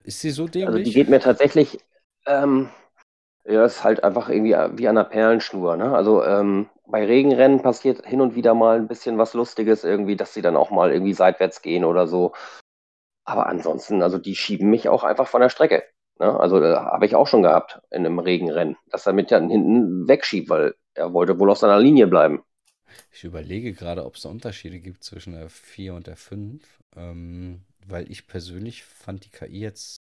[0.03, 0.93] Ist sie so Also die dämlich?
[0.93, 1.79] geht mir tatsächlich,
[2.25, 2.69] ähm,
[3.47, 5.77] ja, ist halt einfach irgendwie wie an einer Perlenschnur.
[5.77, 5.95] Ne?
[5.95, 10.33] Also ähm, bei Regenrennen passiert hin und wieder mal ein bisschen was Lustiges irgendwie, dass
[10.33, 12.33] sie dann auch mal irgendwie seitwärts gehen oder so.
[13.25, 15.83] Aber ansonsten, also die schieben mich auch einfach von der Strecke.
[16.19, 16.37] Ne?
[16.39, 20.07] Also äh, habe ich auch schon gehabt in einem Regenrennen, dass er mit dann hinten
[20.07, 22.43] wegschiebt, weil er wollte wohl auf seiner Linie bleiben.
[23.11, 26.63] Ich überlege gerade, ob es Unterschiede gibt zwischen der 4 und der 5.
[26.95, 29.97] Ähm, weil ich persönlich fand die KI jetzt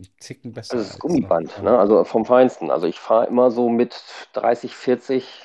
[0.00, 0.74] einen Ticken besser.
[0.74, 1.78] Also das ist als Gummiband, noch- ne?
[1.78, 2.70] also vom Feinsten.
[2.70, 5.42] Also ich fahre immer so mit 30, 40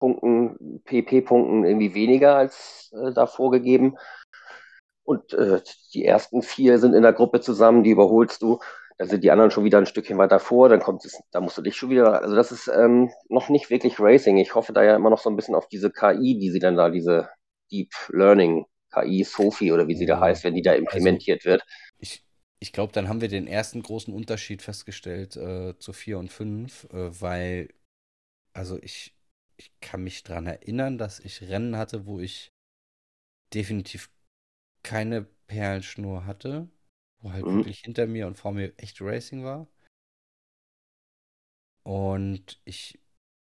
[0.00, 3.96] Punkten, PP-Punkten irgendwie weniger als äh, da vorgegeben.
[5.04, 5.60] Und äh,
[5.94, 8.58] die ersten vier sind in der Gruppe zusammen, die überholst du.
[8.98, 11.58] Dann sind die anderen schon wieder ein Stückchen weiter vor, dann kommt es, da musst
[11.58, 12.22] du dich schon wieder.
[12.22, 14.36] Also das ist ähm, noch nicht wirklich Racing.
[14.36, 16.76] Ich hoffe da ja immer noch so ein bisschen auf diese KI, die sie dann
[16.76, 17.28] da, diese
[17.70, 21.64] Deep Learning KI, Sophie oder wie sie da heißt, wenn die da implementiert wird.
[22.62, 26.84] Ich, glaube, dann haben wir den ersten großen Unterschied festgestellt äh, zu 4 und 5,
[26.92, 27.74] äh, weil,
[28.52, 29.16] also ich,
[29.56, 32.52] ich kann mich daran erinnern, dass ich Rennen hatte, wo ich
[33.52, 34.10] definitiv
[34.84, 36.68] keine Perlenschnur hatte,
[37.18, 37.56] wo halt Mhm.
[37.56, 39.66] wirklich hinter mir und vor mir echt Racing war.
[41.82, 43.00] Und ich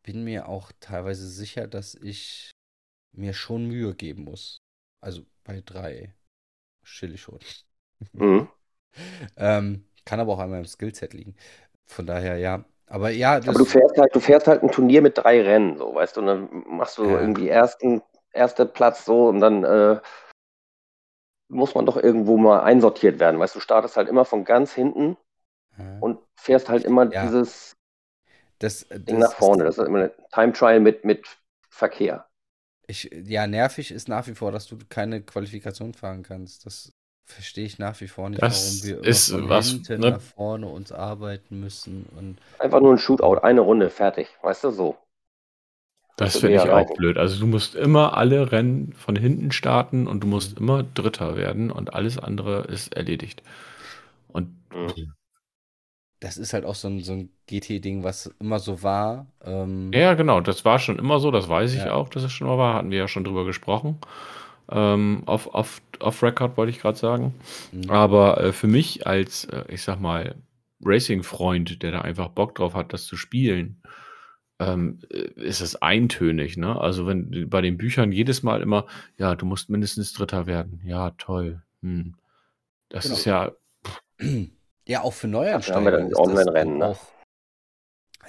[0.02, 2.50] bin mir auch teilweise sicher, dass ich
[3.14, 4.56] mir schon Mühe geben muss.
[5.02, 6.14] Also bei drei
[6.82, 7.38] chill ich schon.
[8.14, 8.51] Mhm.
[9.36, 11.34] Ähm, kann aber auch an meinem Skillset liegen.
[11.86, 12.64] Von daher, ja.
[12.86, 15.78] Aber ja, das, Aber du fährst halt, du fährst halt ein Turnier mit drei Rennen,
[15.78, 17.20] so, weißt du, und dann machst du Ja.
[17.20, 20.00] irgendwie ersten, erster Platz so und dann äh,
[21.48, 24.72] muss man doch irgendwo mal einsortiert werden, weißt du, du startest halt immer von ganz
[24.72, 25.16] hinten
[25.78, 26.00] Ja.
[26.00, 27.24] und fährst halt immer Ja.
[27.24, 27.76] dieses
[28.58, 29.64] das, Ding das nach vorne.
[29.64, 31.26] Das ist immer eine Time Trial mit, mit
[31.68, 32.26] Verkehr.
[32.86, 36.66] Ich, ja, nervig ist nach wie vor, dass du keine Qualifikation fahren kannst.
[36.66, 36.92] Das
[37.32, 40.06] verstehe ich nach wie vor nicht, Das warum wir immer ist von was, hinten ne?
[40.06, 42.06] nach vorne uns arbeiten müssen.
[42.16, 44.96] Und Einfach nur ein Shootout, eine Runde, fertig, weißt du, so.
[46.16, 47.18] Das Das finde ich auch blöd.
[47.18, 50.58] Also du musst immer alle Rennen von hinten starten und du musst Mhm.
[50.58, 53.42] immer Dritter werden und alles andere ist erledigt.
[54.28, 55.12] Und Mhm.
[56.20, 59.26] das ist halt auch so ein, so ein GT-Ding, was immer so war.
[59.42, 61.90] Ähm, ja, genau, das war schon immer so, das weiß ich Ja.
[61.90, 63.98] auch, dass es schon mal war, hatten wir ja schon drüber gesprochen.
[64.72, 67.34] Ähm, auf, auf, auf Record wollte ich gerade sagen.
[67.72, 67.90] mhm.
[67.90, 70.34] Aber äh, für mich als, äh, ich sag mal,
[70.84, 73.82] Racing-Freund, der da einfach Bock drauf hat, das zu spielen,
[74.58, 76.56] ähm, äh, ist es eintönig.
[76.56, 76.80] Ne?
[76.80, 78.86] Also wenn bei den Büchern jedes Mal immer,
[79.18, 80.80] ja, du musst mindestens Dritter werden.
[80.84, 81.62] Ja, toll.
[81.82, 82.14] Hm.
[82.88, 83.16] Das Genau.
[83.16, 83.52] ist ja,
[84.86, 86.96] Ja, auch für Dafür haben wir dann Online-Rennen, ne?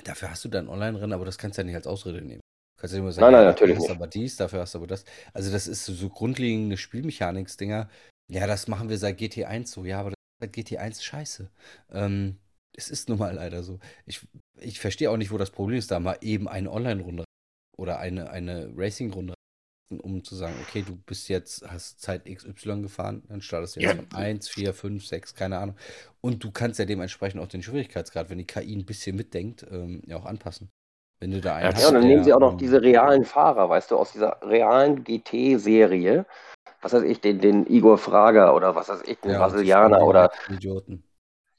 [0.03, 2.41] Dafür hast du dann Online-Rennen, aber das kannst du ja nicht als Ausrede nehmen.
[2.83, 4.01] Du kannst ja immer Nein, sagen, nein, ja, natürlich dafür hast du nicht.
[4.01, 5.05] aber dies, dafür hast du aber das.
[5.33, 7.89] Also das ist so, so grundlegende Spielmechaniks-Dinger.
[8.29, 9.85] Ja, das machen wir seit GT1 so.
[9.85, 11.49] Ja, aber das ist seit GT1 scheiße.
[11.91, 12.39] Ähm,
[12.75, 13.79] es ist nun mal leider so.
[14.05, 14.27] Ich,
[14.59, 17.23] ich verstehe auch nicht, wo das Problem ist, da mal eben eine Online-Runde
[17.77, 19.33] oder eine, eine Racing-Runde
[20.01, 23.91] um zu sagen, okay, du bist jetzt, hast Zeit XY gefahren, dann startest du jetzt
[23.91, 23.95] Ja.
[23.95, 25.75] von 1, 4, 5, 6, keine Ahnung.
[26.19, 30.01] Und du kannst ja dementsprechend auch den Schwierigkeitsgrad, wenn die KI ein bisschen mitdenkt, ähm,
[30.07, 30.69] ja auch anpassen.
[31.23, 33.23] Wenn du da einen Ja, hast, und dann der, nehmen sie auch noch diese realen
[33.23, 36.25] Fahrer, weißt du, aus dieser realen GT-Serie.
[36.81, 40.31] Was weiß ich, den, den Igor Frager oder was weiß ich, den ja, Brasilianer oder.
[40.49, 41.01] Idioten.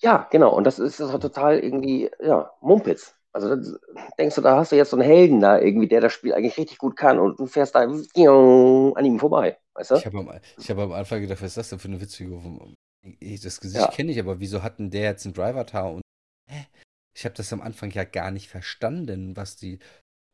[0.01, 0.55] Ja, genau.
[0.55, 3.15] Und das ist das ist total irgendwie, ja, Mumpitz.
[3.33, 3.81] Also das,
[4.19, 6.59] denkst du, da hast du jetzt so einen Helden da irgendwie, der das Spiel eigentlich
[6.59, 9.95] richtig gut kann und du fährst da an ihm vorbei, weißt du?
[9.97, 12.43] Ich habe am, hab am Anfang gedacht, was ist das denn für eine Witzfigur?
[13.43, 13.89] Das Gesicht Ja.
[13.89, 16.01] kenne ich, aber wieso hat denn der jetzt einen Driver-Tar?
[17.17, 19.79] Ich habe das am Anfang ja gar nicht verstanden, was die,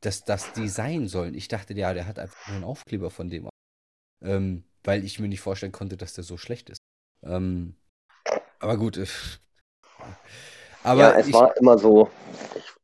[0.02, 1.34] dass das die sein sollen.
[1.34, 3.48] Ich dachte, ja, der hat einfach nur einen Aufkleber von dem.
[4.22, 6.78] Ähm, weil ich mir nicht vorstellen konnte, dass der so schlecht ist.
[7.22, 7.76] Ähm,
[8.60, 8.96] aber gut.
[8.96, 9.06] äh,
[10.84, 12.10] Aber ja, es ich, war immer so.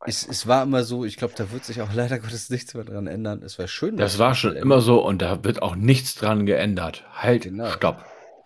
[0.04, 2.84] Es, es war immer so, ich glaube, da wird sich auch leider Gottes nichts mehr
[2.84, 3.42] dran ändern.
[3.42, 7.04] Es wäre schön, das war schon immer so und da wird auch nichts dran geändert.
[7.12, 7.70] Halt, Genau.
[7.70, 8.04] stopp.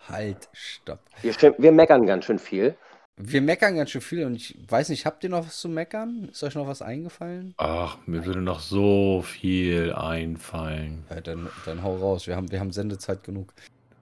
[0.08, 1.00] Halt, stopp.
[1.22, 2.76] Wir, wir meckern ganz schön viel.
[3.22, 6.28] Wir meckern ganz schön viel und ich weiß nicht, habt ihr noch was zu meckern?
[6.30, 7.54] Ist euch noch was eingefallen?
[7.58, 11.04] Ach, mir würde noch so viel einfallen.
[11.10, 12.26] Ja, dann, dann hau raus.
[12.26, 13.52] Wir haben, wir haben Sendezeit genug.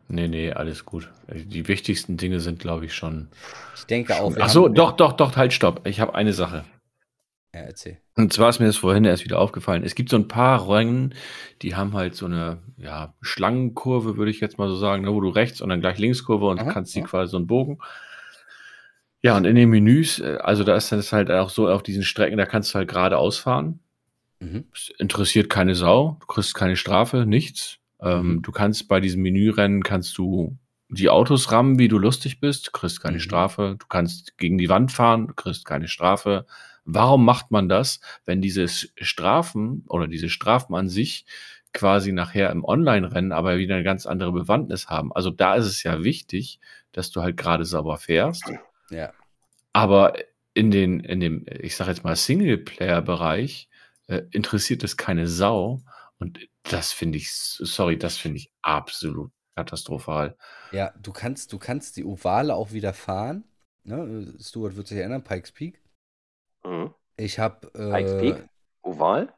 [0.08, 1.10] Nee, nee, alles gut.
[1.28, 3.28] Die wichtigsten Dinge sind, glaube ich, schon.
[3.76, 4.32] Ich denke auch.
[4.38, 5.86] Ach so, doch, doch, doch, halt, stopp.
[5.86, 6.64] Ich habe eine Sache.
[7.54, 7.98] Ja, erzähl.
[8.16, 9.82] Und zwar ist mir das vorhin erst wieder aufgefallen.
[9.82, 11.14] Es gibt so ein paar Rennen,
[11.62, 15.20] die haben halt so eine ja, Schlangenkurve, würde ich jetzt mal so sagen, ne, wo
[15.20, 17.06] du rechts und dann gleich Linkskurve und Aha, kannst die ja.
[17.06, 17.78] quasi so einen Bogen.
[19.22, 22.02] Ja, und in den Menüs, äh, also da ist das halt auch so auf diesen
[22.04, 23.80] Strecken, da kannst du halt geradeaus fahren.
[24.40, 24.66] Mhm.
[24.72, 27.78] Es interessiert keine Sau, du kriegst keine Strafe, nichts.
[28.00, 28.42] Ähm, Mhm.
[28.42, 30.56] Du kannst bei diesem Menürennen kannst du
[30.88, 33.22] die Autos rammen, wie du lustig bist, kriegst keine Mhm.
[33.22, 33.76] Strafe.
[33.78, 36.46] Du kannst gegen die Wand fahren, kriegst keine Strafe.
[36.84, 41.26] Warum macht man das, wenn diese Strafen oder diese Strafen an sich
[41.74, 45.12] quasi nachher im Online-Rennen aber wieder eine ganz andere Bewandtnis haben?
[45.12, 46.60] Also da ist es ja wichtig,
[46.92, 48.44] dass du halt gerade sauber fährst.
[48.90, 49.12] Ja.
[49.72, 50.14] Aber
[50.54, 53.68] in den, in dem, ich sag jetzt mal, Singleplayer-Bereich
[54.08, 55.80] äh, interessiert es keine Sau.
[56.18, 60.36] Und das finde ich, sorry, das finde ich absolut katastrophal.
[60.72, 63.44] Ja, du kannst, du kannst die Ovale auch wieder fahren.
[63.84, 64.34] Ne?
[64.40, 65.80] Stuart wird sich erinnern, Pikes Peak.
[66.64, 66.94] Mhm.
[67.16, 67.66] Ich habe.
[67.74, 68.48] Pikes Äh, Peak?
[68.82, 69.32] Oval?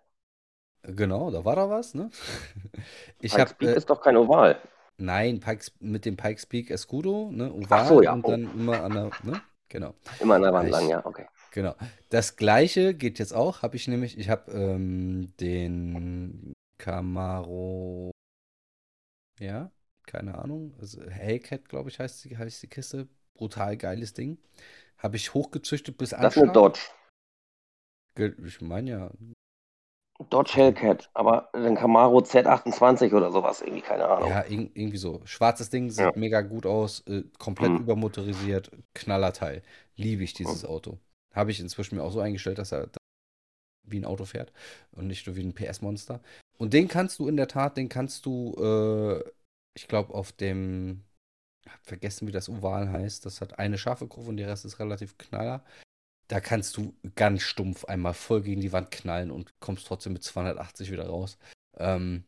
[0.83, 2.11] genau, da war da was, ne?
[3.21, 3.55] Ich Pikes habe.
[3.55, 4.61] Peak Äh, ist doch kein Oval.
[5.01, 7.53] Nein, Pikes, mit dem Pikes Peak Escudo, ne?
[7.53, 8.13] Oval Ach so, ja.
[8.13, 8.31] und Oh.
[8.31, 9.11] dann immer an der.
[9.25, 9.41] Ne?
[9.69, 9.95] Genau.
[10.21, 11.27] Immer an der Wand lang, ja, okay.
[11.53, 11.75] Genau.
[12.11, 18.11] Das gleiche geht jetzt auch, habe ich nämlich, ich habe ähm, den Camaro,
[19.39, 19.71] ja,
[20.07, 23.09] keine Ahnung, also Hellcat, glaube ich, heißt die, heißt die Kiste.
[23.35, 24.37] Brutal geiles Ding.
[24.99, 26.53] Habe ich hochgezüchtet bis Das ist eine Anschlag.
[26.53, 26.81] Dodge.
[28.17, 29.11] Ge- Ich meine ja,
[30.29, 34.29] Dodge Hellcat, aber ein Camaro Z28 oder sowas, irgendwie, keine Ahnung.
[34.29, 35.23] ja, irg- irgendwie so.
[35.25, 36.13] Schwarzes Ding, sieht Ja.
[36.15, 37.79] mega gut aus, äh, komplett Mhm.
[37.79, 39.63] übermotorisiert, Knallerteil.
[39.97, 40.69] Liebe ich dieses Mhm.
[40.69, 40.99] Auto.
[41.35, 42.89] Habe ich inzwischen mir auch so eingestellt, dass er
[43.85, 44.53] wie ein Auto fährt
[44.93, 46.21] und nicht nur wie ein PS-Monster.
[46.59, 49.25] Und den kannst du in der Tat, den kannst du, äh,
[49.75, 51.03] ich glaube, auf dem,
[51.69, 53.25] hab vergessen, wie das Oval heißt.
[53.27, 55.65] Das hat eine scharfe Kurve und der Rest ist relativ knaller.
[56.31, 60.23] Da kannst du ganz stumpf einmal voll gegen die Wand knallen und kommst trotzdem mit
[60.23, 61.39] 280 wieder raus.
[61.77, 62.23] Ähm,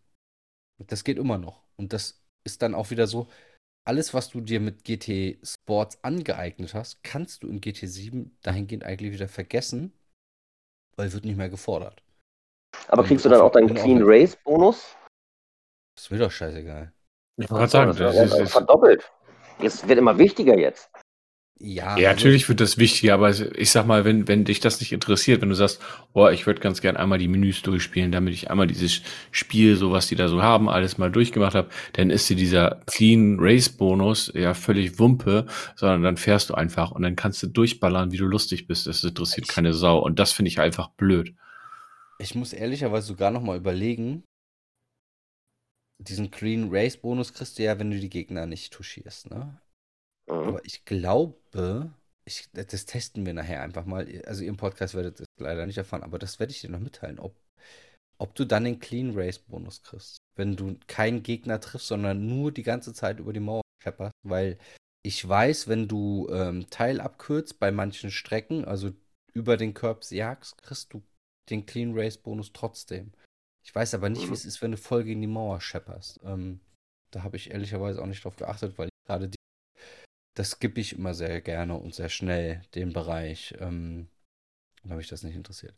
[0.79, 1.63] das geht immer noch.
[1.77, 3.29] Und das ist dann auch wieder so,
[3.85, 9.13] alles, was du dir mit GT Sports angeeignet hast, kannst du in GT7 dahingehend eigentlich
[9.13, 9.93] wieder vergessen,
[10.97, 12.03] weil wird nicht mehr gefordert.
[12.89, 14.97] Aber Und kriegst du dann auch deinen auch Clean Race Bonus?
[15.97, 16.93] Ist mir doch scheißegal.
[17.37, 19.11] Ich wollte gerade sagen, das ist, ist, verdoppelt.
[19.61, 20.91] Es wird immer wichtiger jetzt.
[21.65, 24.81] Ja, Ja, also- natürlich wird das wichtiger, aber ich sag mal, wenn, wenn dich das
[24.81, 25.81] nicht interessiert, wenn du sagst,
[26.13, 29.93] boah, ich würde ganz gern einmal die Menüs durchspielen, damit ich einmal dieses Spiel, so
[29.93, 33.69] was die da so haben, alles mal durchgemacht habe, dann ist dir dieser Clean Race
[33.69, 38.17] Bonus ja völlig Wumpe, sondern dann fährst du einfach und dann kannst du durchballern, wie
[38.17, 38.89] du lustig bist.
[38.89, 41.33] Das interessiert Ich- keine Sau und das finde ich einfach blöd.
[42.19, 44.25] Ich muss ehrlicherweise sogar noch mal überlegen,
[45.99, 49.59] diesen Clean Race Bonus kriegst du ja, wenn du die Gegner nicht touchierst, ne?
[50.27, 50.33] Mhm.
[50.35, 51.93] Aber ich glaube,
[52.25, 54.07] ich, das testen wir nachher einfach mal.
[54.27, 56.81] Also im Podcast werdet ihr es leider nicht erfahren, aber das werde ich dir noch
[56.81, 57.37] mitteilen, ob,
[58.19, 60.19] ob du dann den Clean Race Bonus kriegst.
[60.37, 64.15] Wenn du keinen Gegner triffst, sondern nur die ganze Zeit über die Mauer schepperst.
[64.23, 64.59] Weil
[65.05, 68.93] ich weiß, wenn du ähm, Teil abkürzt bei manchen Strecken, also
[69.35, 71.03] über den Curbs jagst, kriegst du
[71.51, 73.13] den Clean Race Bonus trotzdem.
[73.65, 74.33] Ich weiß aber nicht, wie Mhm.
[74.35, 76.21] es ist, wenn du voll gegen die Mauer schepperst.
[76.25, 76.61] Ähm,
[77.11, 79.37] da habe ich ehrlicherweise auch nicht drauf geachtet, weil ich gerade die
[80.35, 84.09] das skippe ich immer sehr gerne und sehr schnell, den Bereich, ähm,
[84.85, 85.75] weil mich das nicht interessiert.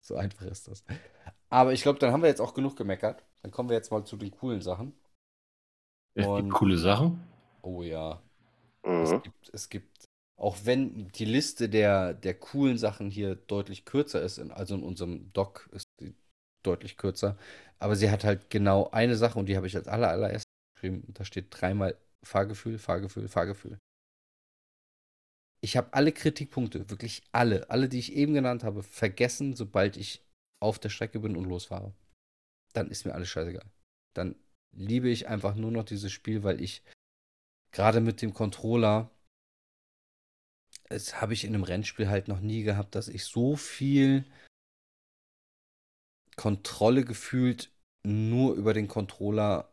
[0.00, 0.84] So einfach ist das.
[1.50, 3.24] Aber ich glaube, dann haben wir jetzt auch genug gemeckert.
[3.42, 4.94] Dann kommen wir jetzt mal zu den coolen Sachen.
[6.14, 7.20] Es Und- gibt coole Sachen.
[7.62, 8.22] Oh ja,
[9.02, 9.22] es Mhm.
[9.22, 10.04] gibt, es gibt,
[10.36, 14.82] auch wenn die Liste der, der coolen Sachen hier deutlich kürzer ist, in, also in
[14.82, 16.14] unserem Doc ist die
[16.62, 17.36] deutlich kürzer,
[17.78, 21.04] aber sie hat halt genau eine Sache und die habe ich als aller, allererstes geschrieben.
[21.14, 23.78] Da steht dreimal Fahrgefühl, Fahrgefühl, Fahrgefühl.
[25.60, 30.24] Ich habe alle Kritikpunkte, wirklich alle, alle, die ich eben genannt habe, vergessen, sobald ich
[30.60, 31.94] auf der Strecke bin und losfahre.
[32.74, 33.68] Dann ist mir alles scheißegal.
[34.14, 34.36] Dann
[34.72, 36.82] liebe ich einfach nur noch dieses Spiel, weil ich
[37.72, 39.10] gerade mit dem Controller,
[40.88, 44.24] es habe ich in einem Rennspiel halt noch nie gehabt, dass ich so viel
[46.36, 47.72] Kontrolle gefühlt
[48.06, 49.72] nur über den Controller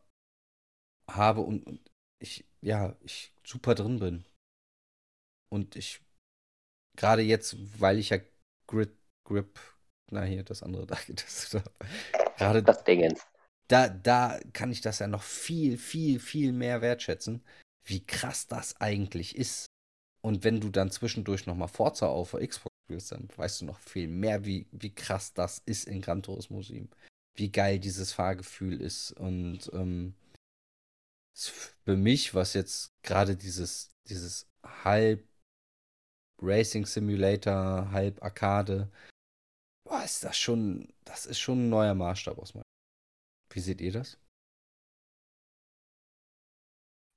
[1.07, 1.80] habe und, und
[2.20, 4.26] ich, ja, ich super drin bin.
[5.50, 6.02] Und ich,
[6.98, 8.18] gerade jetzt, weil ich ja
[8.68, 8.92] Grid,
[9.26, 9.60] Grip,
[10.12, 11.72] na hier, das andere da getestet habe,
[12.38, 13.26] gerade Das Dingens.
[13.68, 17.44] da, da kann ich das ja noch viel, viel, viel mehr wertschätzen,
[17.86, 19.68] wie krass das eigentlich ist.
[20.22, 23.80] Und wenn du dann zwischendurch nochmal Forza auf der Xbox spielst, dann weißt du noch
[23.80, 26.90] viel mehr, wie, wie krass das ist in Gran Turismo 7.
[27.36, 29.12] Wie geil dieses Fahrgefühl ist.
[29.12, 30.16] Und ähm,
[31.36, 35.28] für mich, was jetzt gerade dieses, dieses halb
[36.41, 38.90] Racing Simulator, halb Arcade,
[39.86, 42.64] boah, ist das schon, das ist schon ein neuer Maßstab aus meiner
[43.52, 44.18] wie seht ihr das?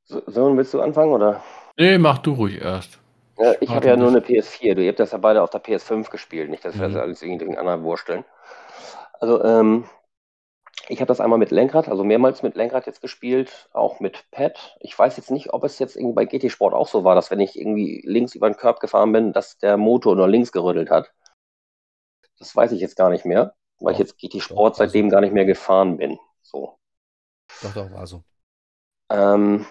[0.05, 1.43] So, so, willst du anfangen, oder?
[1.79, 2.99] Nee, mach du ruhig erst.
[3.39, 4.75] Ja, ich habe ja nur eine PS4.
[4.75, 6.93] Du ihr habt das ja beide auf der PS5 gespielt, nicht, dass wir Mhm.
[6.95, 8.25] das alles irgendwie anderen wursteln.
[9.21, 9.85] Also, ähm,
[10.91, 14.77] Ich habe das einmal mit Lenkrad, also mehrmals mit Lenkrad jetzt gespielt, auch mit Pad.
[14.81, 17.31] Ich weiß jetzt nicht, ob es jetzt irgendwie bei GT Sport auch so war, dass
[17.31, 20.89] wenn ich irgendwie links über den Körb gefahren bin, dass der Motor nur links gerüttelt
[20.91, 21.13] hat.
[22.39, 24.91] Das weiß ich jetzt gar nicht mehr, weil ich Doch, jetzt GT Sport doch, also-
[24.91, 26.19] seitdem gar nicht mehr gefahren bin.
[26.41, 26.79] So.
[27.63, 28.23] Doch, doch, war so.
[29.11, 29.67] Ähm,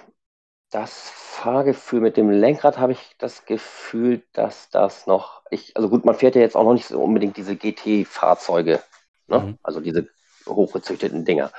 [0.70, 6.06] das Fahrgefühl mit dem Lenkrad habe ich das Gefühl, dass das noch, ich, also gut,
[6.06, 8.84] man fährt ja jetzt auch noch nicht so unbedingt diese GT-Fahrzeuge,
[9.28, 9.40] ne?
[9.40, 9.60] Mhm.
[9.64, 10.10] Also diese
[10.56, 11.52] hochgezüchteten Dinger.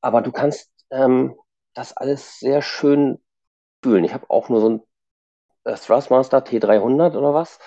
[0.00, 1.36] Aber du kannst ähm,
[1.74, 3.18] das alles sehr schön
[3.82, 4.04] fühlen.
[4.04, 4.82] Ich habe auch nur so ein
[5.64, 7.58] äh, Thrustmaster T300 oder was.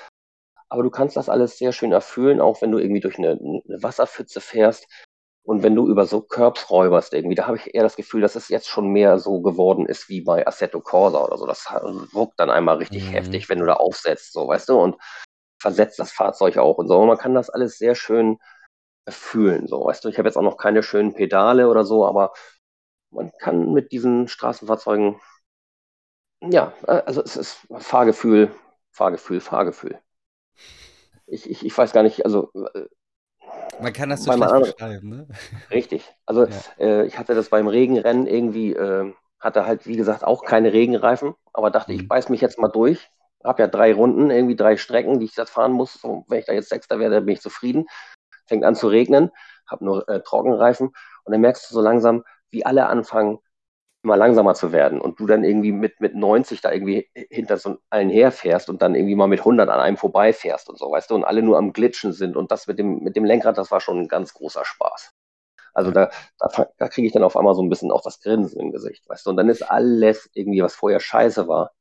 [0.70, 3.84] Aber du kannst das alles sehr schön erfüllen, auch wenn du irgendwie durch eine, eine
[3.84, 4.88] Wasserpfütze fährst.
[5.44, 8.36] Und wenn du über so Curbs räuberst irgendwie, da habe ich eher das Gefühl, dass
[8.36, 11.46] es jetzt schon mehr so geworden ist wie bei Assetto Corsa oder so.
[11.46, 13.14] Das wirkt dann einmal richtig Mhm.
[13.14, 14.96] heftig, wenn du da aufsetzt, so, weißt du, und
[15.60, 17.00] versetzt das Fahrzeug auch und so.
[17.00, 18.38] Und man kann das alles sehr schön
[19.10, 20.10] fühlen, so, weißt du.
[20.10, 22.34] Ich habe jetzt auch noch keine schönen Pedale oder so, aber
[23.12, 25.20] man kann mit diesen Straßenfahrzeugen,
[26.42, 28.52] ja, äh, also es ist Fahrgefühl,
[28.92, 30.00] Fahrgefühl, Fahrgefühl.
[31.28, 32.86] Ich, ich, ich weiß gar nicht, also äh,
[33.82, 35.28] Man kann das so schlecht meinem- beschreiben, ne?
[35.72, 36.04] Richtig.
[36.26, 36.62] Also Ja.
[36.80, 41.34] äh, ich hatte das beim Regenrennen irgendwie, äh, hatte halt wie gesagt auch keine Regenreifen,
[41.54, 42.08] aber dachte, ich Mhm.
[42.08, 43.10] beiß mich jetzt mal durch.
[43.44, 45.94] Hab ja drei Runden, irgendwie drei Strecken, die ich jetzt fahren muss.
[45.94, 47.88] So, wenn ich da jetzt Sechster werde, dann bin ich zufrieden.
[48.52, 49.32] Fängt an zu regnen,
[49.66, 53.40] hab nur äh, Trockenreifen und dann merkst du so langsam, wie alle anfangen,
[54.04, 57.78] immer langsamer zu werden und du dann irgendwie mit, mit 90 da irgendwie hinter so
[57.90, 61.16] allen herfährst und dann irgendwie mal mit 100 an einem vorbeifährst und so, weißt du,
[61.16, 63.80] und alle nur am Glitschen sind und das mit dem, mit dem Lenkrad, das war
[63.80, 65.14] schon ein ganz großer Spaß.
[65.74, 66.10] Also da,
[66.40, 69.08] da, da kriege ich dann auf einmal so ein bisschen auch das Grinsen im Gesicht,
[69.08, 71.72] weißt du, und dann ist alles irgendwie, was vorher scheiße war,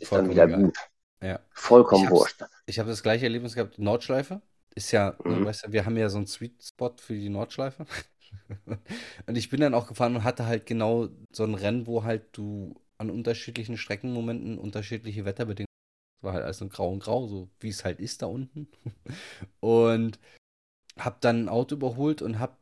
[0.00, 0.64] ist Vollkommen dann wieder egal.
[0.64, 0.78] gut.
[1.22, 1.38] Ja.
[1.52, 2.44] Vollkommen Ich wurscht.
[2.66, 4.40] Ich habe das gleiche Erlebnis gehabt, Nordschleife.
[4.76, 5.46] Ist ja, ne, Mhm.
[5.46, 7.86] weißt du, wir haben ja so einen Sweet Spot für die Nordschleife.
[9.26, 12.36] und ich bin dann auch gefahren und hatte halt genau so ein Rennen, wo halt
[12.36, 15.66] du an unterschiedlichen Streckenmomenten unterschiedliche Wetterbedingungen.
[16.18, 18.68] Es war halt alles so grau und grau, so wie es halt ist da unten.
[19.60, 20.18] Und
[20.98, 22.58] hab dann ein Auto überholt und hab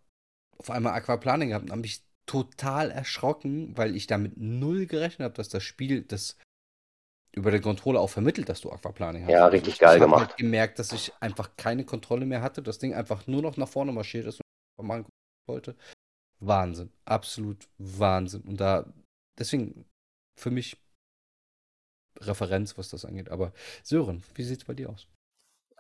[0.59, 5.35] auf einmal Aquaplaning gehabt und hab mich total erschrocken, weil ich damit null gerechnet habe,
[5.35, 6.36] dass das Spiel das
[7.35, 9.31] über den Controller auch vermittelt, dass du Aquaplaning hast.
[9.32, 10.28] Ja, Also richtig ich, geil ich hab gemacht.
[10.28, 13.69] Halt gemerkt, dass ich einfach keine Kontrolle mehr hatte, das Ding einfach nur noch nach
[13.69, 14.40] vorne marschiert ist
[14.78, 15.06] und machen
[15.48, 15.77] wollte.
[16.40, 18.43] Wahnsinn, absolut Wahnsinn.
[18.43, 18.86] Und da,
[19.39, 19.85] deswegen
[20.39, 20.77] für mich
[22.20, 23.31] Referenz, was das angeht.
[23.31, 23.52] Aber
[23.82, 25.09] Sören, wie sieht's bei dir aus?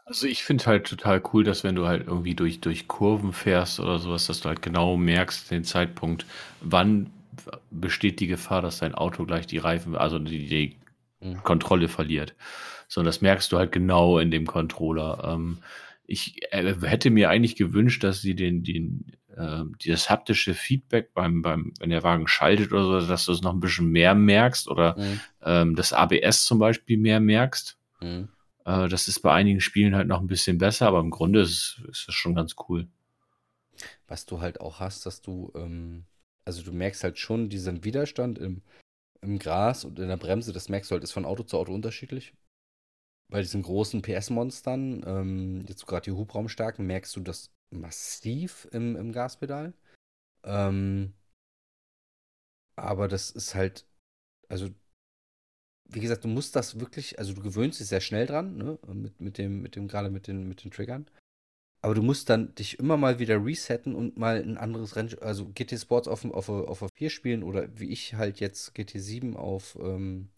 [0.06, 3.80] Also ich finde halt total cool, dass wenn du halt irgendwie durch, durch Kurven fährst
[3.80, 6.26] oder sowas, dass du halt genau merkst, den Zeitpunkt,
[6.60, 7.10] wann
[7.70, 10.76] besteht die Gefahr, dass dein Auto gleich die Reifen, also die, die
[11.24, 11.42] Mhm.
[11.42, 12.34] Kontrolle verliert.
[12.86, 15.32] So, und das merkst du halt genau in dem Controller.
[15.32, 15.58] Ähm,
[16.06, 21.40] ich äh, hätte mir eigentlich gewünscht, dass sie den, den, äh, das haptische Feedback beim,
[21.42, 24.68] beim, wenn der Wagen schaltet oder so, dass du es noch ein bisschen mehr merkst
[24.68, 25.20] oder Mhm.
[25.42, 27.78] ähm, das ABS zum Beispiel mehr merkst.
[28.02, 28.28] Mhm.
[28.66, 31.80] Äh, das ist bei einigen Spielen halt noch ein bisschen besser, aber im Grunde ist,
[31.90, 32.86] ist das schon ganz cool.
[34.06, 36.04] Was du halt auch hast, dass du, ähm,
[36.44, 38.62] also du merkst halt schon diesen Widerstand im,
[39.24, 41.74] im Gras und in der Bremse, das merkst du halt, ist von Auto zu Auto
[41.74, 42.34] unterschiedlich.
[43.30, 49.12] Bei diesen großen PS-Monstern, ähm, jetzt gerade die Hubraumstärken, merkst du das massiv im, im
[49.12, 49.72] Gaspedal.
[50.44, 51.14] Ähm,
[52.76, 53.86] aber das ist halt,
[54.48, 54.68] also,
[55.88, 59.20] wie gesagt, du musst das wirklich, also du gewöhnst dich sehr schnell dran, ne, mit,
[59.20, 61.08] mit dem, mit dem, gerade mit den, mit den Triggern.
[61.84, 65.50] Aber du musst dann dich immer mal wieder resetten und mal ein anderes Rennen, also
[65.54, 69.76] GT Sports auf, auf, auf, auf 4 spielen oder wie ich halt jetzt GT7 auf,
[69.78, 70.30] ähm,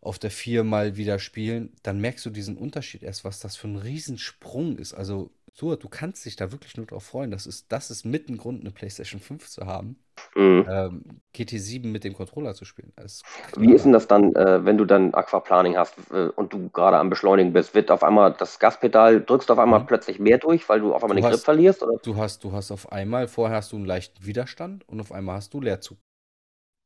[0.00, 3.66] auf der 4 mal wieder spielen, dann merkst du diesen Unterschied erst, was das für
[3.66, 4.94] ein Riesensprung ist.
[4.94, 7.30] Also, so, du kannst dich da wirklich nur drauf freuen.
[7.30, 9.98] Das ist, das ist mit ein Grund, eine PlayStation 5 zu haben.
[10.34, 10.66] Mhm.
[10.68, 11.04] Ähm,
[11.34, 12.92] GT7 mit dem Controller zu spielen.
[13.02, 13.24] Ist
[13.56, 16.98] Wie ist denn das dann, äh, wenn du dann Aquaplaning hast äh, und du gerade
[16.98, 17.74] am Beschleunigen bist?
[17.74, 19.86] Wird auf einmal das Gaspedal, drückst du auf einmal Mhm.
[19.86, 21.82] plötzlich mehr durch, weil du auf einmal Du den Grip hast- verlierst?
[21.82, 21.98] Oder?
[21.98, 25.36] Du hast, du hast auf einmal, vorher hast du einen leichten Widerstand und auf einmal
[25.36, 25.98] hast du Leerzug.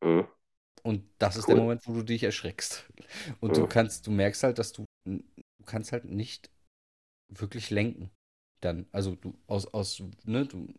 [0.02, 0.26] Mhm.
[0.82, 1.54] Und das ist Cool.
[1.54, 2.84] der Moment, wo du dich erschreckst.
[3.40, 3.68] Und du Mhm.
[3.68, 5.20] kannst, du merkst halt, dass du, du
[5.66, 6.50] kannst halt nicht
[7.28, 8.10] wirklich lenken.
[8.64, 10.72] Dann, also du aus, aus, ne, du,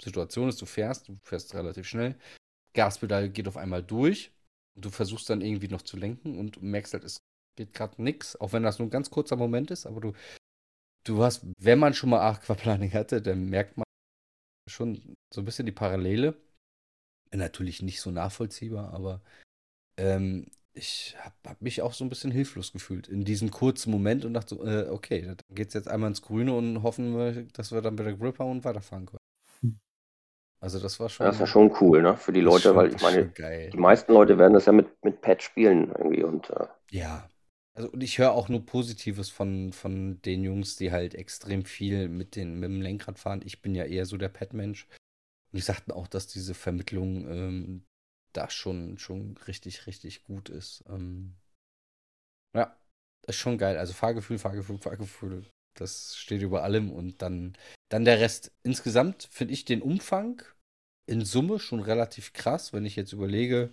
[0.00, 2.16] Situation ist, du fährst, du fährst relativ schnell,
[2.74, 4.30] Gaspedal geht auf einmal durch
[4.76, 7.18] und du versuchst dann irgendwie noch zu lenken und merkst halt, es
[7.56, 10.12] geht gerade nichts, auch wenn das nur ein ganz kurzer Moment ist, aber du,
[11.04, 13.86] du hast, wenn man schon mal Aquaplaning hatte, dann merkt man
[14.68, 16.36] schon so ein bisschen die Parallele.
[17.34, 19.20] Natürlich nicht so nachvollziehbar, aber
[19.98, 24.24] ähm, ich habe hab mich auch so ein bisschen hilflos gefühlt in diesem kurzen Moment
[24.24, 27.72] und dachte so, äh, okay, dann geht's jetzt einmal ins Grüne und hoffen wir, dass
[27.72, 29.18] wir dann wieder Grip haben und weiterfahren können.
[30.60, 31.26] Also das war schon.
[31.26, 32.16] Das ist ja schon cool, ne?
[32.16, 35.20] Für die Leute, schon, weil ich meine, die meisten Leute werden das ja mit, mit
[35.20, 37.28] Patch spielen irgendwie und äh, Ja.
[37.74, 42.08] Also und ich höre auch nur Positives von, von den Jungs, die halt extrem viel
[42.08, 43.42] mit, den, mit dem Lenkrad fahren.
[43.44, 44.88] Ich bin ja eher so der Pad-Mensch.
[45.52, 47.85] Und die sagten auch, dass diese Vermittlung ähm,
[48.36, 50.84] da schon, schon richtig, richtig gut ist.
[50.88, 51.34] Ähm,
[52.54, 52.76] ja,
[53.26, 53.78] ist schon geil.
[53.78, 55.46] Also Fahrgefühl, Fahrgefühl, Fahrgefühl.
[55.74, 56.90] Das steht über allem.
[56.90, 57.56] Und dann,
[57.90, 58.52] dann der Rest.
[58.62, 60.42] Insgesamt finde ich den Umfang
[61.06, 63.72] in Summe schon relativ krass, wenn ich jetzt überlege,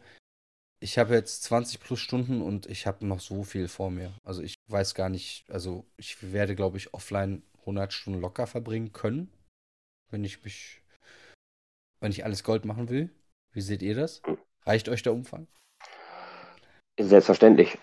[0.83, 4.13] ich habe jetzt 20 plus Stunden und ich habe noch so viel vor mir.
[4.23, 8.91] Also ich weiß gar nicht, also ich werde, glaube ich, offline 100 Stunden locker verbringen
[8.91, 9.31] können,
[10.09, 10.81] wenn ich mich,
[12.01, 13.09] wenn ich alles Gold machen will.
[13.53, 14.21] Wie seht ihr das?
[14.65, 15.47] Reicht euch der Umfang?
[16.99, 17.77] selbstverständlich.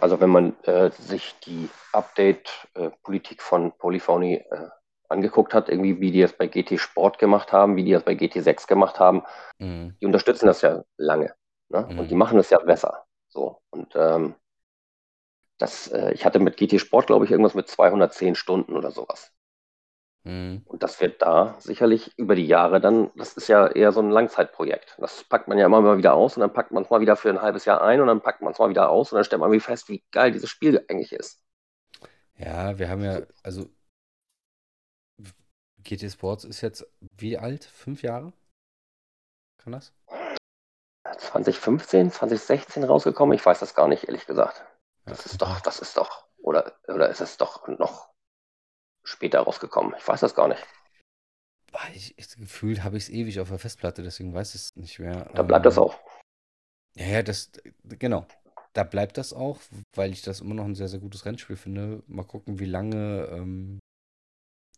[0.00, 4.68] Also wenn man äh, sich die Update-Politik von Polyphony äh,
[5.08, 8.12] angeguckt hat, irgendwie wie die das bei GT Sport gemacht haben, wie die das bei
[8.12, 9.22] GT6 gemacht haben,
[9.58, 9.96] Mhm.
[10.00, 11.34] die unterstützen das ja lange.
[11.68, 11.86] Ne?
[11.88, 11.98] Mhm.
[12.00, 13.06] Und die machen es ja besser.
[13.28, 13.60] So.
[13.70, 14.34] Und ähm,
[15.58, 19.32] das, äh, ich hatte mit GT Sport, glaube ich, irgendwas mit 210 Stunden oder sowas.
[20.26, 20.62] Mhm.
[20.64, 24.10] Und das wird da sicherlich über die Jahre dann, das ist ja eher so ein
[24.10, 24.96] Langzeitprojekt.
[24.98, 27.14] Das packt man ja immer mal wieder aus und dann packt man es mal wieder
[27.14, 29.24] für ein halbes Jahr ein und dann packt man es mal wieder aus und dann
[29.24, 31.44] stellt man wie fest, wie geil dieses Spiel eigentlich ist.
[32.38, 33.70] Ja, wir haben ja, also
[35.84, 36.84] GT Sports ist jetzt
[37.16, 37.64] wie alt?
[37.64, 38.32] Fünf Jahre?
[39.58, 39.94] Kann das?
[41.18, 44.58] 2015, 2016 rausgekommen, ich weiß das gar nicht, ehrlich gesagt.
[44.58, 45.12] Ja.
[45.12, 48.15] Das ist doch, das ist doch, oder, oder ist es doch noch
[49.06, 49.94] später rausgekommen?
[49.98, 50.62] Ich weiß das gar nicht.
[51.94, 54.98] Ich, ich, gefühlt habe ich es ewig auf der Festplatte, deswegen weiß ich es nicht
[54.98, 55.30] mehr.
[55.34, 55.96] Da bleibt das Ähm, auch.
[56.96, 57.50] Ja, ja, das,
[57.84, 58.26] genau.
[58.72, 59.60] Da bleibt das auch,
[59.94, 62.02] weil ich das immer noch ein sehr, sehr gutes Rennspiel finde.
[62.06, 63.78] Mal gucken, wie lange ähm,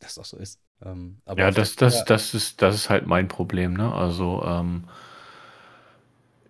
[0.01, 0.61] das auch so ist.
[0.83, 3.93] Ähm, aber Ja, das, das, Fall- das ist, das ist halt mein Problem, ne?
[3.95, 4.85] Also, ähm,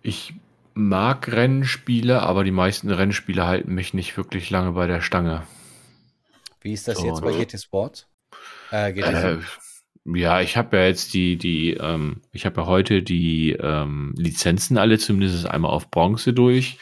[0.01, 0.33] ich
[0.73, 5.43] mag Rennspiele, aber die meisten Rennspiele halten mich nicht wirklich lange bei der Stange.
[6.61, 7.45] Wie ist das jetzt bei ne?
[7.45, 8.07] GT Sport?
[8.71, 9.37] Äh, GT Äh,
[10.05, 14.77] ja, ich habe ja jetzt die, die, ähm, ich habe ja heute die ähm, Lizenzen
[14.77, 16.77] alle zumindest einmal auf Bronze durch.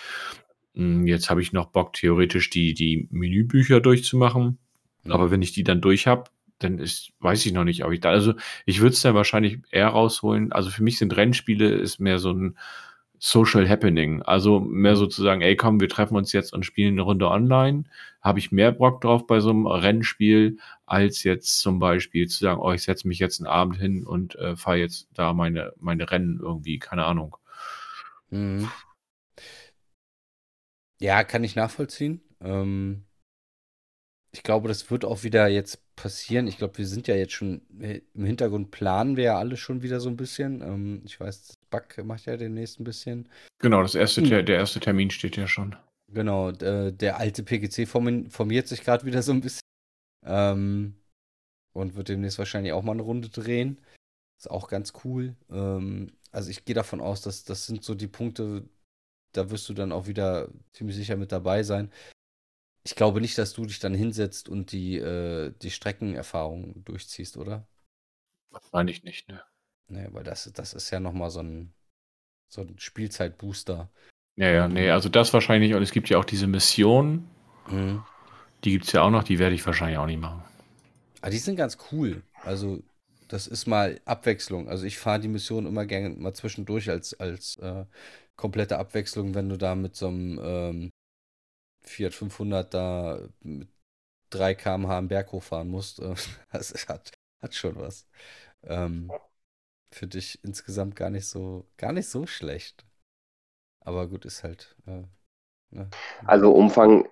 [0.74, 4.60] Mm, Jetzt habe ich noch Bock, theoretisch die, die Menübücher durchzumachen.
[5.04, 5.12] Mhm.
[5.12, 6.30] Aber wenn ich die dann durch habe,
[6.60, 8.34] dann ist, weiß ich noch nicht, ob ich da, also
[8.66, 10.52] ich würde es dann wahrscheinlich eher rausholen.
[10.52, 12.58] Also für mich sind Rennspiele ist mehr so ein
[13.20, 14.22] Social Happening.
[14.22, 17.86] Also mehr sozusagen, ey komm, wir treffen uns jetzt und spielen eine Runde online.
[18.22, 22.60] Habe ich mehr Bock drauf bei so einem Rennspiel, als jetzt zum Beispiel zu sagen,
[22.60, 26.10] oh, ich setze mich jetzt einen Abend hin und äh, fahre jetzt da meine, meine
[26.12, 27.38] Rennen irgendwie, keine Ahnung.
[28.30, 28.70] Mhm.
[31.00, 32.22] Ja, kann ich nachvollziehen.
[32.42, 33.06] Ähm,
[34.32, 36.48] ich glaube, das wird auch wieder jetzt passieren.
[36.48, 39.82] Ich glaube, wir sind ja jetzt schon äh, im Hintergrund planen wir ja alle schon
[39.82, 40.62] wieder so ein bisschen.
[40.62, 43.28] Ähm, ich weiß, Buck macht ja demnächst ein bisschen.
[43.60, 44.46] Genau, das erste, Hm.
[44.46, 45.76] Der erste Termin steht ja schon.
[46.14, 49.60] Genau, d- der alte PGC formi- formiert sich gerade wieder so ein bisschen.
[50.26, 50.96] Ähm,
[51.74, 53.78] und wird demnächst wahrscheinlich auch mal eine Runde drehen.
[54.40, 55.36] Ist auch ganz cool.
[55.52, 58.64] Ähm, also ich gehe davon aus, dass das sind so die Punkte,
[59.34, 61.92] da wirst du dann auch wieder ziemlich sicher mit dabei sein.
[62.88, 67.68] Ich glaube nicht, dass du dich dann hinsetzt und die, äh, die Streckenerfahrung durchziehst, oder?
[68.50, 69.42] Wahrscheinlich nicht, ne?
[69.90, 71.74] Nee, weil das, das ist ja nochmal so ein,
[72.48, 73.90] so ein Spielzeitbooster.
[74.38, 77.28] Ja, ja, nee, also das wahrscheinlich, und es gibt ja auch diese Mission,
[77.68, 78.06] Mhm.
[78.64, 80.42] die gibt es ja auch noch, die werde ich wahrscheinlich auch nicht machen.
[81.22, 82.24] Ah, die sind ganz cool.
[82.44, 82.82] Also,
[83.28, 84.70] das ist mal Abwechslung.
[84.70, 87.86] Also, ich fahre die Mission immer gerne mal zwischendurch als, als äh,
[88.36, 90.90] komplette Abwechslung, wenn du da mit so einem ähm,
[91.88, 93.70] Fiat 500 da mit
[94.30, 96.00] 3 km/h am Berg hochfahren musst.
[96.00, 96.16] Äh,
[96.52, 97.12] das hat,
[97.42, 98.08] hat schon was.
[98.64, 99.12] Ähm,
[99.92, 102.86] Finde ich insgesamt gar nicht so, gar nicht so schlecht.
[103.80, 104.76] Aber gut, ist halt.
[104.86, 105.04] Äh,
[105.72, 105.90] ne?
[106.26, 107.08] Also Umfang,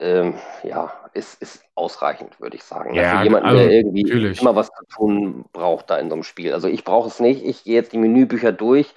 [0.00, 0.34] ähm,
[0.64, 2.94] ja, ist, ist ausreichend, würde ich sagen.
[2.94, 4.40] Ja, Für jemanden, also, der irgendwie natürlich.
[4.40, 6.52] immer was zu tun braucht da in so einem Spiel.
[6.52, 7.44] Also ich brauche es nicht.
[7.44, 8.92] Ich gehe jetzt die Menübücher durch,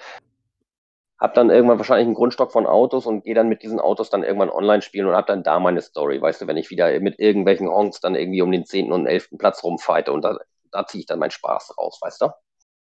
[1.19, 4.23] habe dann irgendwann wahrscheinlich einen Grundstock von Autos und gehe dann mit diesen Autos dann
[4.23, 6.21] irgendwann online spielen und habe dann da meine Story.
[6.21, 8.91] Weißt du, wenn ich wieder mit irgendwelchen Honks dann irgendwie um den 10.
[8.91, 9.29] und 11.
[9.37, 10.37] Platz rumfighte und da,
[10.71, 12.29] da ziehe ich dann meinen Spaß raus, weißt du?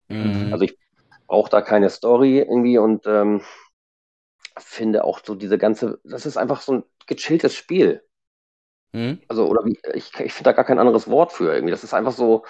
[0.08, 0.52] Mhm.
[0.52, 0.78] Also ich
[1.26, 3.42] brauche da keine Story irgendwie und ähm,
[4.58, 8.02] finde auch so diese ganze, das ist einfach so ein gechilltes Spiel.
[8.92, 9.20] Mhm.
[9.28, 11.72] Also, oder wie, ich, ich finde da gar kein anderes Wort für irgendwie.
[11.72, 12.44] Das ist einfach so,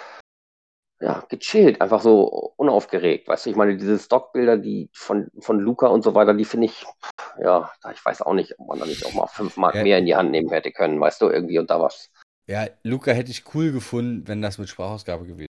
[0.99, 3.27] ja, gechillt, einfach so unaufgeregt.
[3.27, 6.67] Weißt du, ich meine, diese Stockbilder, die von, von Luca und so weiter, die finde
[6.67, 6.85] ich,
[7.39, 9.83] ja, ich weiß auch nicht, ob man da nicht auch mal fünf Mark Ja.
[9.83, 12.11] mehr in die Hand nehmen hätte können, weißt du, irgendwie und da was.
[12.47, 15.47] Ja, Luca hätte ich cool gefunden, wenn das mit Sprachausgabe gewesen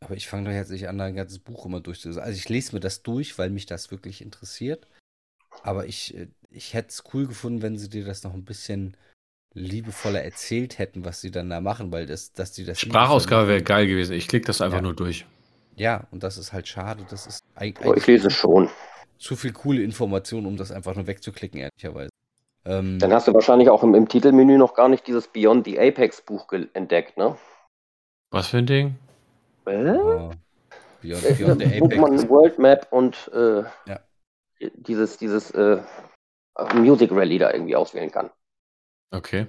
[0.00, 2.22] Aber ich fange doch jetzt nicht an, ein ganzes Buch immer durchzulesen.
[2.22, 4.86] Also ich lese mir das durch, weil mich das wirklich interessiert.
[5.62, 8.96] Aber ich, äh, ich hätte es cool gefunden, wenn sie dir das noch ein bisschen
[9.56, 12.78] liebevoller erzählt hätten, was sie dann da machen, weil das, dass die das.
[12.80, 14.14] Sprachausgabe wäre geil gewesen.
[14.14, 14.82] Ich klicke das einfach Ja.
[14.82, 15.26] nur durch.
[15.76, 17.04] Ja, und das ist halt schade.
[17.10, 18.68] Das ist eig- Oh, ich lese schon.
[19.18, 22.10] zu viel coole Informationen, um das einfach nur wegzuklicken, ehrlicherweise.
[22.66, 25.78] Ähm, Dann hast du wahrscheinlich auch im, im Titelmenü noch gar nicht dieses Beyond the
[25.80, 27.36] Apex Buch entdeckt, ne?
[28.30, 28.96] Was für ein Ding?
[29.66, 29.90] Äh?
[29.90, 30.30] oh,
[31.00, 32.00] Beyond, Äh, Beyond the Wo Apex.
[32.00, 34.00] man World Map und äh, Ja.
[34.74, 35.78] dieses, dieses äh,
[36.74, 38.30] Music Rally da irgendwie auswählen kann.
[39.16, 39.46] Okay.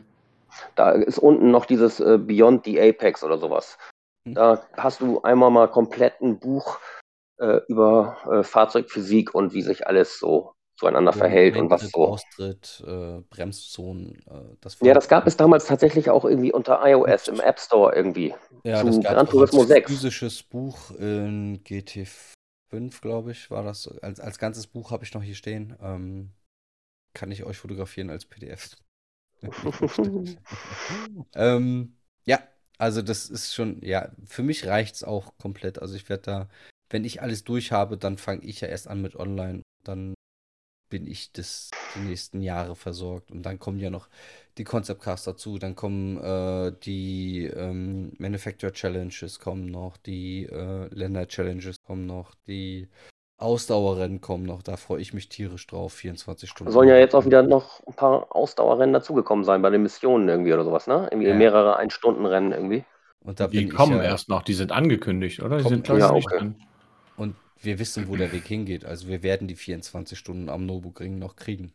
[0.76, 3.78] Da ist unten noch dieses äh, Beyond the Apex oder sowas.
[4.28, 4.34] Hm.
[4.34, 6.80] Da hast du einmal mal komplett ein Buch
[7.40, 12.08] äh, über äh, Fahrzeugphysik und wie sich alles so zueinander verhält und was Eintritt, so.
[12.08, 14.20] Austritt, äh, Bremszonen.
[14.30, 17.96] Äh, das Ja, das gab es damals tatsächlich auch irgendwie unter iOS im App Store
[17.96, 18.34] irgendwie.
[18.64, 19.92] ja, zu das gab Gran auch Turismo als 6.
[19.92, 23.88] physisches Buch in GT5, glaube ich, war das.
[24.02, 25.76] Als, als ganzes Buch habe ich noch hier stehen.
[25.82, 26.32] Ähm,
[27.14, 28.76] kann ich euch fotografieren als PDF.
[31.36, 31.96] ähm,
[32.26, 32.40] ja,
[32.78, 35.82] also das ist schon, ja, für mich reicht es auch komplett.
[35.82, 36.50] Also ich werde da,
[36.90, 39.62] wenn ich alles durch habe, dann fange ich ja erst an mit Online.
[39.84, 40.14] Dann
[40.90, 43.32] bin ich das die nächsten Jahre versorgt.
[43.32, 44.10] Und dann kommen ja noch
[44.58, 50.88] die Concept Cars dazu, dann kommen äh, die ähm, Manufacturer Challenges kommen noch, die äh,
[50.94, 52.88] Länder Challenges kommen noch, die
[53.38, 54.64] Ausdauerrennen kommen noch.
[54.64, 55.94] Da freue ich mich tierisch drauf.
[55.94, 56.72] 24 Stunden.
[56.74, 60.54] Sollen ja jetzt auch wieder noch ein paar Ausdauerrennen dazugekommen sein bei den Missionen irgendwie
[60.54, 61.08] oder sowas, ne?
[61.12, 61.38] Irgendwie Ja.
[61.38, 62.84] mehrere Ein-Stunden-Rennen irgendwie.
[63.20, 65.58] Und da Die bin kommen ich ja, erst noch, die sind angekündigt, oder?
[65.58, 66.30] Die sind glaube ja ich nicht auch.
[66.32, 66.64] drin.
[67.16, 68.86] Und wir wissen, wo der Weg hingeht.
[68.86, 71.74] Also wir werden die 24 Stunden am Nürburgring noch kriegen.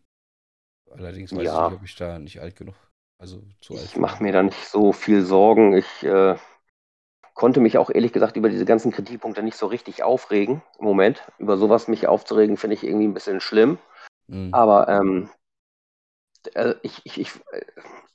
[0.90, 1.54] Allerdings weiß Ja.
[1.54, 2.76] ich nicht, ob ich da nicht alt genug,
[3.18, 5.72] also zu alt Ich mache mir da nicht so viel Sorgen.
[5.74, 6.36] Ich äh,
[7.34, 11.22] konnte mich auch ehrlich gesagt über diese ganzen Kritikpunkte nicht so richtig aufregen im Moment.
[11.38, 13.78] Über sowas mich aufzuregen, finde ich irgendwie ein bisschen schlimm.
[14.28, 14.52] Mhm.
[14.52, 15.30] Aber ähm,
[16.54, 17.30] äh, ich, ich, ich,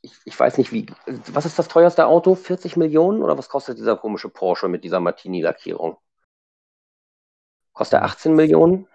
[0.02, 0.86] ich, ich weiß nicht, wie.
[1.32, 2.36] Was ist das teuerste Auto?
[2.36, 3.22] 40 Millionen?
[3.24, 5.98] Oder was kostet dieser komische Porsche mit dieser Martini-Lackierung?
[7.74, 8.88] Kostet er 18 Millionen?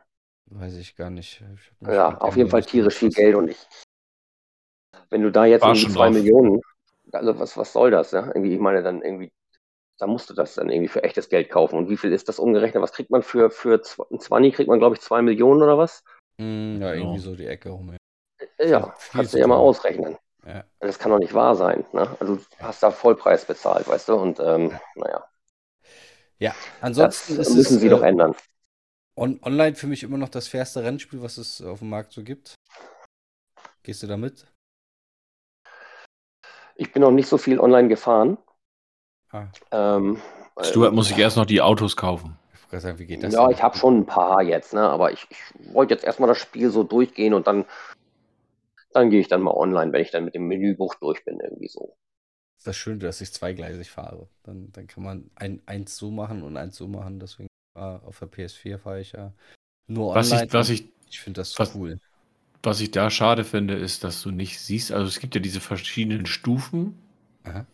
[0.47, 1.43] Weiß ich gar nicht.
[1.55, 3.11] Ich mich Ja, auf jeden Fall nicht tierisch viel.
[3.11, 3.67] Geld und ich.
[5.09, 6.15] Wenn du da jetzt irgendwie schon zwei drauf.
[6.15, 6.61] Millionen,
[7.13, 8.27] also was, was soll das, ja?
[8.27, 9.31] Irgendwie, ich meine, dann irgendwie,
[10.03, 11.77] da musst du das dann irgendwie für echtes Geld kaufen.
[11.77, 12.83] Und wie viel ist das umgerechnet?
[12.83, 13.81] Was kriegt man für, für
[14.11, 16.03] ein 20 kriegt man, glaube ich, zwei Millionen oder was?
[16.39, 17.93] Mm, ja, irgendwie so die Ecke rum.
[17.93, 17.97] Ja.
[18.59, 20.19] Äh, Ja, kannst du ja mal ausrechnen.
[20.45, 20.65] Ja.
[20.81, 21.87] Das kann doch nicht wahr sein.
[21.93, 22.17] Ne?
[22.19, 24.15] Also du hast da Vollpreis bezahlt, weißt du?
[24.15, 25.25] Und ähm, naja,
[26.41, 28.35] ja, das ansonsten ist müssen es sie doch äh, ändern.
[29.17, 32.25] on online für mich immer noch das fairste Rennspiel, was es auf dem Markt so
[32.25, 32.57] gibt.
[33.85, 34.47] Gehst du da mit?
[36.75, 38.39] Ich bin noch nicht so viel online gefahren.
[39.33, 40.19] Ah, Ähm,
[40.63, 42.37] Stuart muss sich erst noch die Autos kaufen.
[42.73, 43.53] ich sagen, wie geht das Ja, denn?
[43.57, 44.81] ich habe schon ein paar jetzt, ne?
[44.83, 45.39] aber ich, ich
[45.75, 47.65] wollte jetzt erstmal das Spiel so durchgehen und dann,
[48.93, 51.69] dann gehe ich dann mal online, wenn ich dann mit dem Menübuch durch bin, irgendwie
[51.69, 51.97] so.
[52.59, 54.29] ist das Schöne, dass ich zweigleisig fahre.
[54.45, 57.19] Dann, dann kann man ein, eins so machen und eins so machen.
[57.21, 59.33] Deswegen äh, auf der PS4 fahre ich ja
[59.87, 60.47] nur Was online.
[60.47, 61.99] ich, was ich, ich finde das was- cool.
[62.63, 65.61] was ich da schade finde, ist, dass du nicht siehst, also es gibt ja diese
[65.61, 66.97] verschiedenen Stufen.
[67.45, 67.67] Aha.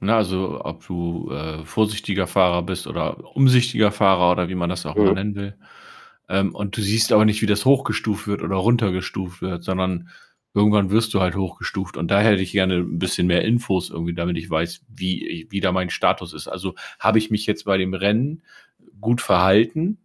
[0.00, 4.86] Ne, also ob du äh, vorsichtiger Fahrer bist oder umsichtiger Fahrer oder wie man das
[4.86, 5.00] auch Mhm.
[5.00, 5.54] immer nennen will.
[6.28, 10.08] Ähm, und du siehst aber nicht, wie das hochgestuft wird oder runtergestuft wird, sondern
[10.54, 11.96] irgendwann wirst du halt hochgestuft.
[11.96, 15.60] Und da hätte ich gerne ein bisschen mehr Infos irgendwie, damit ich weiß, wie, wie
[15.60, 16.46] da mein Status ist.
[16.48, 18.42] Also habe ich mich jetzt bei dem Rennen
[19.00, 19.98] gut verhalten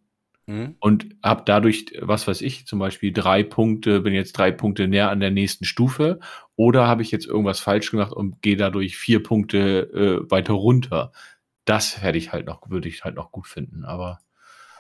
[0.46, 0.76] Mhm.
[0.80, 5.10] und habe dadurch, was weiß ich, zum Beispiel drei Punkte, bin jetzt drei Punkte näher
[5.10, 6.20] an der nächsten Stufe,
[6.56, 11.12] oder habe ich jetzt irgendwas falsch gemacht und gehe dadurch vier Punkte äh, weiter runter.
[11.66, 14.20] Das hätte ich halt noch, würde ich halt noch gut finden, aber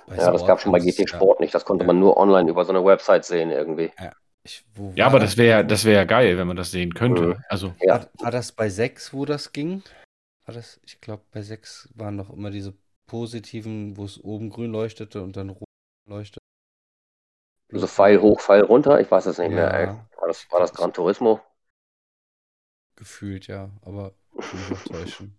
[0.07, 1.53] Bei Ja, das gab schon bei GT Sport nicht.
[1.55, 1.87] Das konnte Ja.
[1.87, 3.91] man nur online über so eine Website sehen irgendwie.
[4.43, 7.21] Ich, wo ja, aber das wäre das wäre ja geil, wenn man das sehen könnte.
[7.21, 7.35] Mhm.
[7.47, 7.93] Also Ja.
[7.99, 9.81] War, war das bei 6, wo das ging?
[10.45, 12.73] War das, ich glaube, bei 6 waren noch immer diese
[13.05, 15.67] positiven, wo es oben grün leuchtete und dann rot
[16.07, 16.41] leuchtet.
[17.71, 18.99] Also Pfeil hoch, Pfeil runter.
[18.99, 19.73] Ich weiß es nicht mehr.
[19.73, 19.85] Ey.
[19.87, 20.09] Ja.
[20.17, 21.41] War, das, war das Gran Turismo?
[22.95, 24.13] Gefühlt, ja, aber
[24.85, 25.37] täuschen.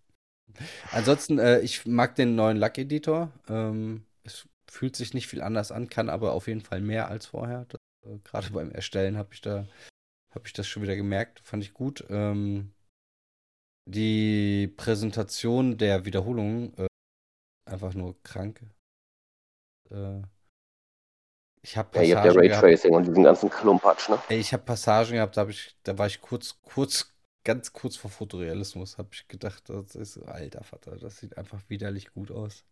[0.93, 3.31] Ansonsten, äh, ich mag den neuen Lack-Editor.
[3.49, 7.27] Ähm, es fühlt sich nicht viel anders an, kann aber auf jeden Fall mehr als
[7.27, 7.67] vorher.
[8.05, 9.67] Äh, Gerade beim Erstellen habe ich da
[10.35, 12.05] habe ich das schon wieder gemerkt, fand ich gut.
[12.11, 12.73] Ähm,
[13.87, 16.87] die Präsentation der Wiederholung äh,
[17.75, 18.63] einfach nur krank.
[19.91, 20.23] Äh,
[21.63, 24.19] ich habe Ja, habt ja Passagen gehabt, Raytracing und diesen ganzen Klumpatsch, ne?
[24.29, 27.15] ey, ich habe Passagen gehabt, da habe ich, da war ich kurz, kurz,
[27.45, 32.13] ganz kurz vor Fotorealismus, habe ich gedacht, das ist alter Vater, das sieht einfach widerlich
[32.13, 32.65] gut aus.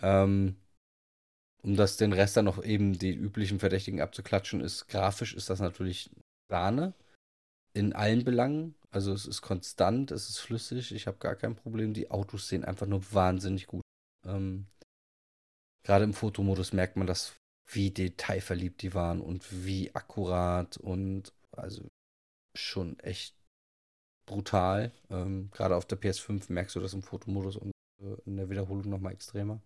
[0.00, 0.56] Ähm,
[1.62, 5.60] um das den Rest dann noch eben die üblichen Verdächtigen abzuklatschen, ist grafisch ist das
[5.60, 6.10] natürlich
[6.50, 6.94] Sahne
[7.74, 8.74] in allen Belangen.
[8.90, 11.94] Also es ist konstant, es ist flüssig, ich habe gar kein Problem.
[11.94, 13.82] Die Autos sehen einfach nur wahnsinnig gut.
[14.24, 14.66] Ähm,
[15.84, 17.34] Gerade im Fotomodus merkt man das,
[17.68, 21.88] wie detailverliebt die waren und wie akkurat und also
[22.56, 23.34] schon echt
[24.26, 24.92] brutal.
[25.10, 27.72] Ähm, Gerade auf der PS5 merkst du das im Fotomodus und
[28.02, 29.60] äh, in der Wiederholung nochmal extremer.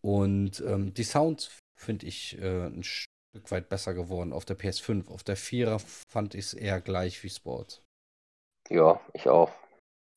[0.00, 5.08] Und ähm, die Sounds finde ich äh, ein Stück weit besser geworden auf der PS5.
[5.08, 5.78] Auf der 4er
[6.08, 7.82] fand ich es eher gleich wie Sport.
[8.70, 9.50] Ja, ich auch.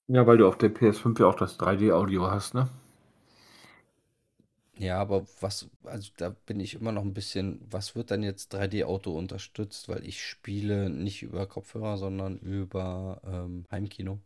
[0.07, 2.69] Ja, weil du auf der PS5 ja auch das 3D-Audio hast, ne?
[4.77, 8.53] Ja, aber was, also da bin ich immer noch ein bisschen, was wird dann jetzt
[8.53, 9.89] 3D-Auto unterstützt?
[9.89, 14.19] Weil ich spiele nicht über Kopfhörer, sondern über ähm, Heimkino.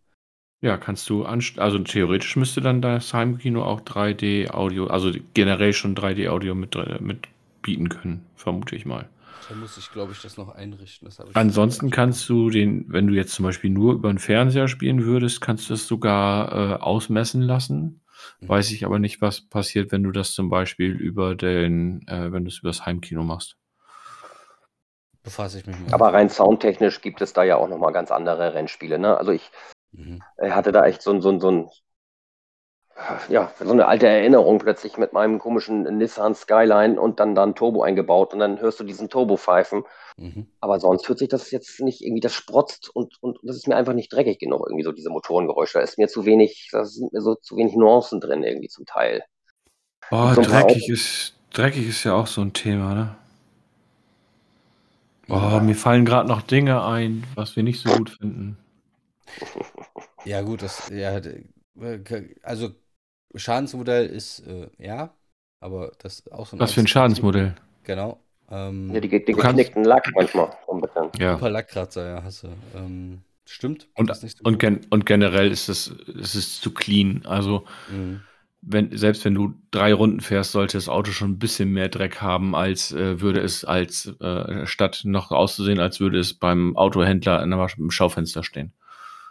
[0.61, 6.55] Ja, kannst du, also theoretisch müsste dann das Heimkino auch 3D-Audio, also generell schon 3D-Audio
[6.55, 7.27] mit, mit
[7.61, 9.07] bieten können, vermute ich mal.
[9.49, 11.07] Da muss ich, glaube ich, das noch einrichten.
[11.07, 14.67] Das ich Ansonsten kannst du den, wenn du jetzt zum Beispiel nur über den Fernseher
[14.67, 18.01] spielen würdest, kannst du es sogar äh, ausmessen lassen.
[18.39, 18.49] Mhm.
[18.49, 22.43] Weiß ich aber nicht, was passiert, wenn du das zum Beispiel über den, äh, wenn
[22.43, 23.57] du es über das Heimkino machst.
[25.21, 25.93] Befasse ich mich mit.
[25.93, 28.97] Aber rein soundtechnisch gibt es da ja auch nochmal ganz andere Rennspiele.
[28.97, 29.17] Ne?
[29.17, 29.51] Also ich
[29.91, 30.23] mhm.
[30.39, 31.69] hatte da echt so, so, so ein
[33.27, 37.83] ja, so eine alte Erinnerung plötzlich mit meinem komischen Nissan Skyline und dann dann Turbo
[37.83, 39.83] eingebaut und dann hörst du diesen Turbo pfeifen.
[40.17, 40.47] Mhm.
[40.61, 43.75] Aber sonst hört sich das jetzt nicht irgendwie, das sprotzt und, und das ist mir
[43.75, 45.79] einfach nicht dreckig genug, irgendwie so diese Motorengeräusche.
[45.79, 48.85] Da ist mir zu wenig, da sind mir so zu wenig Nuancen drin irgendwie zum
[48.85, 49.23] Teil.
[50.09, 53.15] Oh, so dreckig ist, dreckig ist ja auch so ein Thema, ne?
[55.27, 58.57] Oh, mir fallen gerade noch Dinge ein, was wir nicht so gut finden.
[60.23, 61.19] Ja, gut, das, ja,
[62.43, 62.69] also
[63.35, 65.13] Schadensmodell ist, äh, ja,
[65.59, 66.59] aber das ist auch so ein.
[66.59, 67.55] Was für ein Schadensmodell?
[67.83, 68.19] Genau.
[68.49, 70.51] Ähm, ja, die, die geknickten Lack manchmal.
[71.17, 71.33] Ja.
[71.33, 72.49] Super Lackkratzer, ja, hast du.
[72.75, 73.87] Ähm, stimmt.
[73.95, 77.25] Und, so und, gen und, generell ist es, es ist zu clean.
[77.25, 78.21] Also, mhm.
[78.61, 82.21] wenn, selbst wenn du drei Runden fährst, sollte das Auto schon ein bisschen mehr Dreck
[82.21, 87.41] haben, als äh, würde es als, äh, statt noch auszusehen, als würde es beim Autohändler
[87.41, 88.73] in einem Schaufenster stehen.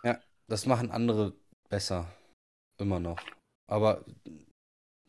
[0.03, 0.19] Ja,
[0.49, 1.33] das machen andere
[1.69, 2.09] besser.
[2.79, 3.19] Immer noch.
[3.67, 4.05] Aber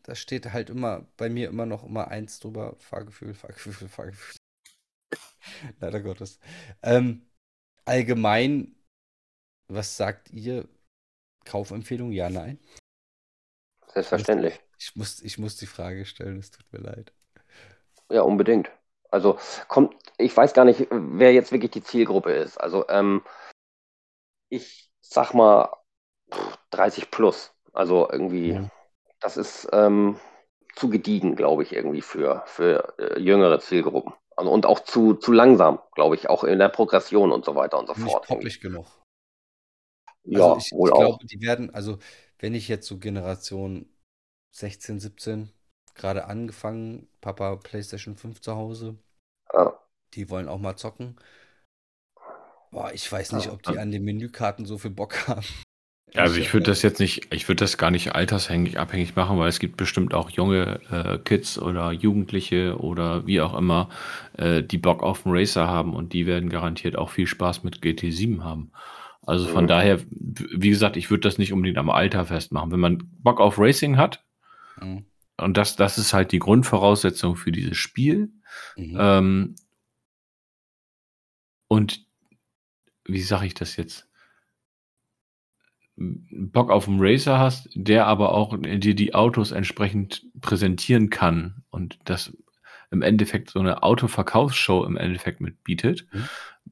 [0.02, 2.76] da steht halt immer bei mir immer noch immer eins drüber.
[2.78, 4.36] Fahrgefühl, Fahrgefühl, Fahrgefühl.
[5.80, 6.38] Leider Gottes.
[6.82, 7.26] Ähm,
[7.84, 8.76] allgemein,
[9.68, 10.68] was sagt ihr?
[11.44, 12.12] Kaufempfehlung?
[12.12, 12.58] Ja, nein?
[13.92, 14.60] Selbstverständlich.
[14.78, 17.12] Ich muss, ich muss die Frage stellen, es tut mir leid.
[18.10, 18.70] Ja, unbedingt.
[19.10, 19.38] Also
[19.68, 22.58] kommt, ich weiß gar nicht, wer jetzt wirklich die Zielgruppe ist.
[22.58, 23.24] Also ähm,
[24.48, 25.70] ich sag mal
[26.70, 27.55] 30 plus.
[27.76, 28.70] Also irgendwie, ja.
[29.20, 30.18] das ist ähm,
[30.74, 34.12] zu gediegen, glaube ich, irgendwie für, für äh, jüngere Zielgruppen.
[34.36, 37.78] Also, und auch zu, zu langsam, glaube ich, auch in der Progression und so weiter
[37.78, 38.44] und so Nicht fort.
[38.44, 38.86] Nicht genug.
[40.24, 40.98] Ja, also ich, wohl ich auch.
[40.98, 41.98] glaube, die werden, also
[42.38, 43.88] wenn ich jetzt so Generation
[44.52, 45.52] 16, 17
[45.94, 48.98] gerade angefangen, Papa PlayStation 5 zu Hause,
[49.54, 49.78] ja.
[50.14, 51.16] die wollen auch mal zocken.
[52.70, 55.46] Boah, ich weiß nicht, ob die an den Menükarten so viel Bock haben.
[56.14, 59.48] Also ich würde das jetzt nicht, ich würde das gar nicht altershängig abhängig machen, weil
[59.48, 63.88] es gibt bestimmt auch junge äh, Kids oder Jugendliche oder wie auch immer,
[64.38, 67.80] äh, die Bock auf einen Racer haben und die werden garantiert auch viel Spaß mit
[67.80, 68.70] GT7 haben.
[69.26, 69.68] Also von mhm.
[69.68, 72.70] daher, wie gesagt, ich würde das nicht unbedingt am Alter festmachen.
[72.70, 74.24] Wenn man Bock auf Racing hat,
[74.80, 75.04] mhm.
[75.36, 78.30] und das, das ist halt die Grundvoraussetzung für dieses Spiel,
[78.76, 78.96] mhm.
[78.98, 79.54] ähm,
[81.68, 82.06] und
[83.04, 84.05] wie sage ich das jetzt?
[85.96, 91.98] Bock auf einen Racer hast, der aber auch dir die Autos entsprechend präsentieren kann und
[92.04, 92.36] das
[92.90, 96.28] im Endeffekt so eine Autoverkaufsshow im Endeffekt mitbietet, mhm.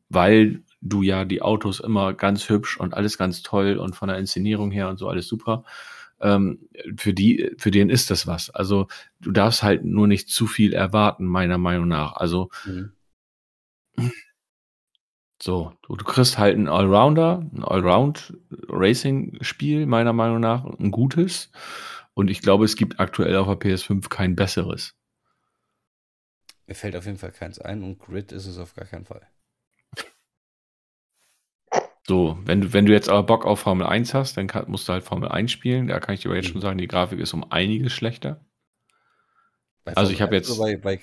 [0.08, 4.18] weil du ja die Autos immer ganz hübsch und alles ganz toll und von der
[4.18, 5.64] Inszenierung her und so alles super.
[6.20, 8.50] Ähm, für die, für den ist das was.
[8.50, 8.88] Also
[9.20, 12.12] du darfst halt nur nicht zu viel erwarten, meiner Meinung nach.
[12.12, 12.92] Also mhm.
[15.42, 21.50] So, du, du kriegst halt einen Allrounder, ein Allround-Racing-Spiel, meiner Meinung nach, ein gutes.
[22.14, 24.96] Und ich glaube, es gibt aktuell auf der PS5 kein besseres.
[26.66, 29.28] Mir fällt auf jeden Fall keins ein und Grid ist es auf gar keinen Fall.
[32.06, 34.88] So, wenn du, wenn du jetzt aber Bock auf Formel 1 hast, dann kann, musst
[34.88, 35.86] du halt Formel 1 spielen.
[35.86, 36.52] Da kann ich dir aber jetzt mhm.
[36.52, 38.44] schon sagen, die Grafik ist um einiges schlechter.
[39.84, 40.96] Bei also ich habe jetzt bei, bei,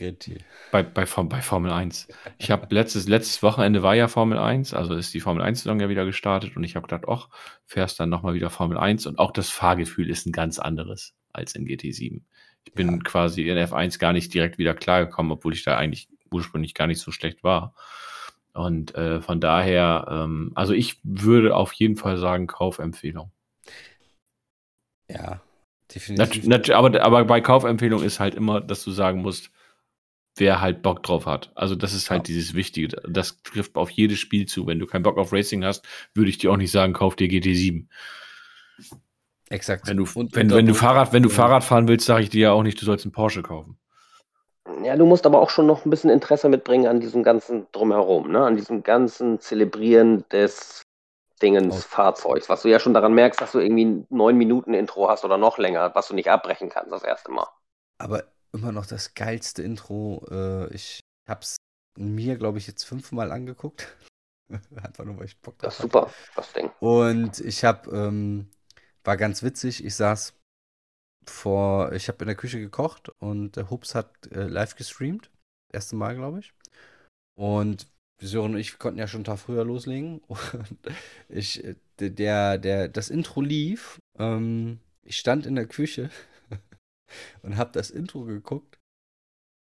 [0.72, 2.08] bei, bei, bei, Formel 1.
[2.40, 5.88] Ich habe letztes, letztes Wochenende war ja Formel 1, also ist die Formel 1-Saison ja
[5.88, 7.30] wieder gestartet und ich habe gedacht, ach,
[7.68, 11.54] fährst dann nochmal wieder Formel 1 und auch das Fahrgefühl ist ein ganz anderes als
[11.54, 12.22] in GT7.
[12.64, 12.98] Ich bin ja.
[13.04, 17.02] quasi in F1 gar nicht direkt wieder klargekommen, obwohl ich da eigentlich ursprünglich gar nicht
[17.02, 17.76] so schlecht war.
[18.54, 23.32] Und äh, von daher, ähm, also ich würde auf jeden Fall sagen, Kaufempfehlung.
[25.08, 25.42] Ja,
[25.94, 26.48] definitiv.
[26.48, 29.52] Nat, nat, aber, aber bei Kaufempfehlung ist halt immer, dass du sagen musst,
[30.36, 31.52] wer halt Bock drauf hat.
[31.56, 32.34] Also das ist halt ja.
[32.34, 32.88] dieses Wichtige.
[33.08, 34.68] Das trifft auf jedes Spiel zu.
[34.68, 37.28] Wenn du keinen Bock auf Racing hast, würde ich dir auch nicht sagen, kauf dir
[37.28, 37.88] GT7.
[39.50, 39.88] Exakt.
[39.88, 42.42] Wenn du, und, wenn, wenn du Fahrrad, wenn du Fahrrad fahren willst, sage ich dir
[42.42, 43.78] ja auch nicht, du sollst einen Porsche kaufen.
[44.84, 48.32] Ja, du musst aber auch schon noch ein bisschen Interesse mitbringen an diesem ganzen Drumherum,
[48.32, 48.46] ne?
[48.46, 50.81] an diesem ganzen Zelebrieren des
[51.42, 51.84] Dingens.
[51.84, 55.26] Fahrzeugs, was du ja schon daran merkst, dass du irgendwie ein neun Minuten Intro hast
[55.26, 57.48] oder noch länger, was du nicht abbrechen kannst das erste Mal.
[57.98, 58.24] Aber
[58.54, 60.26] immer noch das geilste Intro.
[60.30, 61.58] Äh, ich hab's
[61.98, 63.96] mir, glaube ich, jetzt fünfmal angeguckt.
[64.84, 66.72] Einfach nur, weil ich Bock drauf Das ist super, das Ding.
[66.80, 68.50] Und ich hab, ähm,
[69.04, 70.34] war ganz witzig, ich saß
[71.28, 75.32] vor, ich habe in der Küche gekocht und der Hubs hat äh, live gestreamt.
[75.72, 76.54] Erste Mal, glaube ich.
[77.38, 77.88] Und
[78.22, 80.20] Sören und ich konnten ja schon einen Tag früher loslegen.
[80.28, 80.78] Und
[81.28, 84.00] ich, äh, der, der, das Intro lief.
[84.18, 86.10] Ähm, ich stand in der Küche
[87.42, 88.78] und habe das Intro geguckt.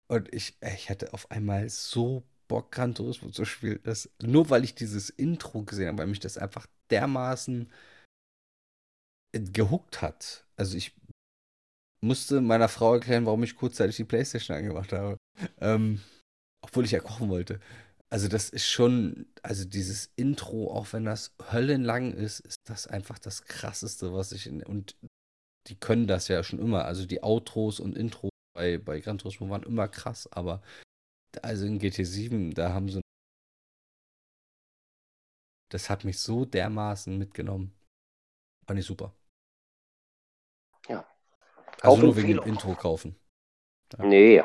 [0.09, 3.79] Und ich, ich hatte auf einmal so Bock, Gran Turismo zu spielen.
[3.85, 7.71] Das, nur weil ich dieses Intro gesehen habe, weil mich das einfach dermaßen
[9.33, 10.45] äh, gehuckt hat.
[10.57, 10.97] Also ich
[12.03, 15.17] musste meiner Frau erklären, warum ich kurzzeitig die Playstation angemacht habe.
[15.61, 16.01] Ähm,
[16.63, 17.61] obwohl ich ja kochen wollte.
[18.13, 23.21] Also das ist schon, also dieses Intro, auch wenn das höllenlang ist, ist das einfach
[23.21, 24.97] das krasseste, was ich in, und
[25.69, 26.85] die können das ja schon immer.
[26.87, 30.61] Also die Outros und Intros bei, bei Gran Turismo waren immer krass, aber
[31.43, 33.01] also in GT7, da haben sie
[35.71, 37.73] das hat mich so dermaßen mitgenommen.
[38.67, 39.15] Fand ich super.
[40.89, 41.07] Ja.
[41.81, 43.17] Also nur wegen dem Intro kaufen.
[43.97, 44.05] Ja.
[44.05, 44.43] Nee.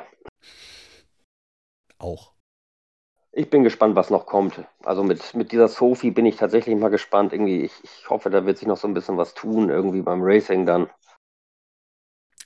[1.98, 2.35] Auch.
[3.38, 4.64] Ich bin gespannt, was noch kommt.
[4.84, 7.34] Also mit, mit dieser Sophie bin ich tatsächlich mal gespannt.
[7.34, 10.22] Irgendwie, ich, ich hoffe, da wird sich noch so ein bisschen was tun, irgendwie beim
[10.22, 10.90] Racing dann.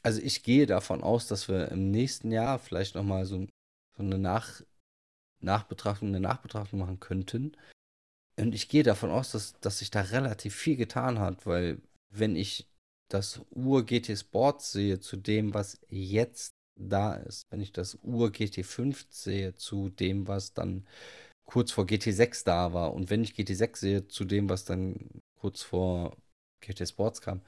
[0.01, 3.45] Also ich gehe davon aus, dass wir im nächsten Jahr vielleicht nochmal so,
[3.97, 4.63] so eine Nach
[5.41, 7.55] Nachbetrachtung, eine Nachbetrachtung machen könnten.
[8.39, 11.79] Und ich gehe davon aus, dass, dass sich da relativ viel getan hat, weil
[12.09, 12.67] wenn ich
[13.11, 19.55] das Ur-GT Sports sehe zu dem, was jetzt da ist, wenn ich das Ur-GT5 sehe
[19.55, 20.87] zu dem, was dann
[21.45, 25.61] kurz vor GT6 da war und wenn ich GT6 sehe zu dem, was dann kurz
[25.63, 26.15] vor
[26.61, 27.41] GT Sports kam,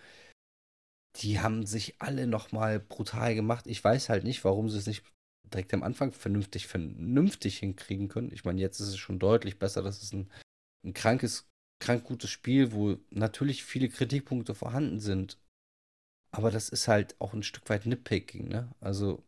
[1.18, 3.68] die haben sich alle nochmal brutal gemacht.
[3.68, 5.04] Ich weiß halt nicht, warum sie es nicht
[5.54, 8.32] direkt am Anfang vernünftig, vernünftig hinkriegen können.
[8.32, 10.32] Ich meine, jetzt ist es schon deutlich besser, dass es ein,
[10.86, 11.50] ein krankes,
[11.80, 15.38] krank gutes Spiel, wo natürlich viele Kritikpunkte vorhanden sind.
[16.32, 18.74] Aber das ist halt auch ein Stück weit Nitpicking, ne?
[18.80, 19.24] Also,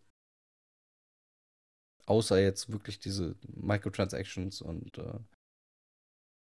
[2.06, 5.20] außer jetzt wirklich diese Microtransactions und äh,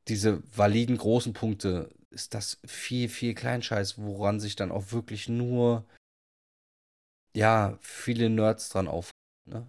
[0.08, 5.84] diese validen großen Punkte, ist das viel, viel Kleinscheiß, woran sich dann auch wirklich nur,
[7.34, 9.10] ja, viele Nerds dran auf,
[9.46, 9.68] ne?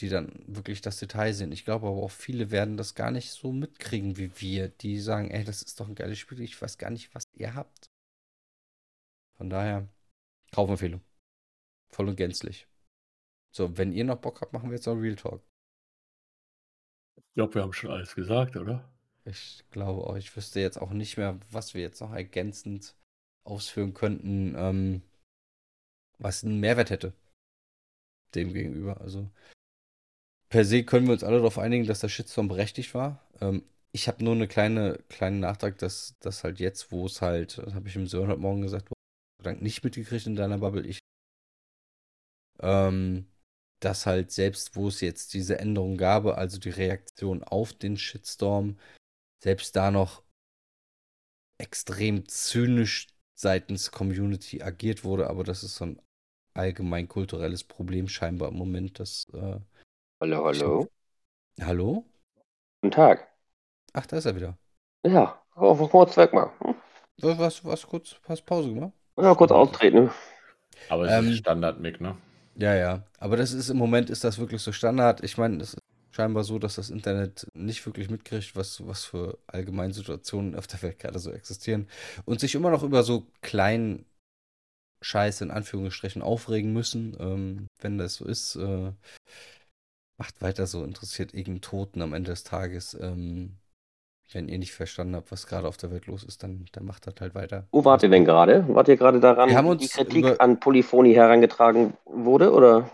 [0.00, 1.52] Die dann wirklich das Detail sehen.
[1.52, 5.30] Ich glaube aber auch viele werden das gar nicht so mitkriegen wie wir, die sagen,
[5.30, 7.91] ey, das ist doch ein geiles Spiel, ich weiß gar nicht, was ihr habt.
[9.42, 9.88] Von daher,
[10.52, 11.00] Kaufempfehlung.
[11.92, 12.68] Voll und gänzlich.
[13.52, 15.42] So, wenn ihr noch Bock habt, machen wir jetzt noch Real Talk.
[17.16, 18.88] Ich glaube, wir haben schon alles gesagt, oder?
[19.24, 22.94] Ich glaube auch, ich wüsste jetzt auch nicht mehr, was wir jetzt noch ergänzend
[23.42, 25.02] ausführen könnten, ähm,
[26.18, 27.12] was einen Mehrwert hätte.
[28.36, 29.00] Dem gegenüber.
[29.00, 29.28] Also
[30.50, 33.28] per se können wir uns alle darauf einigen, dass der Shitstorm berechtigt war.
[33.40, 37.58] Ähm, ich habe nur eine kleine, kleinen Nachtrag, dass, dass halt jetzt, wo es halt,
[37.58, 38.88] das habe ich im Sören heute Morgen gesagt,
[39.60, 40.98] nicht mitgekriegt in deiner Bubble, ich,
[42.60, 43.26] ähm,
[43.80, 48.78] dass halt selbst, wo es jetzt diese Änderung gab, also die Reaktion auf den Shitstorm,
[49.42, 50.22] selbst da noch
[51.58, 56.02] extrem zynisch seitens Community agiert wurde, aber das ist so ein
[56.54, 59.00] allgemein kulturelles Problem scheinbar im Moment.
[59.00, 59.58] Das, äh,
[60.20, 60.88] hallo, hallo.
[61.60, 62.04] Hallo?
[62.82, 63.28] Guten Tag.
[63.92, 64.58] Ach, da ist er wieder.
[65.04, 66.52] Ja, oh, kurz weg mal.
[66.60, 66.74] Hm?
[67.18, 68.92] Was, was, kurz, hast Pause gemacht?
[69.16, 70.10] Ja, kurz austreten.
[70.88, 72.16] Aber es ähm, ist Standard-Mic, ne?
[72.56, 73.02] Ja, ja.
[73.18, 75.22] Aber das ist im Moment ist das wirklich so Standard.
[75.22, 79.38] Ich meine, es ist scheinbar so, dass das Internet nicht wirklich mitkriegt, was, was für
[79.46, 81.88] allgemeine Situationen auf der Welt gerade so existieren
[82.24, 84.04] und sich immer noch über so kleinen
[85.02, 87.16] Scheiße in Anführungsstrichen aufregen müssen.
[87.18, 88.92] Ähm, wenn das so ist, äh,
[90.18, 92.94] macht weiter so, interessiert irgendeinen Toten am Ende des Tages.
[93.00, 93.58] Ähm,
[94.34, 97.06] wenn ihr nicht verstanden habt, was gerade auf der Welt los ist, dann, dann macht
[97.06, 97.66] das halt weiter.
[97.72, 98.64] Wo wart ihr denn gerade?
[98.68, 102.52] Wart ihr gerade daran, Wir haben wie uns die Kritik über- an Polyphonie herangetragen wurde?
[102.52, 102.90] Oder?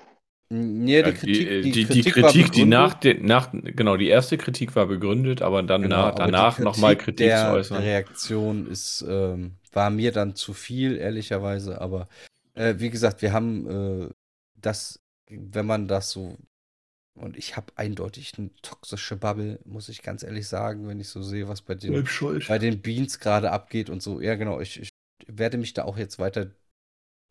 [0.51, 4.09] Nee, die Kritik, die, die, die, die Kritik, Kritik, war die nach, nach, genau, die
[4.09, 7.82] erste Kritik war begründet, aber dann Genau, die danach nochmal Kritik der, zu äußern.
[7.82, 11.81] Reaktion ist, ähm, war mir dann zu viel, ehrlicherweise.
[11.82, 12.09] Aber
[12.55, 14.09] äh, wie gesagt, wir haben äh,
[14.55, 16.36] das, wenn man das so.
[17.19, 21.23] Und ich habe eindeutig eine toxische Bubble, muss ich ganz ehrlich sagen, wenn ich so
[21.23, 22.09] sehe, was bei den,
[22.47, 24.20] bei den Beans gerade abgeht und so.
[24.20, 24.90] Ja, genau, ich, ich
[25.27, 26.51] werde mich da auch jetzt weiter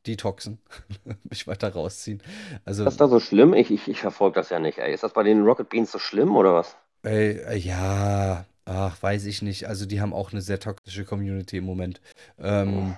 [0.05, 0.59] detoxen,
[1.29, 2.21] mich weiter rausziehen.
[2.65, 3.53] Also, Ist das da so schlimm?
[3.53, 4.93] Ich, ich, ich verfolge das ja nicht, ey.
[4.93, 6.75] Ist das bei den Rocket Beans so schlimm oder was?
[7.03, 9.67] Ey, äh, ja, ach, weiß ich nicht.
[9.67, 12.01] Also die haben auch eine sehr toxische Community im Moment.
[12.39, 12.97] Ähm,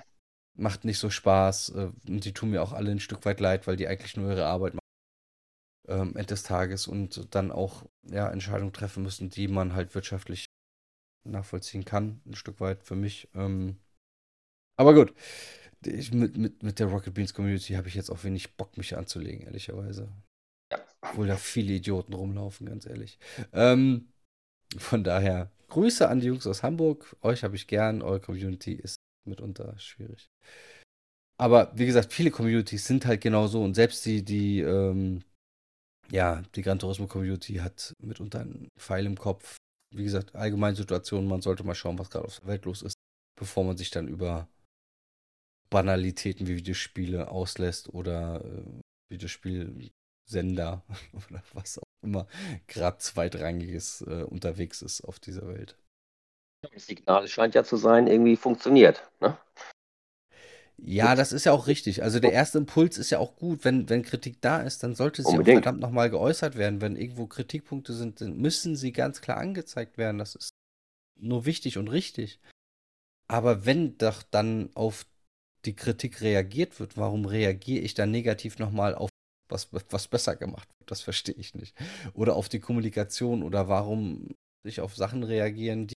[0.56, 1.70] macht nicht so Spaß.
[1.70, 4.30] Äh, und die tun mir auch alle ein Stück weit leid, weil die eigentlich nur
[4.30, 4.79] ihre Arbeit machen.
[5.90, 10.46] Ähm, Ende des Tages und dann auch ja, Entscheidungen treffen müssen, die man halt wirtschaftlich
[11.24, 13.28] nachvollziehen kann, ein Stück weit für mich.
[13.34, 13.76] Ähm,
[14.78, 15.12] aber gut.
[15.84, 18.96] Ich, mit, mit, mit der Rocket Beans Community habe ich jetzt auch wenig Bock, mich
[18.96, 20.08] anzulegen, ehrlicherweise.
[20.70, 20.78] Ja.
[21.00, 23.18] Obwohl da viele Idioten rumlaufen, ganz ehrlich.
[23.52, 24.12] Ähm,
[24.76, 27.16] von daher, Grüße an die Jungs aus Hamburg.
[27.22, 28.02] Euch habe ich gern.
[28.02, 28.96] Eure Community ist
[29.26, 30.30] mitunter schwierig.
[31.38, 33.62] Aber wie gesagt, viele Communities sind halt genau so.
[33.62, 35.22] Und selbst die, die, ähm,
[36.10, 39.56] ja, die Gran Turismo Community hat mitunter einen Pfeil im Kopf.
[39.94, 42.94] Wie gesagt, allgemeine Situation, man sollte mal schauen, was gerade auf der Welt los ist,
[43.38, 44.48] bevor man sich dann über
[45.70, 48.80] Banalitäten wie Videospiele auslässt oder äh,
[49.12, 52.26] Videospielsender oder was auch immer
[52.66, 55.76] gerade zweitrangiges äh, unterwegs ist auf dieser Welt.
[56.62, 59.10] Das Signal scheint ja zu sein, irgendwie funktioniert.
[59.20, 59.38] Ne?
[60.82, 62.02] Ja, das ist ja auch richtig.
[62.02, 63.64] Also der erste Impuls ist ja auch gut.
[63.64, 65.64] Wenn, wenn Kritik da ist, dann sollte sie auch Unbedingt.
[65.64, 66.80] verdammt nochmal geäußert werden.
[66.80, 70.18] Wenn irgendwo Kritikpunkte sind, dann müssen sie ganz klar angezeigt werden.
[70.18, 70.50] Das ist
[71.18, 72.40] nur wichtig und richtig.
[73.28, 75.06] Aber wenn doch dann auf
[75.64, 79.10] die Kritik reagiert wird, warum reagiere ich dann negativ nochmal auf
[79.50, 80.90] was, was besser gemacht wird?
[80.90, 81.76] Das verstehe ich nicht.
[82.14, 84.28] Oder auf die Kommunikation oder warum
[84.64, 85.94] ich auf Sachen reagieren, die,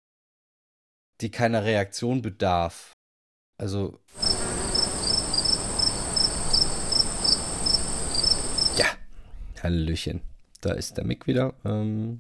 [1.20, 2.93] die keiner Reaktion bedarf.
[3.59, 4.01] Also
[8.77, 8.86] Ja,
[9.62, 10.20] Hallöchen.
[10.61, 11.55] Da ist der Mick wieder.
[11.65, 12.19] Ähm,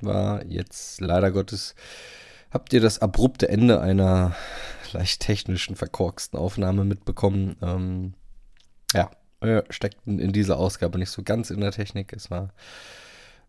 [0.00, 1.74] war jetzt leider Gottes.
[2.50, 4.34] Habt ihr das abrupte Ende einer
[4.92, 7.56] leicht technischen, verkorksten Aufnahme mitbekommen?
[7.62, 8.14] Ähm,
[8.92, 12.12] ja, wir steckten in dieser Ausgabe nicht so ganz in der Technik.
[12.12, 12.52] Es war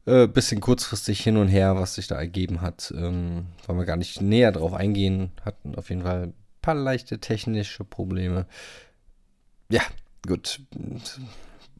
[0.06, 2.94] ein äh, bisschen kurzfristig hin und her, was sich da ergeben hat.
[2.95, 5.32] Ähm, wollen wir gar nicht näher drauf eingehen.
[5.44, 8.45] Hatten auf jeden Fall ein paar leichte technische Probleme.
[9.70, 9.82] Ja,
[10.28, 10.62] gut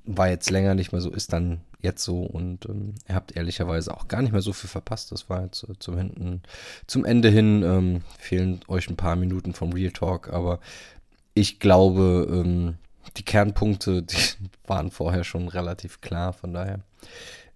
[0.06, 3.95] war jetzt länger nicht mehr so, ist dann jetzt so und ähm, ihr habt ehrlicherweise
[3.95, 5.11] auch gar nicht mehr so viel verpasst.
[5.11, 6.41] Das war jetzt äh, zum, hinten,
[6.88, 10.60] zum Ende hin, ähm, fehlen euch ein paar Minuten vom Real Talk, aber
[11.34, 12.76] ich glaube, ähm,
[13.18, 14.18] die Kernpunkte, die
[14.65, 16.82] waren vorher schon relativ klar, von daher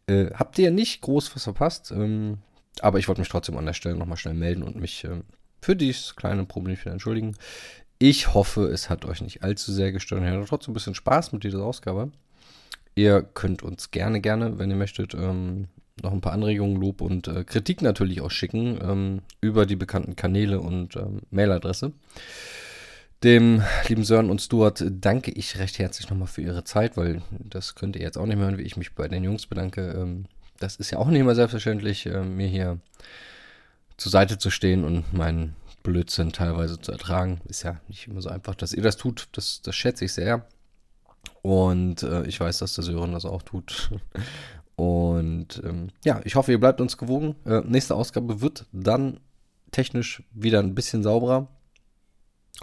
[0.08, 2.40] äh, habt ihr nicht groß was verpasst, ähm,
[2.82, 5.24] aber ich wollte mich trotzdem an der Stelle nochmal schnell melden und mich ähm,
[5.62, 7.36] für dieses kleine Problem entschuldigen.
[7.98, 10.22] Ich hoffe, es hat euch nicht allzu sehr gestört.
[10.22, 12.12] Ihr hattet trotzdem ein bisschen Spaß mit dieser Ausgabe.
[12.96, 15.68] Ihr könnt uns gerne, gerne, wenn ihr möchtet, ähm,
[16.02, 20.16] noch ein paar Anregungen, Lob und äh, Kritik natürlich auch schicken ähm, über die bekannten
[20.16, 21.94] Kanäle und ähm, Mailadresse.
[23.24, 27.76] Dem lieben Sören und Stuart danke ich recht herzlich nochmal für ihre Zeit, weil das
[27.76, 29.94] könnt ihr jetzt auch nicht mehr hören, wie ich mich bei den Jungs bedanke.
[29.98, 30.26] Ähm,
[30.60, 32.80] das ist ja auch nicht immer selbstverständlich, äh, mir hier
[33.98, 37.42] zur Seite zu stehen und meinen Blödsinn teilweise zu ertragen.
[37.46, 39.28] Ist ja nicht immer so einfach, dass ihr das tut.
[39.34, 40.46] Das, das schätze ich sehr.
[41.42, 43.92] Und äh, ich weiß, dass der Sören das auch tut.
[44.76, 47.36] Und ähm, ja, ich hoffe, ihr bleibt uns gewogen.
[47.46, 49.20] Äh, nächste Ausgabe wird dann
[49.72, 51.48] technisch wieder ein bisschen sauberer.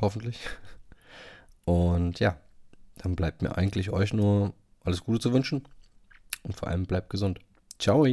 [0.01, 0.39] Hoffentlich.
[1.65, 2.37] Und ja,
[2.97, 4.53] dann bleibt mir eigentlich euch nur
[4.85, 5.63] alles Gute zu wünschen.
[6.43, 7.39] Und vor allem bleibt gesund.
[7.79, 8.07] Ciao.